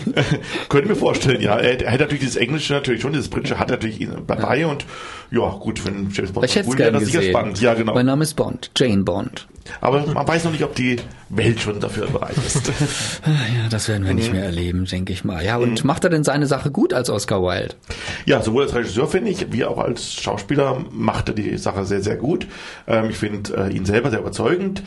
Könnte 0.69 0.89
mir 0.89 0.95
vorstellen, 0.95 1.41
ja. 1.41 1.57
Er, 1.57 1.79
er 1.79 1.91
hat 1.91 1.99
natürlich 1.99 2.21
dieses 2.21 2.37
Englische 2.37 2.73
natürlich 2.73 3.01
schon, 3.01 3.13
dieses 3.13 3.29
Britische 3.29 3.59
hat 3.59 3.69
natürlich 3.69 4.07
dabei 4.25 4.59
ja. 4.59 4.67
und 4.67 4.85
ja, 5.31 5.49
gut, 5.59 5.85
wenn 5.85 6.09
James 6.11 6.31
Bond 6.31 6.45
ich 6.45 6.53
schwul 6.53 6.77
wäre, 6.77 6.91
das 6.91 7.05
sicher 7.05 7.21
spannend. 7.21 7.61
Ja, 7.61 7.73
genau. 7.73 7.93
Mein 7.93 8.05
Name 8.05 8.23
ist 8.23 8.35
Bond, 8.35 8.71
Jane 8.75 9.03
Bond. 9.03 9.47
Aber 9.81 10.05
man 10.05 10.27
weiß 10.27 10.43
noch 10.43 10.51
nicht, 10.51 10.63
ob 10.63 10.75
die 10.75 10.97
Welt 11.29 11.59
schon 11.59 11.79
dafür 11.79 12.07
bereit 12.07 12.37
ist. 12.37 12.67
ja, 13.25 13.67
das 13.69 13.89
werden 13.89 14.03
wir 14.03 14.11
mhm. 14.11 14.19
nicht 14.19 14.31
mehr 14.31 14.45
erleben, 14.45 14.85
denke 14.85 15.11
ich 15.11 15.23
mal. 15.23 15.43
Ja, 15.43 15.57
und 15.57 15.83
mhm. 15.83 15.87
macht 15.87 16.03
er 16.03 16.11
denn 16.11 16.23
seine 16.23 16.45
Sache 16.45 16.69
gut 16.69 16.93
als 16.93 17.09
Oscar 17.09 17.41
Wilde? 17.41 17.75
Ja, 18.25 18.41
sowohl 18.41 18.63
als 18.63 18.75
Regisseur 18.75 19.07
finde 19.07 19.31
ich, 19.31 19.51
wie 19.51 19.65
auch 19.65 19.79
als 19.79 20.13
Schauspieler 20.13 20.85
macht 20.91 21.29
er 21.29 21.35
die 21.35 21.57
Sache 21.57 21.85
sehr, 21.85 22.01
sehr 22.01 22.17
gut. 22.17 22.47
Ähm, 22.87 23.09
ich 23.09 23.17
finde 23.17 23.57
äh, 23.57 23.75
ihn 23.75 23.85
selber 23.85 24.11
sehr 24.11 24.19
überzeugend. 24.19 24.83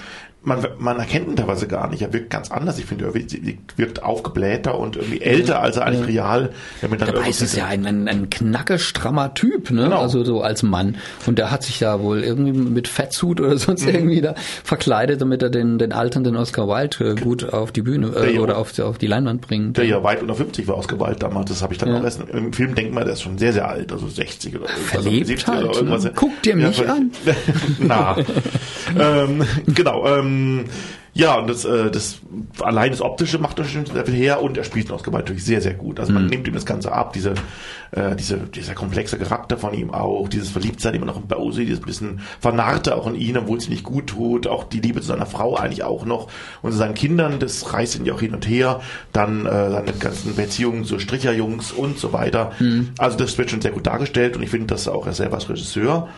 Man, 0.48 0.66
man 0.78 0.98
erkennt 0.98 1.28
ihn 1.28 1.36
teilweise 1.36 1.68
gar 1.68 1.88
nicht. 1.88 2.02
Er 2.02 2.12
wirkt 2.12 2.30
ganz 2.30 2.50
anders. 2.50 2.78
Ich 2.78 2.86
finde, 2.86 3.04
er 3.04 3.14
wirkt 3.14 4.02
aufgeblähter 4.02 4.78
und 4.78 4.96
irgendwie 4.96 5.20
älter, 5.20 5.60
als 5.60 5.76
er 5.76 5.86
eigentlich 5.86 6.08
real. 6.08 6.50
Damit 6.80 7.00
dann 7.00 7.12
Dabei 7.12 7.28
ist 7.28 7.42
es 7.42 7.54
ja 7.54 7.66
ein, 7.66 7.86
ein, 7.86 8.08
ein 8.08 8.30
knacke, 8.30 8.78
strammer 8.78 9.34
Typ, 9.34 9.70
ne? 9.70 9.84
Genau. 9.84 10.00
Also 10.00 10.24
so 10.24 10.42
als 10.42 10.62
Mann. 10.62 10.96
Und 11.26 11.38
der 11.38 11.50
hat 11.50 11.62
sich 11.62 11.78
da 11.78 12.00
wohl 12.00 12.24
irgendwie 12.24 12.52
mit 12.52 12.88
Fettsuit 12.88 13.40
oder 13.40 13.56
sonst 13.58 13.86
mhm. 13.86 13.94
irgendwie 13.94 14.20
da 14.20 14.34
verkleidet, 14.64 15.20
damit 15.20 15.42
er 15.42 15.50
den, 15.50 15.78
den 15.78 15.92
alternden 15.92 16.36
Oscar 16.36 16.66
Wilde 16.66 17.10
äh, 17.10 17.14
gut 17.14 17.52
auf 17.52 17.70
die 17.70 17.82
Bühne 17.82 18.08
äh, 18.08 18.38
oder 18.38 18.58
auf, 18.58 18.76
auf 18.78 18.98
die 18.98 19.06
Leinwand 19.06 19.42
bringt. 19.42 19.76
Der 19.76 19.84
ja 19.84 20.02
weit 20.02 20.22
unter 20.22 20.34
50 20.34 20.66
war 20.66 20.76
Oscar 20.76 20.98
Wilde 20.98 21.16
damals. 21.16 21.50
Das 21.50 21.62
habe 21.62 21.74
ich 21.74 21.78
dann 21.78 21.90
ja. 21.90 21.98
auch 21.98 22.04
erst 22.04 22.22
im 22.32 22.52
Film 22.52 22.74
denkt 22.74 22.94
man, 22.94 23.04
der 23.04 23.12
ist 23.12 23.22
schon 23.22 23.38
sehr, 23.38 23.52
sehr 23.52 23.68
alt, 23.68 23.92
also 23.92 24.08
60 24.08 24.56
oder 24.56 24.68
Verlebt 24.68 25.28
also 25.30 25.52
halt, 25.52 25.64
oder 25.66 25.74
irgendwas. 25.76 26.04
Ne? 26.04 26.12
Guck 26.14 26.42
dir 26.42 26.56
mich 26.56 26.78
ja, 26.78 26.92
an. 26.92 27.10
Na. 27.78 28.16
ähm, 28.98 29.42
genau. 29.66 30.06
Ähm, 30.06 30.37
ja, 31.18 31.36
und 31.36 31.50
das, 31.50 31.64
äh, 31.64 31.90
das 31.90 32.20
allein 32.60 32.92
das 32.92 33.00
Optische 33.00 33.38
macht 33.38 33.58
natürlich 33.58 33.88
sehr 33.88 34.06
viel 34.06 34.14
her 34.14 34.40
und 34.40 34.56
er 34.56 34.62
spielt 34.62 34.88
Oscar 34.92 35.12
Wilde 35.12 35.24
natürlich 35.24 35.44
sehr, 35.44 35.60
sehr 35.60 35.74
gut. 35.74 35.98
Also 35.98 36.12
man 36.12 36.22
mhm. 36.22 36.28
nimmt 36.28 36.46
ihm 36.46 36.54
das 36.54 36.64
Ganze 36.64 36.92
ab, 36.92 37.12
diese, 37.12 37.34
äh, 37.90 38.14
diese, 38.14 38.36
dieser 38.36 38.74
komplexe 38.74 39.18
Charakter 39.18 39.58
von 39.58 39.74
ihm 39.74 39.92
auch, 39.92 40.28
dieses 40.28 40.50
Verliebtsein 40.50 40.94
immer 40.94 41.06
noch 41.06 41.16
in 41.16 41.26
Bowsy, 41.26 41.64
dieses 41.64 41.80
bisschen 41.80 42.20
Vernarrte 42.38 42.94
auch 42.94 43.08
in 43.08 43.16
ihn, 43.16 43.36
obwohl 43.36 43.58
es 43.58 43.68
nicht 43.68 43.82
gut 43.82 44.06
tut, 44.06 44.46
auch 44.46 44.62
die 44.62 44.78
Liebe 44.78 45.00
zu 45.00 45.08
seiner 45.08 45.26
Frau 45.26 45.56
eigentlich 45.56 45.82
auch 45.82 46.04
noch 46.04 46.28
und 46.62 46.70
zu 46.70 46.78
seinen 46.78 46.94
Kindern, 46.94 47.40
das 47.40 47.72
reißt 47.72 47.96
ihn 47.96 48.06
ja 48.06 48.14
auch 48.14 48.20
hin 48.20 48.34
und 48.34 48.46
her, 48.48 48.80
dann 49.12 49.44
äh, 49.44 49.70
seine 49.70 49.92
ganzen 49.94 50.36
Beziehungen 50.36 50.84
zu 50.84 51.00
Stricherjungs 51.00 51.72
und 51.72 51.98
so 51.98 52.12
weiter. 52.12 52.52
Mhm. 52.60 52.90
Also 52.96 53.18
das 53.18 53.36
wird 53.38 53.50
schon 53.50 53.60
sehr 53.60 53.72
gut 53.72 53.88
dargestellt 53.88 54.36
und 54.36 54.44
ich 54.44 54.50
finde, 54.50 54.68
dass 54.68 54.86
auch 54.86 55.04
er 55.04 55.14
selber 55.14 55.34
als 55.34 55.48
Regisseur 55.48 56.08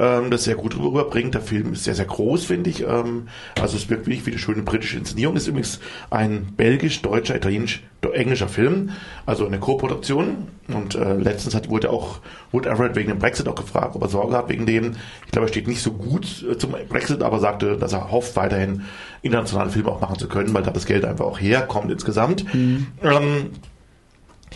ähm, 0.00 0.30
das 0.30 0.44
sehr 0.44 0.54
gut 0.54 0.76
rüberbringt. 0.78 1.34
Der 1.34 1.42
Film 1.42 1.74
ist 1.74 1.84
sehr, 1.84 1.94
sehr 1.94 2.06
groß, 2.06 2.46
finde 2.46 2.70
ich. 2.70 2.82
Ähm, 2.82 3.28
also 3.60 3.76
es 3.76 3.90
wirkt 3.90 4.06
wirklich 4.06 4.24
wie 4.26 4.30
eine 4.30 4.38
schöne 4.38 4.62
britische 4.62 4.96
Inszenierung. 4.96 5.36
Ist 5.36 5.46
übrigens 5.46 5.78
ein 6.08 6.54
belgisch, 6.56 7.02
deutscher, 7.02 7.36
italienisch, 7.36 7.82
englischer 8.14 8.48
Film, 8.48 8.90
also 9.26 9.46
eine 9.46 9.58
Co-Produktion. 9.58 10.48
Und 10.68 10.94
äh, 10.94 11.14
letztens 11.14 11.54
hat, 11.54 11.68
wurde 11.68 11.90
auch 11.90 12.20
Wood 12.50 12.64
Everett 12.64 12.96
wegen 12.96 13.10
dem 13.10 13.18
Brexit 13.18 13.46
auch 13.46 13.54
gefragt, 13.54 13.94
ob 13.94 14.02
er 14.02 14.08
Sorge 14.08 14.36
hat 14.36 14.48
wegen 14.48 14.64
dem. 14.64 14.96
Ich 15.26 15.32
glaube, 15.32 15.48
er 15.48 15.50
steht 15.50 15.68
nicht 15.68 15.82
so 15.82 15.92
gut 15.92 16.44
äh, 16.50 16.56
zum 16.56 16.74
Brexit, 16.88 17.22
aber 17.22 17.38
sagte, 17.38 17.76
dass 17.76 17.92
er 17.92 18.10
hofft, 18.10 18.36
weiterhin 18.36 18.84
internationale 19.20 19.70
Filme 19.70 19.90
auch 19.90 20.00
machen 20.00 20.18
zu 20.18 20.28
können, 20.28 20.54
weil 20.54 20.62
da 20.62 20.70
das 20.70 20.86
Geld 20.86 21.04
einfach 21.04 21.26
auch 21.26 21.38
herkommt 21.38 21.90
insgesamt. 21.90 22.52
Mhm. 22.54 22.86
Ähm, 23.02 23.50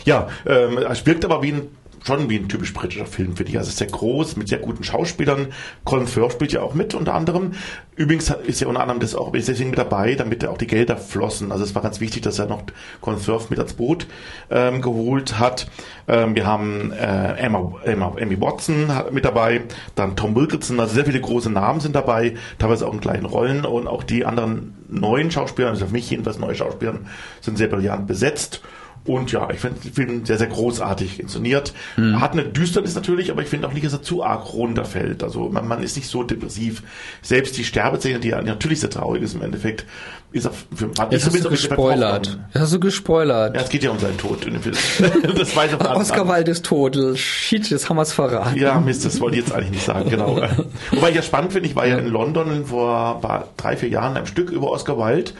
ja, 0.05 0.27
ähm, 0.45 0.77
es 0.77 1.05
wirkt 1.05 1.23
aber 1.23 1.41
wie 1.43 1.53
ein 1.53 1.67
schon 2.05 2.29
wie 2.29 2.37
ein 2.37 2.47
typisch 2.47 2.73
britischer 2.73 3.05
Film, 3.05 3.35
finde 3.35 3.51
ich. 3.51 3.57
Also 3.57 3.71
sehr 3.71 3.87
groß, 3.87 4.35
mit 4.35 4.47
sehr 4.47 4.59
guten 4.59 4.83
Schauspielern. 4.83 5.47
Colin 5.83 6.07
Firth 6.07 6.33
spielt 6.33 6.51
ja 6.51 6.61
auch 6.61 6.73
mit, 6.73 6.93
unter 6.93 7.15
anderem. 7.15 7.53
Übrigens 7.95 8.29
ist 8.29 8.61
ja 8.61 8.67
unter 8.67 8.81
anderem 8.81 8.99
das 8.99 9.15
auch, 9.15 9.31
deswegen 9.31 9.71
mit 9.71 9.79
dabei, 9.79 10.15
damit 10.15 10.45
auch 10.45 10.57
die 10.57 10.67
Gelder 10.67 10.97
flossen. 10.97 11.51
Also 11.51 11.63
es 11.63 11.73
war 11.73 11.81
ganz 11.81 11.99
wichtig, 11.99 12.21
dass 12.21 12.37
er 12.37 12.45
noch 12.45 12.63
Colin 13.01 13.19
Firth 13.19 13.49
mit 13.49 13.57
ans 13.59 13.73
Boot 13.73 14.05
ähm, 14.51 14.81
geholt 14.81 15.39
hat. 15.39 15.67
Ähm, 16.07 16.35
wir 16.35 16.45
haben 16.45 16.91
äh, 16.91 17.37
Emma, 17.37 17.73
Emma, 17.83 18.13
Emmy 18.17 18.39
Watson 18.39 18.91
mit 19.11 19.25
dabei, 19.25 19.61
dann 19.95 20.15
Tom 20.15 20.35
Wilkinson, 20.35 20.79
also 20.79 20.93
sehr 20.93 21.05
viele 21.05 21.21
große 21.21 21.49
Namen 21.49 21.79
sind 21.79 21.95
dabei, 21.95 22.35
teilweise 22.59 22.87
auch 22.87 22.93
in 22.93 23.01
kleinen 23.01 23.25
Rollen 23.25 23.65
und 23.65 23.87
auch 23.87 24.03
die 24.03 24.25
anderen 24.25 24.75
neuen 24.87 25.31
Schauspieler, 25.31 25.69
also 25.69 25.87
für 25.87 25.91
mich 25.91 26.09
jedenfalls 26.09 26.37
neue 26.37 26.53
Schauspieler, 26.53 26.99
sind 27.41 27.57
sehr 27.57 27.67
brillant 27.67 28.05
besetzt. 28.05 28.61
Und 29.05 29.31
ja, 29.31 29.47
ich 29.51 29.59
finde 29.59 29.79
den 29.81 29.93
Film 29.93 30.25
sehr, 30.25 30.39
sehr 30.39 30.47
großartig 30.47 31.19
inszeniert. 31.19 31.73
Mhm. 31.95 32.19
Hat 32.19 32.31
eine 32.31 32.43
Düsternis 32.43 32.95
natürlich, 32.95 33.29
aber 33.29 33.43
ich 33.43 33.47
finde 33.47 33.67
auch 33.67 33.73
nicht, 33.73 33.85
dass 33.85 33.93
er 33.93 34.01
zu 34.01 34.23
arg 34.23 34.53
runterfällt. 34.53 35.23
Also 35.23 35.47
man, 35.49 35.67
man 35.67 35.83
ist 35.83 35.95
nicht 35.95 36.09
so 36.09 36.23
depressiv. 36.23 36.81
Selbst 37.21 37.55
die 37.57 37.63
Sterbeszene, 37.63 38.19
die 38.19 38.29
ja 38.29 38.41
natürlich 38.41 38.79
sehr 38.79 38.89
traurig 38.89 39.21
ist 39.21 39.35
im 39.35 39.43
Endeffekt, 39.43 39.85
ist 40.31 40.47
auf, 40.47 40.65
für, 40.75 40.89
hat 40.99 41.11
Jetzt 41.13 41.27
hast 41.27 41.45
du 41.45 41.49
gespoilert. 41.49 42.39
Jetzt 42.53 42.61
hast 42.61 42.73
du 42.73 42.79
gespoilert. 42.79 43.55
Ja, 43.55 43.61
es 43.61 43.69
geht 43.69 43.83
ja 43.83 43.91
um 43.91 43.99
seinen 43.99 44.17
Tod 44.17 44.43
in 44.45 44.53
dem 44.53 44.61
Film. 44.63 44.75
das 45.37 45.55
weiß 45.55 45.75
auch 45.75 45.95
Oscar 45.95 46.27
Wilde 46.27 46.51
ist 46.51 46.65
tot. 46.65 46.97
Shit, 47.15 47.69
jetzt 47.69 47.87
haben 47.87 47.97
wir 47.97 48.01
es 48.01 48.11
verraten. 48.11 48.57
Ja, 48.59 48.79
Mist, 48.79 49.05
das 49.05 49.21
wollte 49.21 49.37
ich 49.37 49.45
jetzt 49.45 49.53
eigentlich 49.53 49.71
nicht 49.71 49.85
sagen, 49.85 50.09
genau. 50.09 50.35
Wobei 50.91 51.09
ich 51.09 51.15
ja 51.15 51.21
spannend 51.21 51.53
finde, 51.53 51.69
ich 51.69 51.75
war 51.75 51.85
ja 51.85 51.99
in 51.99 52.07
London 52.07 52.65
vor 52.65 53.21
drei, 53.55 53.77
vier 53.77 53.89
Jahren 53.89 54.17
ein 54.17 54.25
Stück 54.25 54.49
über 54.49 54.71
Oscar 54.71 54.97
Wilde 54.97 55.31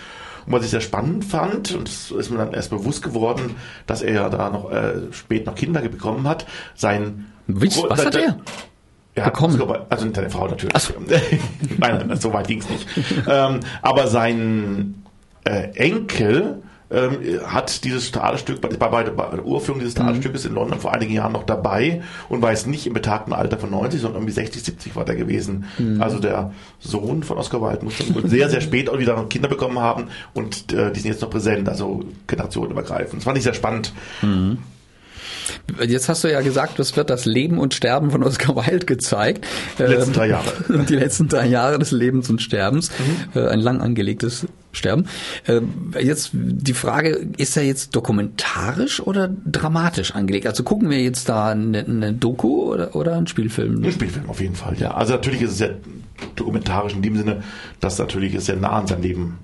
und 0.45 0.53
was 0.53 0.63
ich 0.63 0.69
sehr 0.71 0.81
spannend 0.81 1.25
fand, 1.25 1.73
und 1.73 1.87
es 1.87 2.11
ist 2.11 2.29
mir 2.29 2.37
dann 2.37 2.53
erst 2.53 2.69
bewusst 2.69 3.03
geworden, 3.03 3.55
dass 3.87 4.01
er 4.01 4.13
ja 4.13 4.29
da 4.29 4.49
noch 4.49 4.71
äh, 4.71 5.11
spät 5.11 5.45
noch 5.45 5.55
Kinder 5.55 5.81
bekommen 5.81 6.27
hat, 6.27 6.45
sein... 6.75 7.25
Wie, 7.47 7.67
was 7.67 8.05
hat 8.05 8.15
er? 8.15 8.39
Er 9.15 9.25
bekommen. 9.25 9.61
Also 9.89 10.07
seine 10.13 10.29
Frau 10.29 10.47
natürlich. 10.47 10.77
So. 10.77 10.93
nein, 10.99 12.03
nein, 12.07 12.17
so 12.17 12.33
weit 12.33 12.47
ging 12.47 12.59
es 12.59 12.69
nicht. 12.69 12.87
ähm, 13.29 13.61
aber 13.81 14.07
sein 14.07 15.05
äh, 15.45 15.69
Enkel 15.75 16.61
ähm, 16.95 17.41
hat 17.45 17.83
dieses 17.83 18.11
Theaterstück 18.11 18.61
bei, 18.61 18.69
bei, 18.69 18.87
bei 18.87 19.03
der 19.03 19.45
Urführung 19.45 19.79
dieses 19.79 19.95
mhm. 19.95 19.99
Theaterstückes 19.99 20.45
in 20.45 20.53
London 20.53 20.79
vor 20.79 20.93
einigen 20.93 21.13
Jahren 21.13 21.33
noch 21.33 21.43
dabei 21.43 22.01
und 22.29 22.41
war 22.41 22.51
jetzt 22.51 22.67
nicht 22.67 22.87
im 22.87 22.93
betagten 22.93 23.33
Alter 23.33 23.57
von 23.57 23.69
90, 23.69 24.01
sondern 24.01 24.21
irgendwie 24.21 24.33
60, 24.33 24.63
70 24.63 24.95
war 24.95 25.05
der 25.05 25.15
gewesen. 25.15 25.65
Mhm. 25.77 26.01
Also 26.01 26.19
der 26.19 26.53
Sohn 26.79 27.23
von 27.23 27.37
Oscar 27.37 27.61
Wilde 27.61 27.85
muss 27.85 27.97
dann 27.97 28.29
sehr, 28.29 28.49
sehr 28.49 28.61
spät 28.61 28.89
auch 28.89 28.97
wieder 28.97 29.25
Kinder 29.29 29.49
bekommen 29.49 29.79
haben 29.79 30.05
und 30.33 30.71
äh, 30.71 30.91
die 30.91 30.99
sind 30.99 31.11
jetzt 31.11 31.21
noch 31.21 31.29
präsent, 31.29 31.67
also 31.67 32.03
generationenübergreifend. 32.27 33.17
Das 33.21 33.23
fand 33.25 33.37
ich 33.37 33.43
sehr 33.43 33.53
spannend. 33.53 33.93
Mhm. 34.21 34.59
Jetzt 35.86 36.09
hast 36.09 36.24
du 36.24 36.32
ja 36.32 36.41
gesagt, 36.41 36.80
es 36.80 36.95
wird 36.95 37.09
das 37.09 37.26
Leben 37.26 37.57
und 37.57 37.74
Sterben 37.74 38.11
von 38.11 38.24
Oscar 38.24 38.55
Wilde 38.55 38.86
gezeigt. 38.86 39.45
Die 39.80 39.84
letzten 39.84 40.13
drei 40.13 40.28
Jahre. 40.28 40.51
Die 40.88 40.95
letzten 40.95 41.28
drei 41.28 41.47
Jahre 41.47 41.80
des 41.80 41.91
Lebens 41.91 42.30
und 42.30 42.41
Sterbens. 42.41 42.91
Mhm. 43.34 43.47
Ein 43.47 43.59
lang 43.59 43.82
angelegtes 43.82 44.45
Sterben. 44.72 45.07
Ähm, 45.47 45.93
jetzt 45.99 46.32
die 46.34 46.74
Frage, 46.74 47.28
ist 47.38 47.57
er 47.57 47.63
jetzt 47.63 47.95
dokumentarisch 47.95 48.99
oder 48.99 49.30
dramatisch 49.45 50.11
angelegt? 50.11 50.47
Also 50.47 50.63
gucken 50.63 50.89
wir 50.89 51.01
jetzt 51.01 51.30
da 51.30 51.49
eine, 51.49 51.80
eine 51.80 52.13
Doku 52.13 52.72
oder, 52.72 52.95
oder 52.95 53.16
einen 53.16 53.28
Spielfilm? 53.28 53.84
Ein 53.84 53.91
Spielfilm 53.91 54.30
auf 54.30 54.41
jeden 54.41 54.55
Fall, 54.55 54.76
ja. 54.78 54.93
Also 54.93 55.13
natürlich 55.13 55.41
ist 55.41 55.51
es 55.51 55.59
ja 55.59 55.70
dokumentarisch 56.36 56.93
in 56.93 57.01
dem 57.01 57.18
Sinne, 57.18 57.43
dass 57.80 57.97
natürlich 57.97 58.36
es 58.36 58.45
sehr 58.45 58.55
nah 58.55 58.72
an 58.72 58.88
sein 58.88 59.01
Leben 59.01 59.39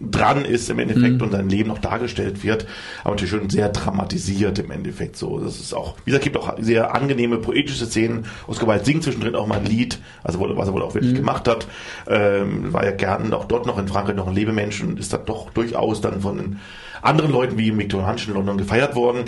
dran 0.00 0.44
ist 0.44 0.70
im 0.70 0.78
Endeffekt 0.78 1.16
mhm. 1.16 1.22
und 1.22 1.32
sein 1.32 1.48
Leben 1.48 1.68
noch 1.68 1.78
dargestellt 1.78 2.42
wird, 2.42 2.66
aber 3.02 3.14
natürlich 3.14 3.30
schon 3.30 3.50
sehr 3.50 3.68
dramatisiert 3.68 4.58
im 4.58 4.70
Endeffekt 4.70 5.16
so. 5.16 5.38
Das 5.38 5.60
ist 5.60 5.74
auch, 5.74 5.96
wie 6.04 6.10
gesagt, 6.10 6.24
gibt 6.24 6.36
auch 6.36 6.54
sehr 6.58 6.94
angenehme 6.94 7.38
poetische 7.38 7.86
Szenen. 7.86 8.26
Oscar 8.46 8.66
Wilde 8.66 8.84
singt 8.84 9.02
zwischendrin 9.02 9.34
auch 9.34 9.46
mal 9.46 9.58
ein 9.58 9.66
Lied, 9.66 9.98
also 10.22 10.40
was 10.40 10.68
er 10.68 10.74
wohl 10.74 10.82
auch 10.82 10.94
wirklich 10.94 11.12
mhm. 11.12 11.18
gemacht 11.18 11.48
hat. 11.48 11.66
Ähm, 12.06 12.72
war 12.72 12.84
ja 12.84 12.92
gern 12.92 13.32
auch 13.32 13.44
dort 13.44 13.66
noch 13.66 13.78
in 13.78 13.88
Frankreich 13.88 14.16
noch 14.16 14.28
ein 14.28 14.34
Lebemensch 14.34 14.82
und 14.82 14.98
ist 14.98 15.12
dann 15.12 15.24
doch 15.26 15.50
durchaus 15.50 16.00
dann 16.00 16.20
von 16.20 16.58
anderen 17.02 17.32
Leuten 17.32 17.58
wie 17.58 17.68
im 17.68 17.78
viktorianischen 17.78 18.34
London 18.34 18.56
gefeiert 18.56 18.94
worden. 18.94 19.24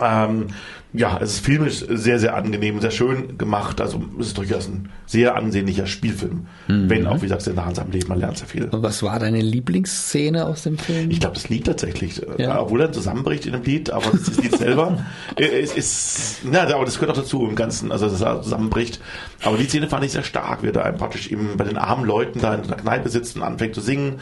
Ähm, 0.00 0.48
ja, 0.96 1.18
es 1.20 1.34
ist 1.34 1.44
filmisch 1.44 1.84
sehr, 1.88 2.20
sehr 2.20 2.36
angenehm, 2.36 2.80
sehr 2.80 2.92
schön 2.92 3.36
gemacht. 3.36 3.80
Also 3.80 4.00
es 4.20 4.28
ist 4.28 4.38
durchaus 4.38 4.68
ein 4.68 4.90
sehr 5.06 5.34
ansehnlicher 5.34 5.86
Spielfilm. 5.86 6.46
Mhm. 6.68 6.88
Wenn 6.88 7.06
auch, 7.08 7.16
wie 7.16 7.22
gesagt, 7.22 7.42
sehr 7.42 7.54
nah 7.54 7.64
an 7.64 7.74
seinem 7.74 7.90
Leben, 7.90 8.08
man 8.08 8.20
lernt 8.20 8.38
sehr 8.38 8.46
viel. 8.46 8.66
Und 8.66 8.80
was 8.84 9.02
war 9.02 9.18
deine 9.18 9.40
Lieblingsszene 9.40 10.46
aus 10.46 10.62
dem 10.62 10.78
Film? 10.78 11.10
Ich 11.10 11.18
glaube, 11.18 11.34
das 11.34 11.48
Lied 11.48 11.66
tatsächlich. 11.66 12.22
Ja. 12.38 12.60
Obwohl 12.60 12.80
er 12.80 12.92
zusammenbricht 12.92 13.44
in 13.46 13.52
dem 13.52 13.64
Lied, 13.64 13.90
aber 13.90 14.08
das, 14.12 14.40
Lied 14.40 14.56
selber 14.56 15.04
es 15.36 15.74
ist, 15.74 16.38
na, 16.44 16.62
aber 16.62 16.84
das 16.84 17.00
gehört 17.00 17.10
auch 17.10 17.20
dazu 17.20 17.44
im 17.44 17.56
Ganzen, 17.56 17.90
also 17.90 18.08
dass 18.08 18.20
er 18.20 18.42
zusammenbricht. 18.42 19.00
Aber 19.42 19.56
die 19.56 19.64
Szene 19.64 19.88
fand 19.88 20.04
ich 20.04 20.12
sehr 20.12 20.22
stark, 20.22 20.62
wie 20.62 20.68
er 20.68 20.72
da 20.72 20.92
praktisch 20.92 21.28
eben 21.28 21.56
bei 21.56 21.64
den 21.64 21.76
armen 21.76 22.04
Leuten 22.04 22.40
da 22.40 22.54
in 22.54 22.68
der 22.68 22.76
Kneipe 22.76 23.08
sitzt 23.08 23.34
und 23.34 23.42
anfängt 23.42 23.74
zu 23.74 23.80
singen 23.80 24.20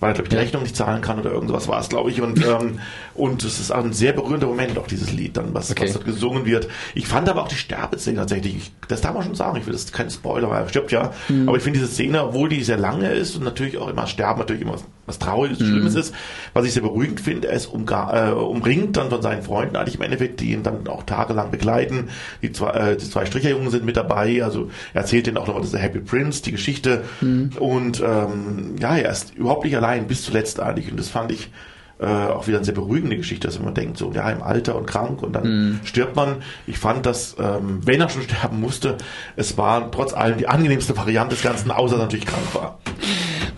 weil 0.00 0.10
er, 0.10 0.14
glaube 0.14 0.24
ich, 0.24 0.30
die 0.30 0.36
Rechnung 0.36 0.62
nicht 0.62 0.76
zahlen 0.76 1.00
kann 1.00 1.18
oder 1.18 1.30
irgendwas 1.32 1.68
war 1.68 1.80
es, 1.80 1.88
glaube 1.88 2.10
ich. 2.10 2.20
Und, 2.20 2.44
ähm, 2.44 2.78
und 3.14 3.44
es 3.44 3.58
ist 3.58 3.70
auch 3.70 3.84
ein 3.84 3.92
sehr 3.92 4.12
berührender 4.12 4.46
Moment, 4.46 4.78
auch 4.78 4.86
dieses 4.86 5.12
Lied, 5.12 5.36
dann, 5.36 5.54
was, 5.54 5.70
okay. 5.70 5.84
was 5.84 5.92
dort 5.92 6.04
gesungen 6.04 6.44
wird. 6.44 6.68
Ich 6.94 7.06
fand 7.06 7.28
aber 7.28 7.42
auch 7.42 7.48
die 7.48 7.56
Sterbeszene 7.56 8.18
tatsächlich, 8.18 8.56
ich, 8.56 8.72
das 8.88 9.00
darf 9.00 9.14
man 9.14 9.24
schon 9.24 9.34
sagen, 9.34 9.56
ich 9.58 9.66
will 9.66 9.72
das 9.72 9.90
kein 9.92 10.10
Spoiler, 10.10 10.50
weil 10.50 10.62
er 10.62 10.68
stirbt 10.68 10.92
ja. 10.92 11.12
Mhm. 11.28 11.48
Aber 11.48 11.56
ich 11.56 11.62
finde 11.62 11.80
diese 11.80 11.90
Szene, 11.90 12.22
obwohl 12.24 12.48
die 12.48 12.62
sehr 12.62 12.78
lange 12.78 13.10
ist 13.10 13.36
und 13.36 13.44
natürlich 13.44 13.78
auch 13.78 13.88
immer 13.88 14.06
Sterben 14.06 14.38
natürlich 14.38 14.62
immer 14.62 14.76
was, 15.06 15.18
Trauriges, 15.18 15.58
mhm. 15.58 15.66
Schlimmes 15.66 15.94
ist, 15.94 16.14
was 16.52 16.66
ich 16.66 16.74
sehr 16.74 16.82
beruhigend 16.82 17.20
finde, 17.20 17.48
er 17.48 17.54
ist 17.54 17.66
umga 17.66 18.28
äh, 18.28 18.32
umringt 18.32 18.96
dann 18.96 19.08
von 19.08 19.22
seinen 19.22 19.42
Freunden 19.42 19.74
eigentlich 19.76 19.96
im 19.96 20.02
Endeffekt, 20.02 20.40
die 20.40 20.52
ihn 20.52 20.62
dann 20.62 20.86
auch 20.86 21.02
tagelang 21.04 21.50
begleiten. 21.50 22.08
Die 22.42 22.52
zwei, 22.52 22.70
äh, 22.70 22.96
die 22.96 23.08
zwei 23.08 23.24
Stricherjungen 23.24 23.70
sind 23.70 23.84
mit 23.84 23.96
dabei, 23.96 24.44
also 24.44 24.70
er 24.92 25.00
erzählt 25.00 25.26
denen 25.26 25.38
auch 25.38 25.46
noch 25.46 25.60
das 25.60 25.72
Happy 25.72 26.00
Prince, 26.00 26.42
die 26.42 26.52
Geschichte. 26.52 27.04
Mhm. 27.20 27.50
Und 27.58 28.00
ähm, 28.00 28.76
ja, 28.78 28.96
er 28.96 29.10
ist 29.10 29.34
überhaupt 29.34 29.64
nicht 29.64 29.76
allein 29.76 29.87
allein 29.88 30.06
bis 30.06 30.22
zuletzt 30.22 30.60
eigentlich. 30.60 30.90
Und 30.90 30.98
das 30.98 31.08
fand 31.08 31.32
ich 31.32 31.50
äh, 31.98 32.06
auch 32.06 32.46
wieder 32.46 32.58
eine 32.58 32.64
sehr 32.64 32.74
beruhigende 32.74 33.16
Geschichte, 33.16 33.48
dass 33.48 33.58
man 33.58 33.74
denkt, 33.74 33.98
so 33.98 34.12
ja, 34.12 34.30
im 34.30 34.42
Alter 34.42 34.76
und 34.76 34.86
krank 34.86 35.22
und 35.22 35.32
dann 35.32 35.72
mm. 35.72 35.80
stirbt 35.84 36.14
man. 36.14 36.42
Ich 36.66 36.78
fand, 36.78 37.06
dass, 37.06 37.36
ähm, 37.40 37.80
wenn 37.84 38.00
er 38.00 38.08
schon 38.08 38.22
sterben 38.28 38.60
musste, 38.60 38.96
es 39.36 39.56
war 39.58 39.90
trotz 39.90 40.12
allem 40.12 40.38
die 40.38 40.46
angenehmste 40.46 40.96
Variante 40.96 41.34
des 41.34 41.42
Ganzen, 41.42 41.70
außer 41.70 41.96
natürlich 41.96 42.26
krank 42.26 42.54
war. 42.54 42.78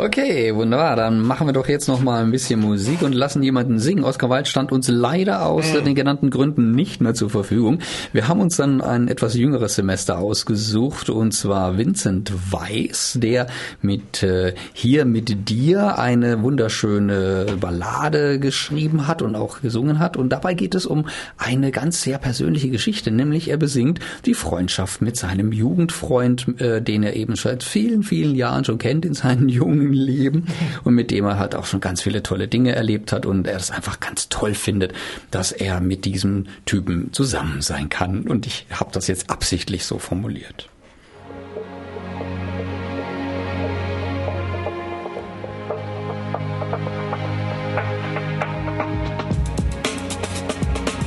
Okay, 0.02 0.54
wunderbar. 0.54 0.96
Dann 0.96 1.20
machen 1.20 1.46
wir 1.46 1.52
doch 1.52 1.68
jetzt 1.68 1.86
noch 1.86 2.00
mal 2.00 2.22
ein 2.22 2.30
bisschen 2.30 2.58
Musik 2.58 3.02
und 3.02 3.12
lassen 3.12 3.42
jemanden 3.42 3.78
singen. 3.78 4.02
Oskar 4.02 4.30
Wilde 4.30 4.48
stand 4.48 4.72
uns 4.72 4.88
leider 4.88 5.44
aus 5.44 5.74
den 5.74 5.94
genannten 5.94 6.30
Gründen 6.30 6.70
nicht 6.72 7.02
mehr 7.02 7.12
zur 7.12 7.28
Verfügung. 7.28 7.80
Wir 8.14 8.26
haben 8.26 8.40
uns 8.40 8.56
dann 8.56 8.80
ein 8.80 9.08
etwas 9.08 9.34
jüngeres 9.34 9.74
Semester 9.74 10.16
ausgesucht 10.16 11.10
und 11.10 11.32
zwar 11.32 11.76
Vincent 11.76 12.32
Weiss, 12.50 13.18
der 13.20 13.48
mit 13.82 14.22
äh, 14.22 14.54
hier 14.72 15.04
mit 15.04 15.50
dir 15.50 15.98
eine 15.98 16.42
wunderschöne 16.42 17.58
Ballade 17.60 18.38
geschrieben 18.38 19.06
hat 19.06 19.20
und 19.20 19.36
auch 19.36 19.60
gesungen 19.60 19.98
hat. 19.98 20.16
Und 20.16 20.30
dabei 20.30 20.54
geht 20.54 20.74
es 20.74 20.86
um 20.86 21.08
eine 21.36 21.72
ganz 21.72 22.00
sehr 22.00 22.16
persönliche 22.16 22.70
Geschichte, 22.70 23.10
nämlich 23.10 23.50
er 23.50 23.58
besingt 23.58 24.00
die 24.24 24.34
Freundschaft 24.34 25.02
mit 25.02 25.18
seinem 25.18 25.52
Jugendfreund, 25.52 26.58
äh, 26.58 26.80
den 26.80 27.02
er 27.02 27.16
eben 27.16 27.36
seit 27.36 27.62
vielen, 27.62 28.02
vielen 28.02 28.34
Jahren 28.34 28.64
schon 28.64 28.78
kennt 28.78 29.04
in 29.04 29.12
seinen 29.12 29.50
jungen 29.50 29.89
Leben 29.92 30.46
und 30.84 30.94
mit 30.94 31.10
dem 31.10 31.24
er 31.24 31.38
halt 31.38 31.54
auch 31.54 31.66
schon 31.66 31.80
ganz 31.80 32.02
viele 32.02 32.22
tolle 32.22 32.48
Dinge 32.48 32.74
erlebt 32.74 33.12
hat 33.12 33.26
und 33.26 33.46
er 33.46 33.56
es 33.56 33.70
einfach 33.70 34.00
ganz 34.00 34.28
toll 34.28 34.54
findet, 34.54 34.92
dass 35.30 35.52
er 35.52 35.80
mit 35.80 36.04
diesem 36.04 36.46
Typen 36.66 37.12
zusammen 37.12 37.62
sein 37.62 37.88
kann. 37.88 38.22
Und 38.22 38.46
ich 38.46 38.66
habe 38.70 38.90
das 38.92 39.06
jetzt 39.06 39.30
absichtlich 39.30 39.84
so 39.84 39.98
formuliert. 39.98 40.68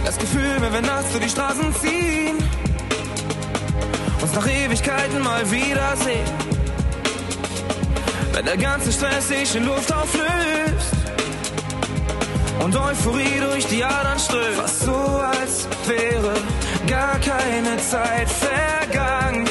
Das 0.06 0.18
Gefühl, 0.18 0.58
wenn 0.60 0.74
wir 0.74 0.82
nachts 0.82 1.12
durch 1.12 1.24
die 1.24 1.30
Straßen 1.30 1.74
ziehen, 1.76 2.38
uns 4.22 4.34
nach 4.34 4.48
Ewigkeiten 4.48 5.22
mal 5.22 5.50
wiedersehen. 5.52 6.53
Wenn 8.34 8.46
der 8.46 8.58
ganze 8.58 8.92
Stress 8.92 9.28
sich 9.28 9.56
in 9.56 9.66
Luft 9.66 9.94
auflöst 9.94 10.94
und 12.64 12.76
Euphorie 12.76 13.40
durch 13.40 13.68
die 13.68 13.84
Adern 13.84 14.18
strömt. 14.18 14.56
Fast 14.56 14.80
so, 14.80 14.92
als 14.92 15.68
wäre 15.86 16.34
gar 16.88 17.20
keine 17.20 17.78
Zeit 17.78 18.28
vergangen. 18.30 19.48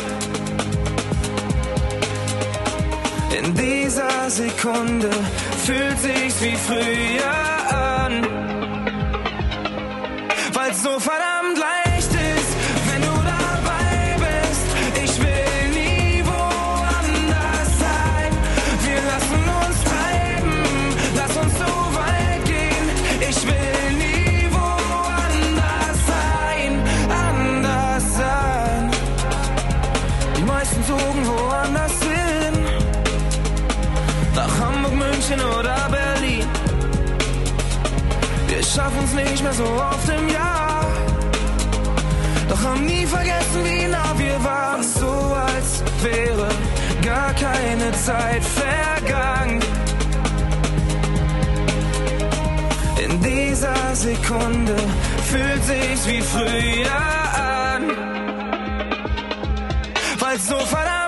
In 3.38 3.54
dieser 3.54 4.28
Sekunde 4.30 5.10
fühlt 5.64 5.98
sich's 6.00 6.42
wie 6.42 6.56
früher 6.56 7.74
an. 7.74 8.26
Weil's 10.54 10.82
so 10.82 10.98
verdammt 10.98 11.41
München 35.22 35.40
oder 35.58 35.88
Berlin. 35.88 36.46
Wir 38.48 38.62
schaffen's 38.62 39.12
nicht 39.12 39.42
mehr 39.42 39.52
so 39.52 39.64
oft 39.64 40.08
im 40.08 40.28
Jahr. 40.28 40.84
Doch 42.48 42.62
haben 42.64 42.84
nie 42.84 43.06
vergessen, 43.06 43.64
wie 43.64 43.86
nah 43.86 44.14
wir 44.16 44.44
waren. 44.44 44.82
So, 44.82 45.06
als 45.06 45.82
wäre 46.02 46.48
gar 47.04 47.32
keine 47.34 47.92
Zeit 47.92 48.42
vergangen. 48.42 49.60
In 53.04 53.22
dieser 53.22 53.94
Sekunde 53.94 54.76
fühlt 55.30 55.64
sich's 55.64 56.06
wie 56.08 56.20
früher 56.20 57.00
an. 57.74 57.82
Weil's 60.18 60.48
so 60.48 60.58
verdammt 60.58 61.01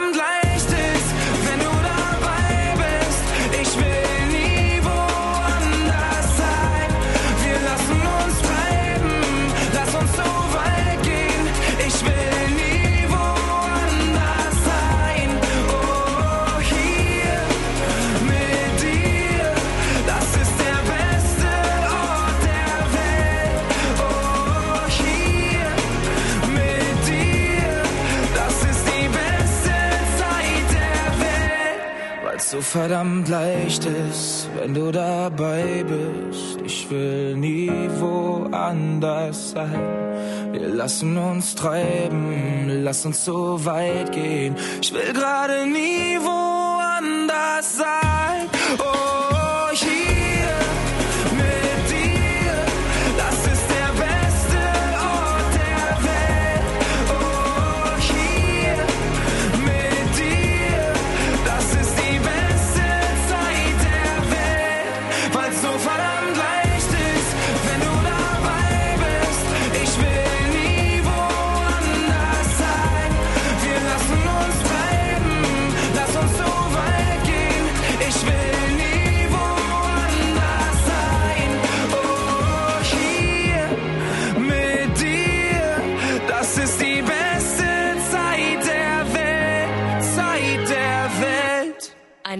so 32.54 32.60
verdammt 32.60 33.28
leicht 33.28 33.84
ist, 33.84 34.48
wenn 34.56 34.74
du 34.74 34.92
dabei 34.92 35.84
bist. 35.84 36.60
Ich 36.64 36.88
will 36.90 37.34
nie 37.36 37.70
woanders 37.98 39.50
sein. 39.50 40.52
Wir 40.52 40.68
lassen 40.68 41.16
uns 41.16 41.54
treiben, 41.56 42.84
lass 42.84 43.04
uns 43.06 43.24
so 43.24 43.64
weit 43.64 44.12
gehen. 44.12 44.54
Ich 44.80 44.92
will 44.94 45.12
gerade 45.12 45.66
nie 45.66 46.18
woanders 46.20 47.78
sein. 47.78 48.48
Oh, 48.78 49.13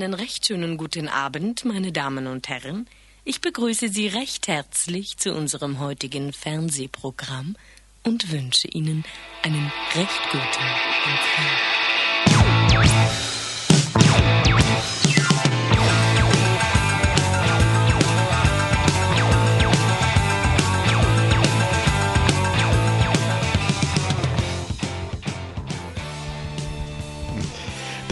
Einen 0.05 0.13
recht 0.13 0.47
schönen 0.47 0.77
guten 0.77 1.09
Abend, 1.09 1.65
meine 1.65 1.91
Damen 1.91 2.27
und 2.27 2.51
Herren. 2.51 2.87
Ich 3.25 3.41
begrüße 3.41 3.89
Sie 3.89 4.07
recht 4.07 4.49
herzlich 4.49 5.17
zu 5.17 5.33
unserem 5.33 5.79
heutigen 5.79 6.35
Fernsehprogramm 6.35 7.57
und 8.03 8.31
wünsche 8.31 8.69
Ihnen 8.69 9.03
einen 9.43 9.73
recht 9.95 10.23
guten 10.31 10.43
Empfang. 10.43 11.84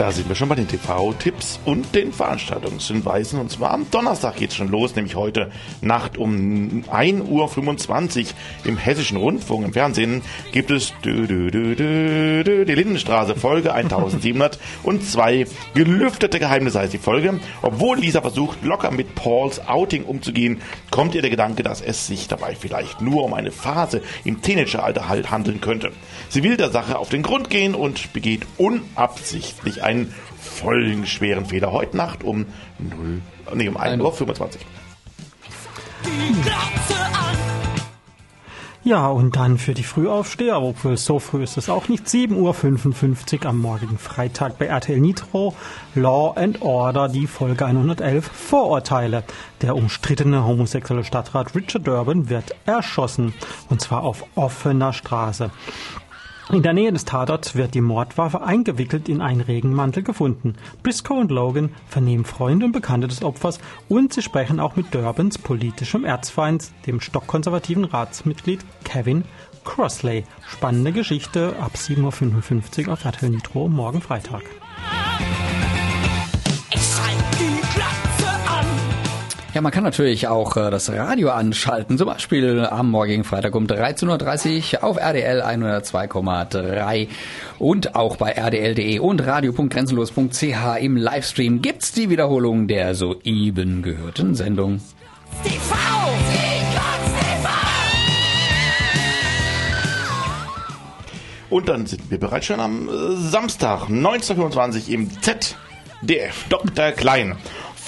Da 0.02 0.10
sind 0.10 0.28
wir 0.28 0.34
schon 0.34 0.48
bei 0.48 0.56
den 0.56 0.66
TV-Tipps 0.66 1.60
und 1.64 1.94
den 1.94 2.12
Veranstaltungshinweisen. 2.12 3.38
Und 3.38 3.52
zwar 3.52 3.70
am 3.70 3.88
Donnerstag 3.88 4.34
geht's 4.34 4.56
schon 4.56 4.66
los, 4.66 4.96
nämlich 4.96 5.14
heute 5.14 5.52
Nacht 5.80 6.18
um 6.18 6.82
1.25 6.90 8.24
Uhr 8.24 8.26
im 8.64 8.78
Hessischen 8.78 9.16
Rundfunk. 9.16 9.64
Im 9.64 9.72
Fernsehen 9.72 10.22
gibt 10.50 10.72
es 10.72 10.92
die 11.04 11.10
Lindenstraße, 12.74 13.36
Folge 13.36 13.72
1702. 13.74 15.46
Gelüftete 15.74 16.40
Geheimnisse 16.40 16.80
heißt 16.80 16.94
die 16.94 16.98
Folge. 16.98 17.38
Obwohl 17.62 18.00
Lisa 18.00 18.22
versucht, 18.22 18.64
locker 18.64 18.90
mit 18.90 19.14
Pauls 19.14 19.64
Outing 19.68 20.02
umzugehen, 20.02 20.62
kommt 20.90 21.14
ihr 21.14 21.22
der 21.22 21.30
Gedanke, 21.30 21.62
dass 21.62 21.80
es 21.80 22.08
sich 22.08 22.26
dabei 22.26 22.56
vielleicht 22.56 23.02
nur 23.02 23.22
um 23.22 23.34
eine 23.34 23.52
Phase 23.52 24.02
im 24.24 24.42
Teenageralter 24.42 25.08
halt 25.08 25.30
handeln 25.30 25.60
könnte. 25.60 25.92
Sie 26.28 26.42
will 26.42 26.56
der 26.56 26.70
Sache 26.70 26.98
auf 26.98 27.08
den 27.08 27.22
Grund 27.22 27.50
gehen 27.50 27.76
und 27.76 28.12
begeht 28.12 28.48
unabsichtlich 28.58 29.84
einen 29.92 30.14
vollen 30.38 31.06
schweren 31.06 31.46
Fehler. 31.46 31.72
Heute 31.72 31.96
Nacht 31.96 32.24
um 32.24 32.46
0, 32.78 33.20
nee, 33.54 33.68
um 33.68 33.76
1.25 33.76 34.40
Uhr. 34.40 34.48
Ja, 38.84 39.06
und 39.06 39.36
dann 39.36 39.58
für 39.58 39.74
die 39.74 39.84
Frühaufsteher, 39.84 40.60
obwohl 40.60 40.96
so 40.96 41.20
früh 41.20 41.44
ist 41.44 41.56
es 41.56 41.68
auch 41.68 41.86
nicht, 41.86 42.06
7.55 42.06 43.42
Uhr 43.42 43.46
am 43.46 43.58
morgigen 43.58 43.96
Freitag 43.96 44.58
bei 44.58 44.66
RTL 44.66 44.98
Nitro, 44.98 45.54
Law 45.94 46.32
and 46.34 46.62
Order, 46.62 47.08
die 47.08 47.28
Folge 47.28 47.64
111, 47.64 48.26
Vorurteile. 48.26 49.22
Der 49.60 49.76
umstrittene 49.76 50.44
homosexuelle 50.44 51.04
Stadtrat 51.04 51.54
Richard 51.54 51.86
Durbin 51.86 52.28
wird 52.28 52.56
erschossen, 52.66 53.34
und 53.70 53.80
zwar 53.80 54.02
auf 54.02 54.24
offener 54.34 54.92
Straße. 54.92 55.52
In 56.50 56.62
der 56.62 56.72
Nähe 56.72 56.92
des 56.92 57.04
Tatorts 57.04 57.54
wird 57.54 57.74
die 57.74 57.80
Mordwaffe 57.80 58.42
eingewickelt 58.42 59.08
in 59.08 59.20
einen 59.20 59.40
Regenmantel 59.40 60.02
gefunden. 60.02 60.54
Briscoe 60.82 61.14
und 61.14 61.30
Logan 61.30 61.70
vernehmen 61.86 62.24
Freunde 62.24 62.66
und 62.66 62.72
Bekannte 62.72 63.06
des 63.06 63.22
Opfers 63.22 63.60
und 63.88 64.12
sie 64.12 64.22
sprechen 64.22 64.58
auch 64.58 64.74
mit 64.74 64.92
Durbins 64.92 65.38
politischem 65.38 66.04
Erzfeind, 66.04 66.70
dem 66.86 67.00
stockkonservativen 67.00 67.84
Ratsmitglied 67.84 68.60
Kevin 68.84 69.24
Crossley. 69.64 70.24
Spannende 70.48 70.92
Geschichte 70.92 71.54
ab 71.60 71.72
7.55 71.76 72.86
Uhr 72.86 72.92
auf 72.94 73.04
RTL 73.04 73.30
Nitro 73.30 73.68
morgen 73.68 74.00
Freitag. 74.00 74.42
Ja, 79.54 79.60
man 79.60 79.70
kann 79.70 79.84
natürlich 79.84 80.28
auch 80.28 80.56
äh, 80.56 80.70
das 80.70 80.90
Radio 80.90 81.30
anschalten, 81.30 81.98
zum 81.98 82.06
Beispiel 82.06 82.64
am 82.64 82.90
morgigen 82.90 83.22
Freitag 83.22 83.54
um 83.54 83.66
13.30 83.66 84.76
Uhr 84.76 84.84
auf 84.84 84.96
RDL 84.96 85.42
102,3 85.42 87.08
und 87.58 87.94
auch 87.94 88.16
bei 88.16 88.32
rdl.de 88.32 88.98
und 88.98 89.26
radio.grenzenlos.ch 89.26 90.78
im 90.80 90.96
Livestream 90.96 91.60
gibt's 91.60 91.92
die 91.92 92.08
Wiederholung 92.08 92.66
der 92.66 92.94
soeben 92.94 93.82
gehörten 93.82 94.34
Sendung. 94.34 94.80
TV. 95.44 95.76
Und 101.52 101.68
dann 101.68 101.84
sind 101.84 102.10
wir 102.10 102.18
bereits 102.18 102.46
schon 102.46 102.60
am 102.60 102.88
äh, 102.88 103.14
Samstag, 103.16 103.90
1925 103.90 104.90
im 104.90 105.10
ZDF. 105.20 106.46
Dr. 106.48 106.92
Klein. 106.92 107.36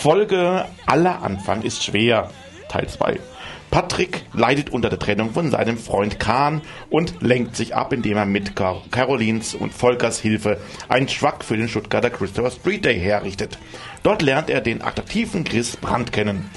Folge 0.05 0.67
Aller 0.85 1.23
Anfang 1.23 1.63
ist 1.63 1.83
schwer. 1.83 2.31
Teil 2.69 2.87
2. 2.87 3.19
Patrick 3.71 4.27
leidet 4.35 4.69
unter 4.69 4.91
der 4.91 4.99
Trennung 4.99 5.33
von 5.33 5.51
seinem 5.51 5.79
Freund 5.79 6.21
Kahn 6.21 6.61
und 6.91 7.23
lenkt 7.23 7.57
sich 7.57 7.75
ab, 7.75 7.91
indem 7.91 8.19
er 8.19 8.27
mit 8.27 8.55
Car 8.55 8.83
Carolins 8.91 9.55
und 9.55 9.73
Volkers 9.73 10.21
Hilfe 10.21 10.61
einen 10.91 11.09
Schwack 11.09 11.43
für 11.43 11.57
den 11.57 11.71
Stuttgarter 11.71 12.11
Christopher 12.11 12.51
Street 12.51 12.85
Day 12.85 13.01
herrichtet. 13.01 13.57
Dort 14.03 14.21
lernt 14.21 14.51
er 14.51 14.61
den 14.61 14.83
attraktiven 14.83 15.43
Chris 15.43 15.79
Brandt 15.79 16.13
kennen. 16.13 16.51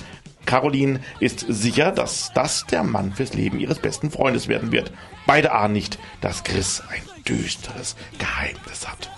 Caroline 0.45 0.99
ist 1.21 1.45
sicher, 1.47 1.93
dass 1.93 2.33
das 2.33 2.65
der 2.65 2.83
Mann 2.83 3.13
fürs 3.13 3.33
Leben 3.33 3.61
ihres 3.61 3.79
besten 3.79 4.11
Freundes 4.11 4.49
werden 4.49 4.73
wird. 4.73 4.91
Beide 5.25 5.53
ahnen 5.53 5.71
nicht, 5.71 5.99
dass 6.19 6.43
Chris 6.43 6.83
ein 6.89 7.23
düsteres 7.23 7.95
Geheimnis 8.19 8.85
hat. 8.85 9.09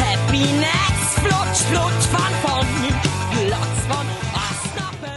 Happiness, 0.00 0.95
flutsch, 0.95 0.95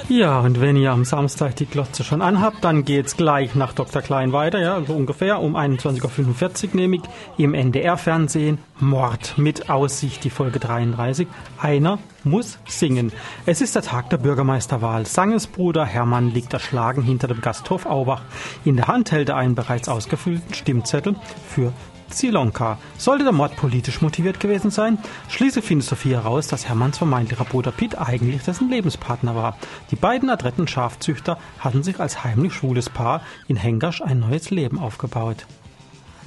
Ja, 0.10 0.39
und 0.39 0.60
wenn 0.60 0.76
ihr 0.76 0.91
am 0.91 1.06
Samstag 1.06 1.56
die 1.58 1.68
Glotze 1.68 2.04
schon 2.04 2.24
anhabt, 2.24 2.64
dann 2.64 2.84
geht's 2.84 3.16
gleich 3.16 3.54
nach 3.54 3.74
Dr. 3.74 4.02
Klein 4.02 4.34
weiter, 4.34 4.60
ja, 4.60 4.82
so 4.84 4.93
ungefähr 4.93 5.39
um 5.39 5.56
21.45 5.56 6.70
Uhr 6.70 6.76
nämlich 6.76 7.02
im 7.38 7.54
NDR-Fernsehen 7.54 8.58
Mord 8.80 9.38
mit 9.38 9.70
Aussicht, 9.70 10.24
die 10.24 10.32
Folge 10.32 10.58
33. 10.60 11.28
Einer 11.62 12.00
muss 12.24 12.58
singen. 12.68 13.12
Es 13.45 13.62
ist 13.62 13.76
der 13.76 13.84
Tag 13.84 14.10
der 14.10 14.18
Bürgermeisterwahl. 14.18 15.06
Sanges 15.06 15.45
Bruder 15.45 15.86
Hermann 15.86 16.34
liegt 16.34 16.54
erschlagen 16.54 17.04
hinter 17.04 17.28
dem 17.28 17.41
Gasthof 17.41 17.86
Aubach. 17.86 18.24
In 18.66 18.78
der 18.78 18.88
Hand 18.88 19.12
hält 19.12 19.30
er 19.30 19.38
einen 19.38 19.54
bereits 19.54 19.88
ausgefüllten 19.89 20.56
Stimmzettel 20.56 21.16
für 21.47 21.72
Zilonka. 22.10 22.78
Sollte 22.97 23.24
der 23.24 23.34
Mord 23.34 23.55
politisch 23.55 24.01
motiviert 24.01 24.39
gewesen 24.39 24.72
sein? 24.72 24.97
Schließlich 25.30 25.66
findet 25.66 25.88
Sophie 25.88 26.14
heraus, 26.14 26.47
dass 26.47 26.68
Hermanns 26.68 26.97
vermeintlicher 26.97 27.45
Bruder 27.45 27.72
Pitt 27.72 27.97
eigentlich 27.97 28.43
dessen 28.43 28.70
Lebenspartner 28.70 29.36
war. 29.36 29.57
Die 29.91 29.95
beiden 29.95 30.30
adretten 30.30 30.68
Schafzüchter 30.68 31.38
hatten 31.60 31.84
sich 31.84 31.99
als 31.99 32.24
heimlich 32.24 32.53
schwules 32.53 32.89
Paar 32.89 33.22
in 33.47 33.55
Hengasch 33.55 34.01
ein 34.01 34.20
neues 34.20 34.49
Leben 34.49 34.80
aufgebaut. 34.80 35.45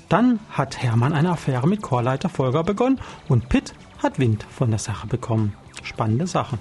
Dann 0.09 0.41
hat 0.51 0.83
Hermann 0.83 1.12
eine 1.12 1.30
Affäre 1.30 1.66
mit 1.66 1.83
Chorleiter 1.83 2.28
Volker 2.28 2.64
begonnen 2.64 3.01
und 3.28 3.49
Pitt 3.49 3.74
hat 4.03 4.18
Wind 4.18 4.45
von 4.51 4.70
der 4.70 4.78
Sache 4.78 5.07
bekommen. 5.07 5.55
Spannende 5.83 6.26
Sache. 6.26 6.59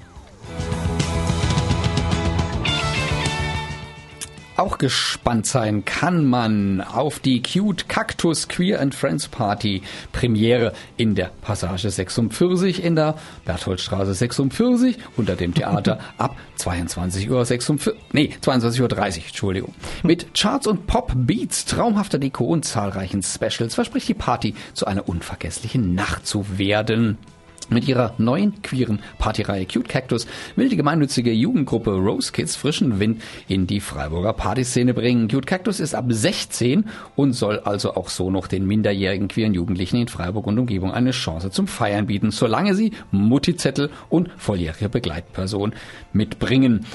Auch 4.62 4.78
gespannt 4.78 5.48
sein 5.48 5.86
kann 5.86 6.24
man 6.24 6.82
auf 6.82 7.18
die 7.18 7.42
Cute 7.42 7.90
Cactus 7.90 8.48
Queer 8.48 8.80
and 8.80 8.94
Friends 8.94 9.28
Party 9.28 9.82
Premiere 10.12 10.74
in 10.98 11.16
der 11.16 11.32
Passage 11.42 11.90
46 11.90 12.84
in 12.84 12.96
der 12.96 13.16
Bertholdstraße 13.44 14.14
46 14.14 15.00
unter 15.18 15.36
dem 15.36 15.56
Theater 15.56 15.98
ab 16.20 16.36
22.46 16.60 17.88
Uhr, 17.88 17.96
nee, 18.12 18.36
22.30 18.40 18.82
Uhr, 18.82 19.26
Entschuldigung. 19.26 19.74
Mit 20.04 20.36
Charts 20.36 20.68
und 20.68 20.86
Pop 20.86 21.12
Beats, 21.16 21.66
traumhafter 21.66 22.20
Deko 22.20 22.44
und 22.44 22.64
zahlreichen 22.64 23.24
Specials 23.24 23.74
verspricht 23.74 24.10
die 24.10 24.14
Party 24.14 24.54
zu 24.76 24.86
einer 24.86 25.10
unvergesslichen 25.10 25.96
Nacht 25.96 26.28
zu 26.28 26.60
werden. 26.60 27.18
Mit 27.74 27.88
ihrer 27.88 28.14
neuen 28.18 28.62
queeren 28.62 29.00
Partyreihe 29.18 29.66
Cute 29.66 29.88
Cactus 29.88 30.28
will 30.58 30.68
die 30.68 30.76
gemeinnützige 30.76 31.32
Jugendgruppe 31.32 31.92
Rose 31.92 32.34
Kids 32.34 32.58
frischen 32.58 33.00
Wind 33.00 33.22
in 33.48 33.66
die 33.66 33.80
Freiburger 33.80 34.34
Partyszene 34.34 34.94
bringen. 34.94 35.30
Cute 35.30 35.46
Cactus 35.48 35.80
ist 35.80 35.96
ab 35.96 36.04
16 36.10 36.84
und 37.16 37.32
soll 37.32 37.60
also 37.60 37.96
auch 37.96 38.10
so 38.10 38.30
noch 38.30 38.48
den 38.48 38.68
minderjährigen 38.68 39.30
queeren 39.30 39.54
Jugendlichen 39.54 40.02
in 40.02 40.10
Freiburg 40.10 40.48
und 40.48 40.60
Umgebung 40.60 40.92
eine 40.92 41.12
Chance 41.12 41.50
zum 41.50 41.66
Feiern 41.66 42.08
bieten, 42.08 42.32
solange 42.32 42.76
sie 42.76 42.92
Muttizettel 43.12 43.90
und 44.10 44.30
volljährige 44.36 44.90
Begleitperson 44.90 45.72
mitbringen. 46.12 46.86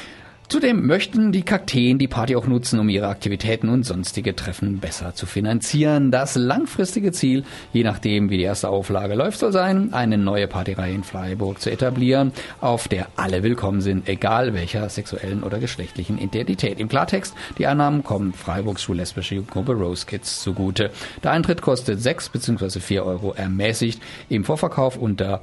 Zudem 0.49 0.87
möchten 0.87 1.33
die 1.33 1.43
Kakteen 1.43 1.99
die 1.99 2.07
Party 2.07 2.37
auch 2.37 2.47
nutzen, 2.47 2.79
um 2.79 2.89
ihre 2.89 3.09
Aktivitäten 3.09 3.69
und 3.69 3.85
sonstige 3.85 4.37
Treffen 4.37 4.79
besser 4.79 5.13
zu 5.13 5.27
finanzieren. 5.27 6.13
Das 6.13 6.37
langfristige 6.37 7.11
Ziel, 7.11 7.43
je 7.73 7.83
nachdem 7.83 8.31
wie 8.31 8.37
die 8.37 8.45
erste 8.45 8.69
Auflage 8.69 9.17
läuft, 9.17 9.41
soll 9.41 9.51
sein, 9.51 9.93
eine 9.93 10.19
neue 10.19 10.47
Partyreihe 10.47 10.95
in 10.95 11.03
Freiburg 11.03 11.61
zu 11.61 11.71
etablieren, 11.71 12.31
auf 12.61 12.87
der 12.87 13.09
alle 13.17 13.43
willkommen 13.43 13.81
sind, 13.81 14.09
egal 14.09 14.55
welcher 14.55 14.89
sexuellen 14.89 15.43
oder 15.43 15.59
geschlechtlichen 15.59 16.17
Identität. 16.17 16.79
Im 16.79 16.89
Klartext, 16.89 17.35
die 17.59 17.67
Annahmen 17.67 18.05
kommen 18.05 18.33
Freiburgs 18.33 18.83
schullesbische 18.83 19.35
Jugendgruppe 19.35 19.73
Rose 19.73 20.07
Kids 20.07 20.43
zugute. 20.43 20.93
Der 21.25 21.33
Eintritt 21.33 21.61
kostet 21.61 22.01
6 22.01 22.29
bzw. 22.29 22.79
4 22.79 23.05
Euro 23.05 23.33
ermäßigt 23.33 24.01
im 24.29 24.45
Vorverkauf 24.45 24.97
unter 24.97 25.41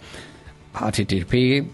http 0.73 1.65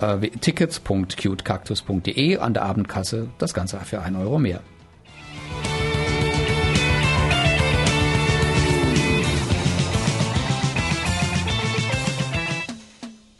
äh, 0.00 0.28
tickets.cutecactus.de 0.28 2.38
an 2.38 2.54
der 2.54 2.64
Abendkasse 2.64 3.28
das 3.38 3.54
Ganze 3.54 3.78
für 3.80 4.00
1 4.00 4.16
Euro 4.16 4.38
mehr. 4.38 4.60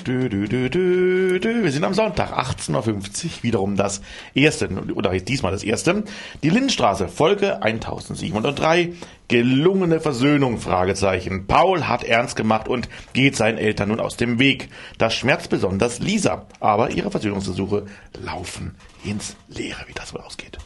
Dü, 0.07 0.29
dü, 0.29 0.49
dü, 0.49 0.71
dü, 0.71 1.41
dü. 1.41 1.63
Wir 1.63 1.73
sind 1.73 1.85
am 1.85 1.95
Sonntag, 1.95 2.33
18.50 2.33 2.75
Uhr, 2.77 3.43
wiederum 3.43 3.75
das 3.75 4.03
erste, 4.35 4.69
oder 4.95 5.19
diesmal 5.19 5.51
das 5.53 5.65
erste. 5.65 6.05
Die 6.43 6.51
Lindenstraße, 6.51 7.09
Folge 7.09 7.63
1703, 7.63 8.93
gelungene 9.29 10.01
Versöhnung, 10.01 10.59
Fragezeichen. 10.59 11.47
Paul 11.47 11.89
hat 11.89 12.05
ernst 12.05 12.37
gemacht 12.37 12.69
und 12.69 12.91
geht 13.15 13.35
seinen 13.35 13.57
Eltern 13.57 13.89
nun 13.89 14.01
aus 14.01 14.19
dem 14.19 14.39
Weg. 14.39 14.69
Das 14.99 15.15
schmerzt 15.15 15.49
besonders 15.49 16.01
Lisa, 16.01 16.47
aber 16.61 16.91
ihre 16.91 17.11
Versöhnungsversuche 17.11 17.87
laufen 18.23 18.75
ins 19.05 19.37
Leere, 19.49 19.85
wie 19.87 19.95
das 19.95 20.13
wohl 20.13 20.21
ausgeht. 20.21 20.59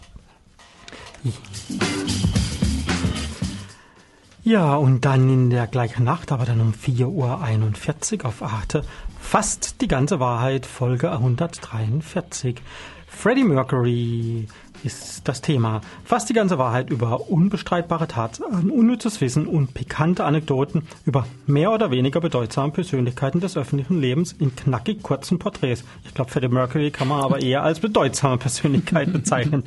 Ja, 4.48 4.76
und 4.76 5.04
dann 5.04 5.28
in 5.28 5.50
der 5.50 5.66
gleichen 5.66 6.04
Nacht, 6.04 6.32
aber 6.32 6.46
dann 6.46 6.62
um 6.62 6.72
4.41 6.72 8.20
Uhr 8.20 8.24
auf 8.24 8.42
Arte, 8.42 8.82
fast 9.28 9.82
die 9.82 9.88
ganze 9.88 10.20
Wahrheit, 10.20 10.64
Folge 10.64 11.12
143. 11.12 12.62
Freddie 13.06 13.44
Mercury 13.44 14.46
ist 14.84 15.28
das 15.28 15.42
Thema. 15.42 15.82
Fast 16.02 16.30
die 16.30 16.32
ganze 16.32 16.56
Wahrheit 16.56 16.88
über 16.88 17.28
unbestreitbare 17.28 18.08
Tatsachen, 18.08 18.70
unnützes 18.70 19.20
Wissen 19.20 19.46
und 19.46 19.74
pikante 19.74 20.24
Anekdoten 20.24 20.84
über 21.04 21.26
mehr 21.46 21.72
oder 21.72 21.90
weniger 21.90 22.20
bedeutsame 22.22 22.72
Persönlichkeiten 22.72 23.40
des 23.40 23.58
öffentlichen 23.58 24.00
Lebens 24.00 24.32
in 24.32 24.56
knackig 24.56 25.02
kurzen 25.02 25.38
Porträts. 25.38 25.84
Ich 26.06 26.14
glaube, 26.14 26.30
Freddie 26.30 26.48
Mercury 26.48 26.90
kann 26.90 27.08
man 27.08 27.20
aber 27.20 27.42
eher 27.42 27.62
als 27.62 27.80
bedeutsame 27.80 28.38
Persönlichkeit 28.38 29.12
bezeichnen. 29.12 29.62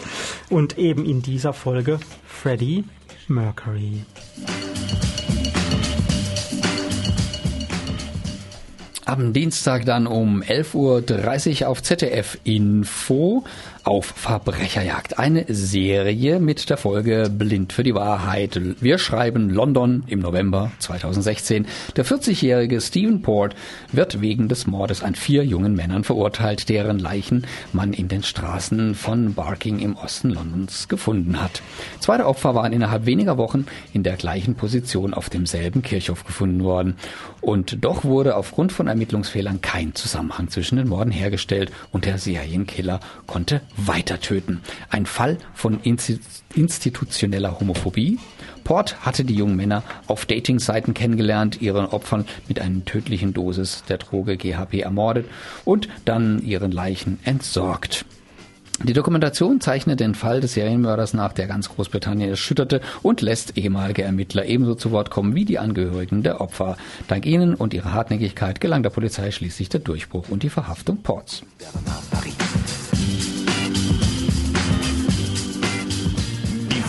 Und 0.50 0.80
eben 0.80 1.06
in 1.06 1.22
dieser 1.22 1.54
Folge 1.54 2.00
Freddie 2.26 2.86
Mercury. 3.28 4.06
Am 9.12 9.34
Dienstag 9.34 9.84
dann 9.84 10.08
um 10.08 10.42
11.30 10.42 11.64
Uhr 11.64 11.68
auf 11.68 11.84
ZDF 11.84 12.38
Info 12.46 13.44
auf 13.84 14.06
Verbrecherjagd. 14.06 15.20
Eine 15.20 15.44
Serie 15.50 16.40
mit 16.40 16.70
der 16.70 16.78
Folge 16.78 17.30
Blind 17.30 17.74
für 17.74 17.84
die 17.84 17.94
Wahrheit. 17.94 18.62
Wir 18.80 18.98
schreiben 19.00 19.50
London 19.50 20.04
im 20.08 20.20
November 20.20 20.72
2016. 20.80 21.66
Der 21.98 22.06
40-jährige 22.06 22.80
Stephen 22.80 23.22
Port 23.22 23.54
wird 23.92 24.22
wegen 24.22 24.48
des 24.48 24.66
Mordes 24.66 25.04
an 25.04 25.16
vier 25.16 25.44
jungen 25.44 25.76
Männern 25.76 26.06
verurteilt, 26.06 26.70
deren 26.70 27.00
Leichen 27.00 27.46
man 27.74 27.92
in 27.92 28.08
den 28.08 28.24
Straßen 28.24 28.96
von 28.96 29.34
Barking 29.34 29.80
im 29.80 29.98
Osten 29.98 30.30
Londons 30.30 30.88
gefunden 30.88 31.42
hat. 31.42 31.62
Zwei 32.00 32.16
der 32.16 32.30
Opfer 32.30 32.56
waren 32.56 32.72
innerhalb 32.72 33.06
weniger 33.06 33.38
Wochen 33.38 33.66
in 33.92 34.04
der 34.04 34.16
gleichen 34.16 34.56
Position 34.56 35.14
auf 35.14 35.30
demselben 35.30 35.82
Kirchhof 35.82 36.24
gefunden 36.24 36.64
worden. 36.64 36.96
Und 37.42 37.84
doch 37.84 38.04
wurde 38.04 38.36
aufgrund 38.36 38.72
von 38.72 38.88
Ermittlungsfehlern 38.88 39.62
kein 39.62 39.96
Zusammenhang 39.96 40.50
zwischen 40.50 40.78
den 40.78 40.88
Morden 40.88 41.12
hergestellt 41.12 41.72
und 41.92 42.06
der 42.06 42.20
Serienkiller 42.20 43.00
konnte 43.26 43.62
weiter 43.76 44.20
töten. 44.20 44.62
Ein 44.90 45.08
Fall 45.08 45.38
von 45.54 45.80
Insti 45.82 46.20
institutioneller 46.54 47.60
Homophobie. 47.60 48.20
Port 48.64 49.06
hatte 49.06 49.24
die 49.24 49.36
jungen 49.36 49.56
Männer 49.56 49.84
auf 50.08 50.26
Datingseiten 50.26 50.94
kennengelernt, 50.94 51.62
ihren 51.62 51.86
Opfern 51.86 52.26
mit 52.48 52.60
einer 52.60 52.86
tödlichen 52.86 53.34
Dosis 53.34 53.84
der 53.88 53.98
Droge 53.98 54.38
GHB 54.38 54.82
ermordet 54.82 55.26
und 55.66 55.90
dann 56.06 56.44
ihren 56.44 56.72
Leichen 56.72 57.20
entsorgt. 57.24 58.06
Die 58.84 58.94
Dokumentation 58.94 59.62
zeichnet 59.62 60.00
den 60.00 60.16
Fall 60.16 60.42
des 60.42 60.54
Serienmörders 60.54 61.14
nach, 61.14 61.34
der 61.34 61.48
ganz 61.48 61.70
Großbritannien 61.70 62.32
erschütterte 62.32 62.82
und 63.04 63.22
lässt 63.22 63.58
ehemalige 63.58 64.04
Ermittler 64.04 64.46
ebenso 64.46 64.76
zu 64.76 64.92
Wort 64.92 65.12
kommen 65.12 65.36
wie 65.36 65.46
die 65.46 65.60
Angehörigen 65.60 66.24
der 66.24 66.42
Opfer. 66.42 66.78
Dank 67.08 67.26
ihnen 67.26 67.54
und 67.54 67.74
ihrer 67.74 67.94
Hartnäckigkeit 67.94 68.60
gelang 68.60 68.82
der 68.82 68.90
Polizei 68.90 69.30
schließlich 69.32 69.70
der 69.70 69.82
Durchbruch 69.82 70.30
und 70.30 70.44
die 70.44 70.50
Verhaftung 70.50 70.98
Ports. 70.98 71.44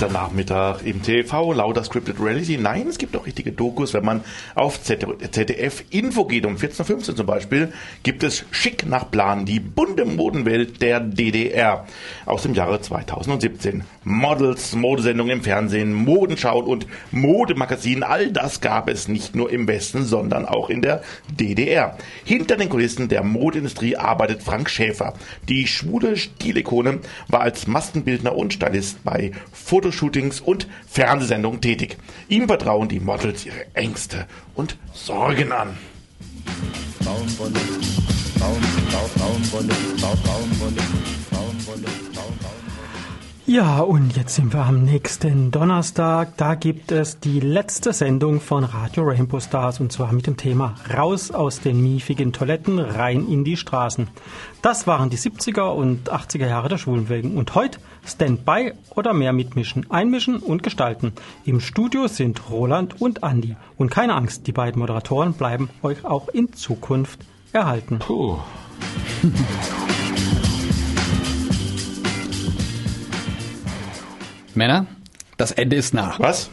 Nachmittag 0.08 0.84
im 0.84 1.02
TV, 1.02 1.52
lauter 1.52 1.84
Scripted 1.84 2.20
Reality. 2.20 2.58
Nein, 2.58 2.86
es 2.88 2.98
gibt 2.98 3.16
auch 3.16 3.26
richtige 3.26 3.52
Dokus. 3.52 3.94
Wenn 3.94 4.04
man 4.04 4.22
auf 4.54 4.82
ZDF 4.82 5.84
Info 5.90 6.24
geht, 6.24 6.46
um 6.46 6.56
14.15 6.56 7.10
Uhr 7.10 7.16
zum 7.16 7.26
Beispiel, 7.26 7.72
gibt 8.02 8.22
es 8.22 8.44
Schick 8.50 8.86
nach 8.86 9.10
Plan, 9.10 9.44
die 9.44 9.60
bunte 9.60 10.04
Modenwelt 10.04 10.82
der 10.82 11.00
DDR 11.00 11.86
aus 12.26 12.42
dem 12.42 12.54
Jahre 12.54 12.80
2017. 12.80 13.84
Models, 14.04 14.74
Modesendungen 14.74 15.38
im 15.38 15.42
Fernsehen, 15.44 15.92
Modenschauen 15.92 16.64
und 16.64 16.86
Modemagazinen, 17.10 18.02
all 18.02 18.30
das 18.30 18.60
gab 18.60 18.88
es 18.88 19.08
nicht 19.08 19.36
nur 19.36 19.50
im 19.50 19.68
Westen, 19.68 20.04
sondern 20.04 20.46
auch 20.46 20.70
in 20.70 20.82
der 20.82 21.02
DDR. 21.30 21.96
Hinter 22.24 22.56
den 22.56 22.68
Kulissen 22.68 23.08
der 23.08 23.22
Modeindustrie 23.22 23.96
arbeitet 23.96 24.42
Frank 24.42 24.68
Schäfer. 24.70 25.14
Die 25.48 25.66
schwule 25.66 26.16
Stilikone 26.16 27.00
war 27.28 27.40
als 27.40 27.66
Maskenbildner 27.66 28.34
und 28.34 28.52
Stylist 28.52 29.04
bei 29.04 29.32
Fotoshootings 29.92 30.40
und 30.40 30.66
Fernsehsendungen 30.88 31.60
tätig. 31.60 31.96
Ihm 32.28 32.46
vertrauen 32.46 32.88
die 32.88 33.00
Models 33.00 33.46
ihre 33.46 33.66
Ängste 33.74 34.26
und 34.54 34.76
Sorgen 34.92 35.52
an. 35.52 35.76
Baumwolle, 37.04 37.60
Baum, 38.38 38.60
Baum, 38.90 39.10
Baumwolle, 39.18 39.74
Baum, 40.00 40.18
Baumwolle, 40.22 40.22
Baumwolle, 40.22 40.22
Baum, 40.22 40.22
Baumwolle. 40.22 41.21
Ja, 43.52 43.80
und 43.80 44.16
jetzt 44.16 44.36
sind 44.36 44.54
wir 44.54 44.64
am 44.64 44.82
nächsten 44.82 45.50
Donnerstag. 45.50 46.38
Da 46.38 46.54
gibt 46.54 46.90
es 46.90 47.20
die 47.20 47.38
letzte 47.38 47.92
Sendung 47.92 48.40
von 48.40 48.64
Radio 48.64 49.02
Rainbow 49.02 49.40
Stars 49.40 49.78
und 49.78 49.92
zwar 49.92 50.10
mit 50.14 50.26
dem 50.26 50.38
Thema 50.38 50.74
Raus 50.96 51.30
aus 51.30 51.60
den 51.60 51.82
miefigen 51.82 52.32
Toiletten, 52.32 52.78
rein 52.78 53.28
in 53.28 53.44
die 53.44 53.58
Straßen. 53.58 54.08
Das 54.62 54.86
waren 54.86 55.10
die 55.10 55.18
70er 55.18 55.68
und 55.68 56.10
80er 56.10 56.46
Jahre 56.46 56.70
der 56.70 56.78
Schwulenwellen. 56.78 57.36
Und 57.36 57.54
heute 57.54 57.78
Standby 58.06 58.72
oder 58.88 59.12
mehr 59.12 59.34
mitmischen, 59.34 59.84
einmischen 59.90 60.36
und 60.36 60.62
gestalten. 60.62 61.12
Im 61.44 61.60
Studio 61.60 62.08
sind 62.08 62.48
Roland 62.48 63.02
und 63.02 63.22
Andi. 63.22 63.56
Und 63.76 63.90
keine 63.90 64.14
Angst, 64.14 64.46
die 64.46 64.52
beiden 64.52 64.80
Moderatoren 64.80 65.34
bleiben 65.34 65.68
euch 65.82 66.06
auch 66.06 66.28
in 66.28 66.54
Zukunft 66.54 67.20
erhalten. 67.52 67.98
Puh. 67.98 68.38
Männer, 74.56 74.86
das 75.42 75.50
Ende 75.50 75.74
ist 75.74 75.92
nah. 75.92 76.14
Was? 76.18 76.50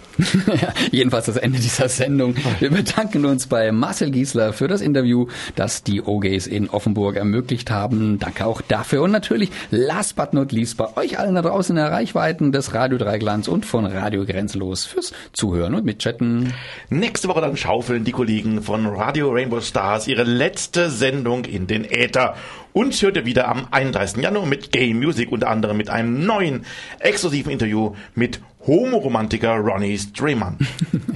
Ja, 0.47 0.73
Jedenfalls 0.91 1.27
das 1.27 1.37
Ende 1.37 1.59
dieser 1.59 1.87
Sendung. 1.89 2.33
Wir 2.59 2.71
bedanken 2.71 3.23
uns 3.23 3.45
bei 3.45 3.71
Marcel 3.71 4.09
Giesler 4.09 4.51
für 4.51 4.67
das 4.67 4.81
Interview, 4.81 5.27
das 5.55 5.83
die 5.83 6.01
OGs 6.01 6.47
in 6.47 6.71
Offenburg 6.71 7.15
ermöglicht 7.15 7.69
haben. 7.69 8.17
Danke 8.17 8.47
auch 8.47 8.61
dafür. 8.61 9.03
Und 9.03 9.11
natürlich, 9.11 9.51
last 9.69 10.15
but 10.15 10.33
not 10.33 10.51
least, 10.51 10.77
bei 10.77 10.97
euch 10.97 11.19
allen 11.19 11.35
da 11.35 11.43
draußen 11.43 11.77
in 11.77 11.83
der 11.83 11.91
Reichweiten 11.91 12.51
des 12.51 12.73
Radio 12.73 12.97
Dreiglanz 12.97 13.47
und 13.47 13.63
von 13.63 13.85
Radio 13.85 14.25
Grenzlos 14.25 14.85
fürs 14.85 15.13
Zuhören 15.33 15.75
und 15.75 15.85
Mitchatten. 15.85 16.51
Nächste 16.89 17.27
Woche 17.27 17.41
dann 17.41 17.57
schaufeln 17.57 18.05
die 18.05 18.11
Kollegen 18.11 18.63
von 18.63 18.87
Radio 18.87 19.29
Rainbow 19.29 19.61
Stars 19.61 20.07
ihre 20.07 20.23
letzte 20.23 20.89
Sendung 20.89 21.45
in 21.45 21.67
den 21.67 21.85
Äther. 21.85 22.33
Uns 22.73 23.01
hört 23.01 23.17
ihr 23.17 23.25
wieder 23.25 23.47
am 23.47 23.67
31. 23.71 24.21
Januar 24.23 24.45
mit 24.45 24.71
Gay 24.71 24.93
Music, 24.93 25.31
unter 25.31 25.49
anderem 25.49 25.77
mit 25.77 25.89
einem 25.89 26.25
neuen 26.25 26.65
exklusiven 26.99 27.51
Interview 27.51 27.95
mit 28.15 28.41
Homoromantiker 28.65 29.55
Ronnie 29.57 29.97
Strayman. 29.97 30.57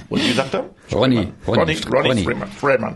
Und 0.10 0.22
wie 0.28 0.34
sagt 0.34 0.54
er? 0.54 0.70
Ronny, 0.92 1.28
Ronny. 1.48 1.76
Strayman. 1.76 2.52
Strayman. 2.58 2.96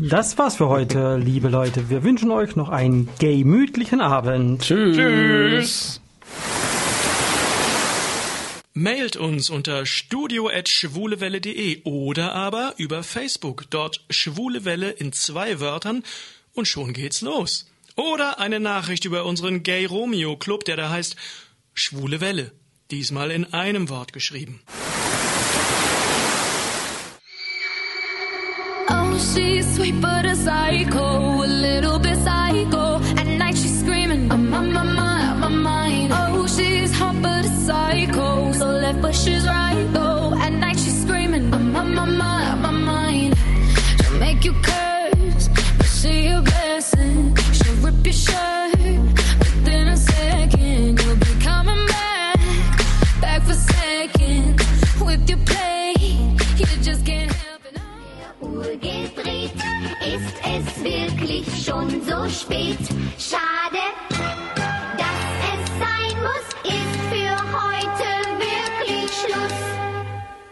Das 0.00 0.38
war's 0.38 0.56
für 0.56 0.68
heute, 0.68 1.16
liebe 1.16 1.48
Leute. 1.48 1.90
Wir 1.90 2.02
wünschen 2.02 2.30
euch 2.30 2.56
noch 2.56 2.68
einen 2.68 3.08
gemütlichen 3.18 4.00
Abend. 4.00 4.62
Tschüss. 4.62 6.00
Mailt 8.74 9.16
uns 9.16 9.50
unter 9.50 9.86
studio.schwulewelle.de 9.86 11.82
oder 11.82 12.32
aber 12.34 12.74
über 12.76 13.02
Facebook, 13.02 13.64
dort 13.70 14.04
Schwule 14.08 14.64
Welle 14.64 14.90
in 14.90 15.12
zwei 15.12 15.58
Wörtern 15.58 16.04
und 16.54 16.68
schon 16.68 16.92
geht's 16.92 17.20
los. 17.20 17.68
Oder 17.96 18.38
eine 18.38 18.60
Nachricht 18.60 19.04
über 19.04 19.24
unseren 19.24 19.64
Gay 19.64 19.84
Romeo 19.84 20.36
Club, 20.36 20.64
der 20.64 20.76
da 20.76 20.90
heißt 20.90 21.16
Schwule 21.74 22.20
Welle. 22.20 22.52
Diesmal 22.90 23.30
in 23.30 23.52
einem 23.52 23.90
Wort 23.90 24.14
geschrieben. 24.14 24.60
Oh, 28.88 29.18
she's 29.18 29.76
sweet 29.76 30.00
but 30.00 30.24
a 30.24 30.34
psycho, 30.34 31.42
a 31.42 31.46
little 31.46 31.98
bit 31.98 32.16
psycho. 32.16 32.98
At 33.18 33.26
night 33.26 33.58
she's 33.58 33.80
screaming, 33.80 34.32
I'm 34.32 34.54
on 34.54 34.72
my 34.72 34.84
mind, 34.84 35.44
on 35.44 35.58
my 35.58 35.70
mind. 35.70 36.12
Oh, 36.14 36.46
she's 36.46 36.90
hot 36.98 37.16
but 37.20 37.44
a 37.44 37.48
psycho, 37.66 38.52
so 38.52 38.66
left 38.66 39.02
but 39.02 39.14
she's 39.14 39.46
right 39.46 39.86
though. 39.92 40.32
At 40.40 40.54
night 40.54 40.78
she's 40.78 41.02
screaming, 41.02 41.52
I'm 41.52 41.76
on 41.76 41.94
my 41.94 42.06
mind, 42.06 42.48
on 42.52 42.62
my 42.62 42.70
mind. 42.70 43.36
She'll 44.00 44.18
make 44.18 44.44
you 44.46 44.54
curse, 44.62 44.87
spät. 62.38 62.78
Schade, 63.18 63.82
dass 64.96 65.30
es 65.52 65.62
sein 65.78 66.16
muss, 66.22 66.46
ist 66.64 66.96
für 67.10 67.36
heute 67.58 68.08
wirklich 68.38 69.10
Schluss. 69.12 69.58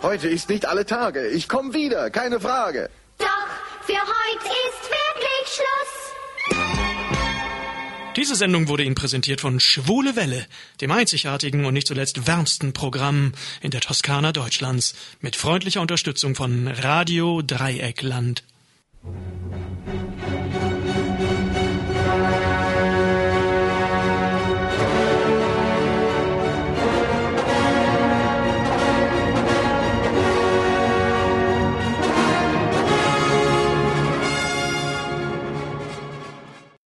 Heute 0.03 0.29
ist 0.29 0.49
nicht 0.49 0.67
alle 0.67 0.85
Tage. 0.85 1.29
Ich 1.29 1.49
komme 1.49 1.75
wieder, 1.75 2.11
keine 2.11 2.41
Frage. 2.41 2.91
Doch 3.19 3.49
für 3.83 3.95
heute 3.95 4.49
ist 4.69 4.91
wirklich 4.91 5.47
Schluss. 5.55 5.95
Diese 8.17 8.35
Sendung 8.35 8.69
wurde 8.69 8.83
Ihnen 8.83 8.95
präsentiert 8.95 9.43
von 9.43 9.61
Schwule 9.61 10.17
Welle, 10.17 10.47
dem 10.81 10.91
einzigartigen 10.91 11.67
und 11.67 11.75
nicht 11.75 11.87
zuletzt 11.87 12.27
wärmsten 12.27 12.73
Programm 12.73 13.33
in 13.61 13.71
der 13.71 13.83
Toskana 13.83 14.33
Deutschlands, 14.33 14.95
mit 15.21 15.37
freundlicher 15.37 15.83
Unterstützung 15.83 16.35
von 16.35 16.67
Radio 16.67 17.43
Dreieckland. 17.43 18.43
Musik 19.03 19.67
Thank 22.17 22.51
you. 22.51 22.56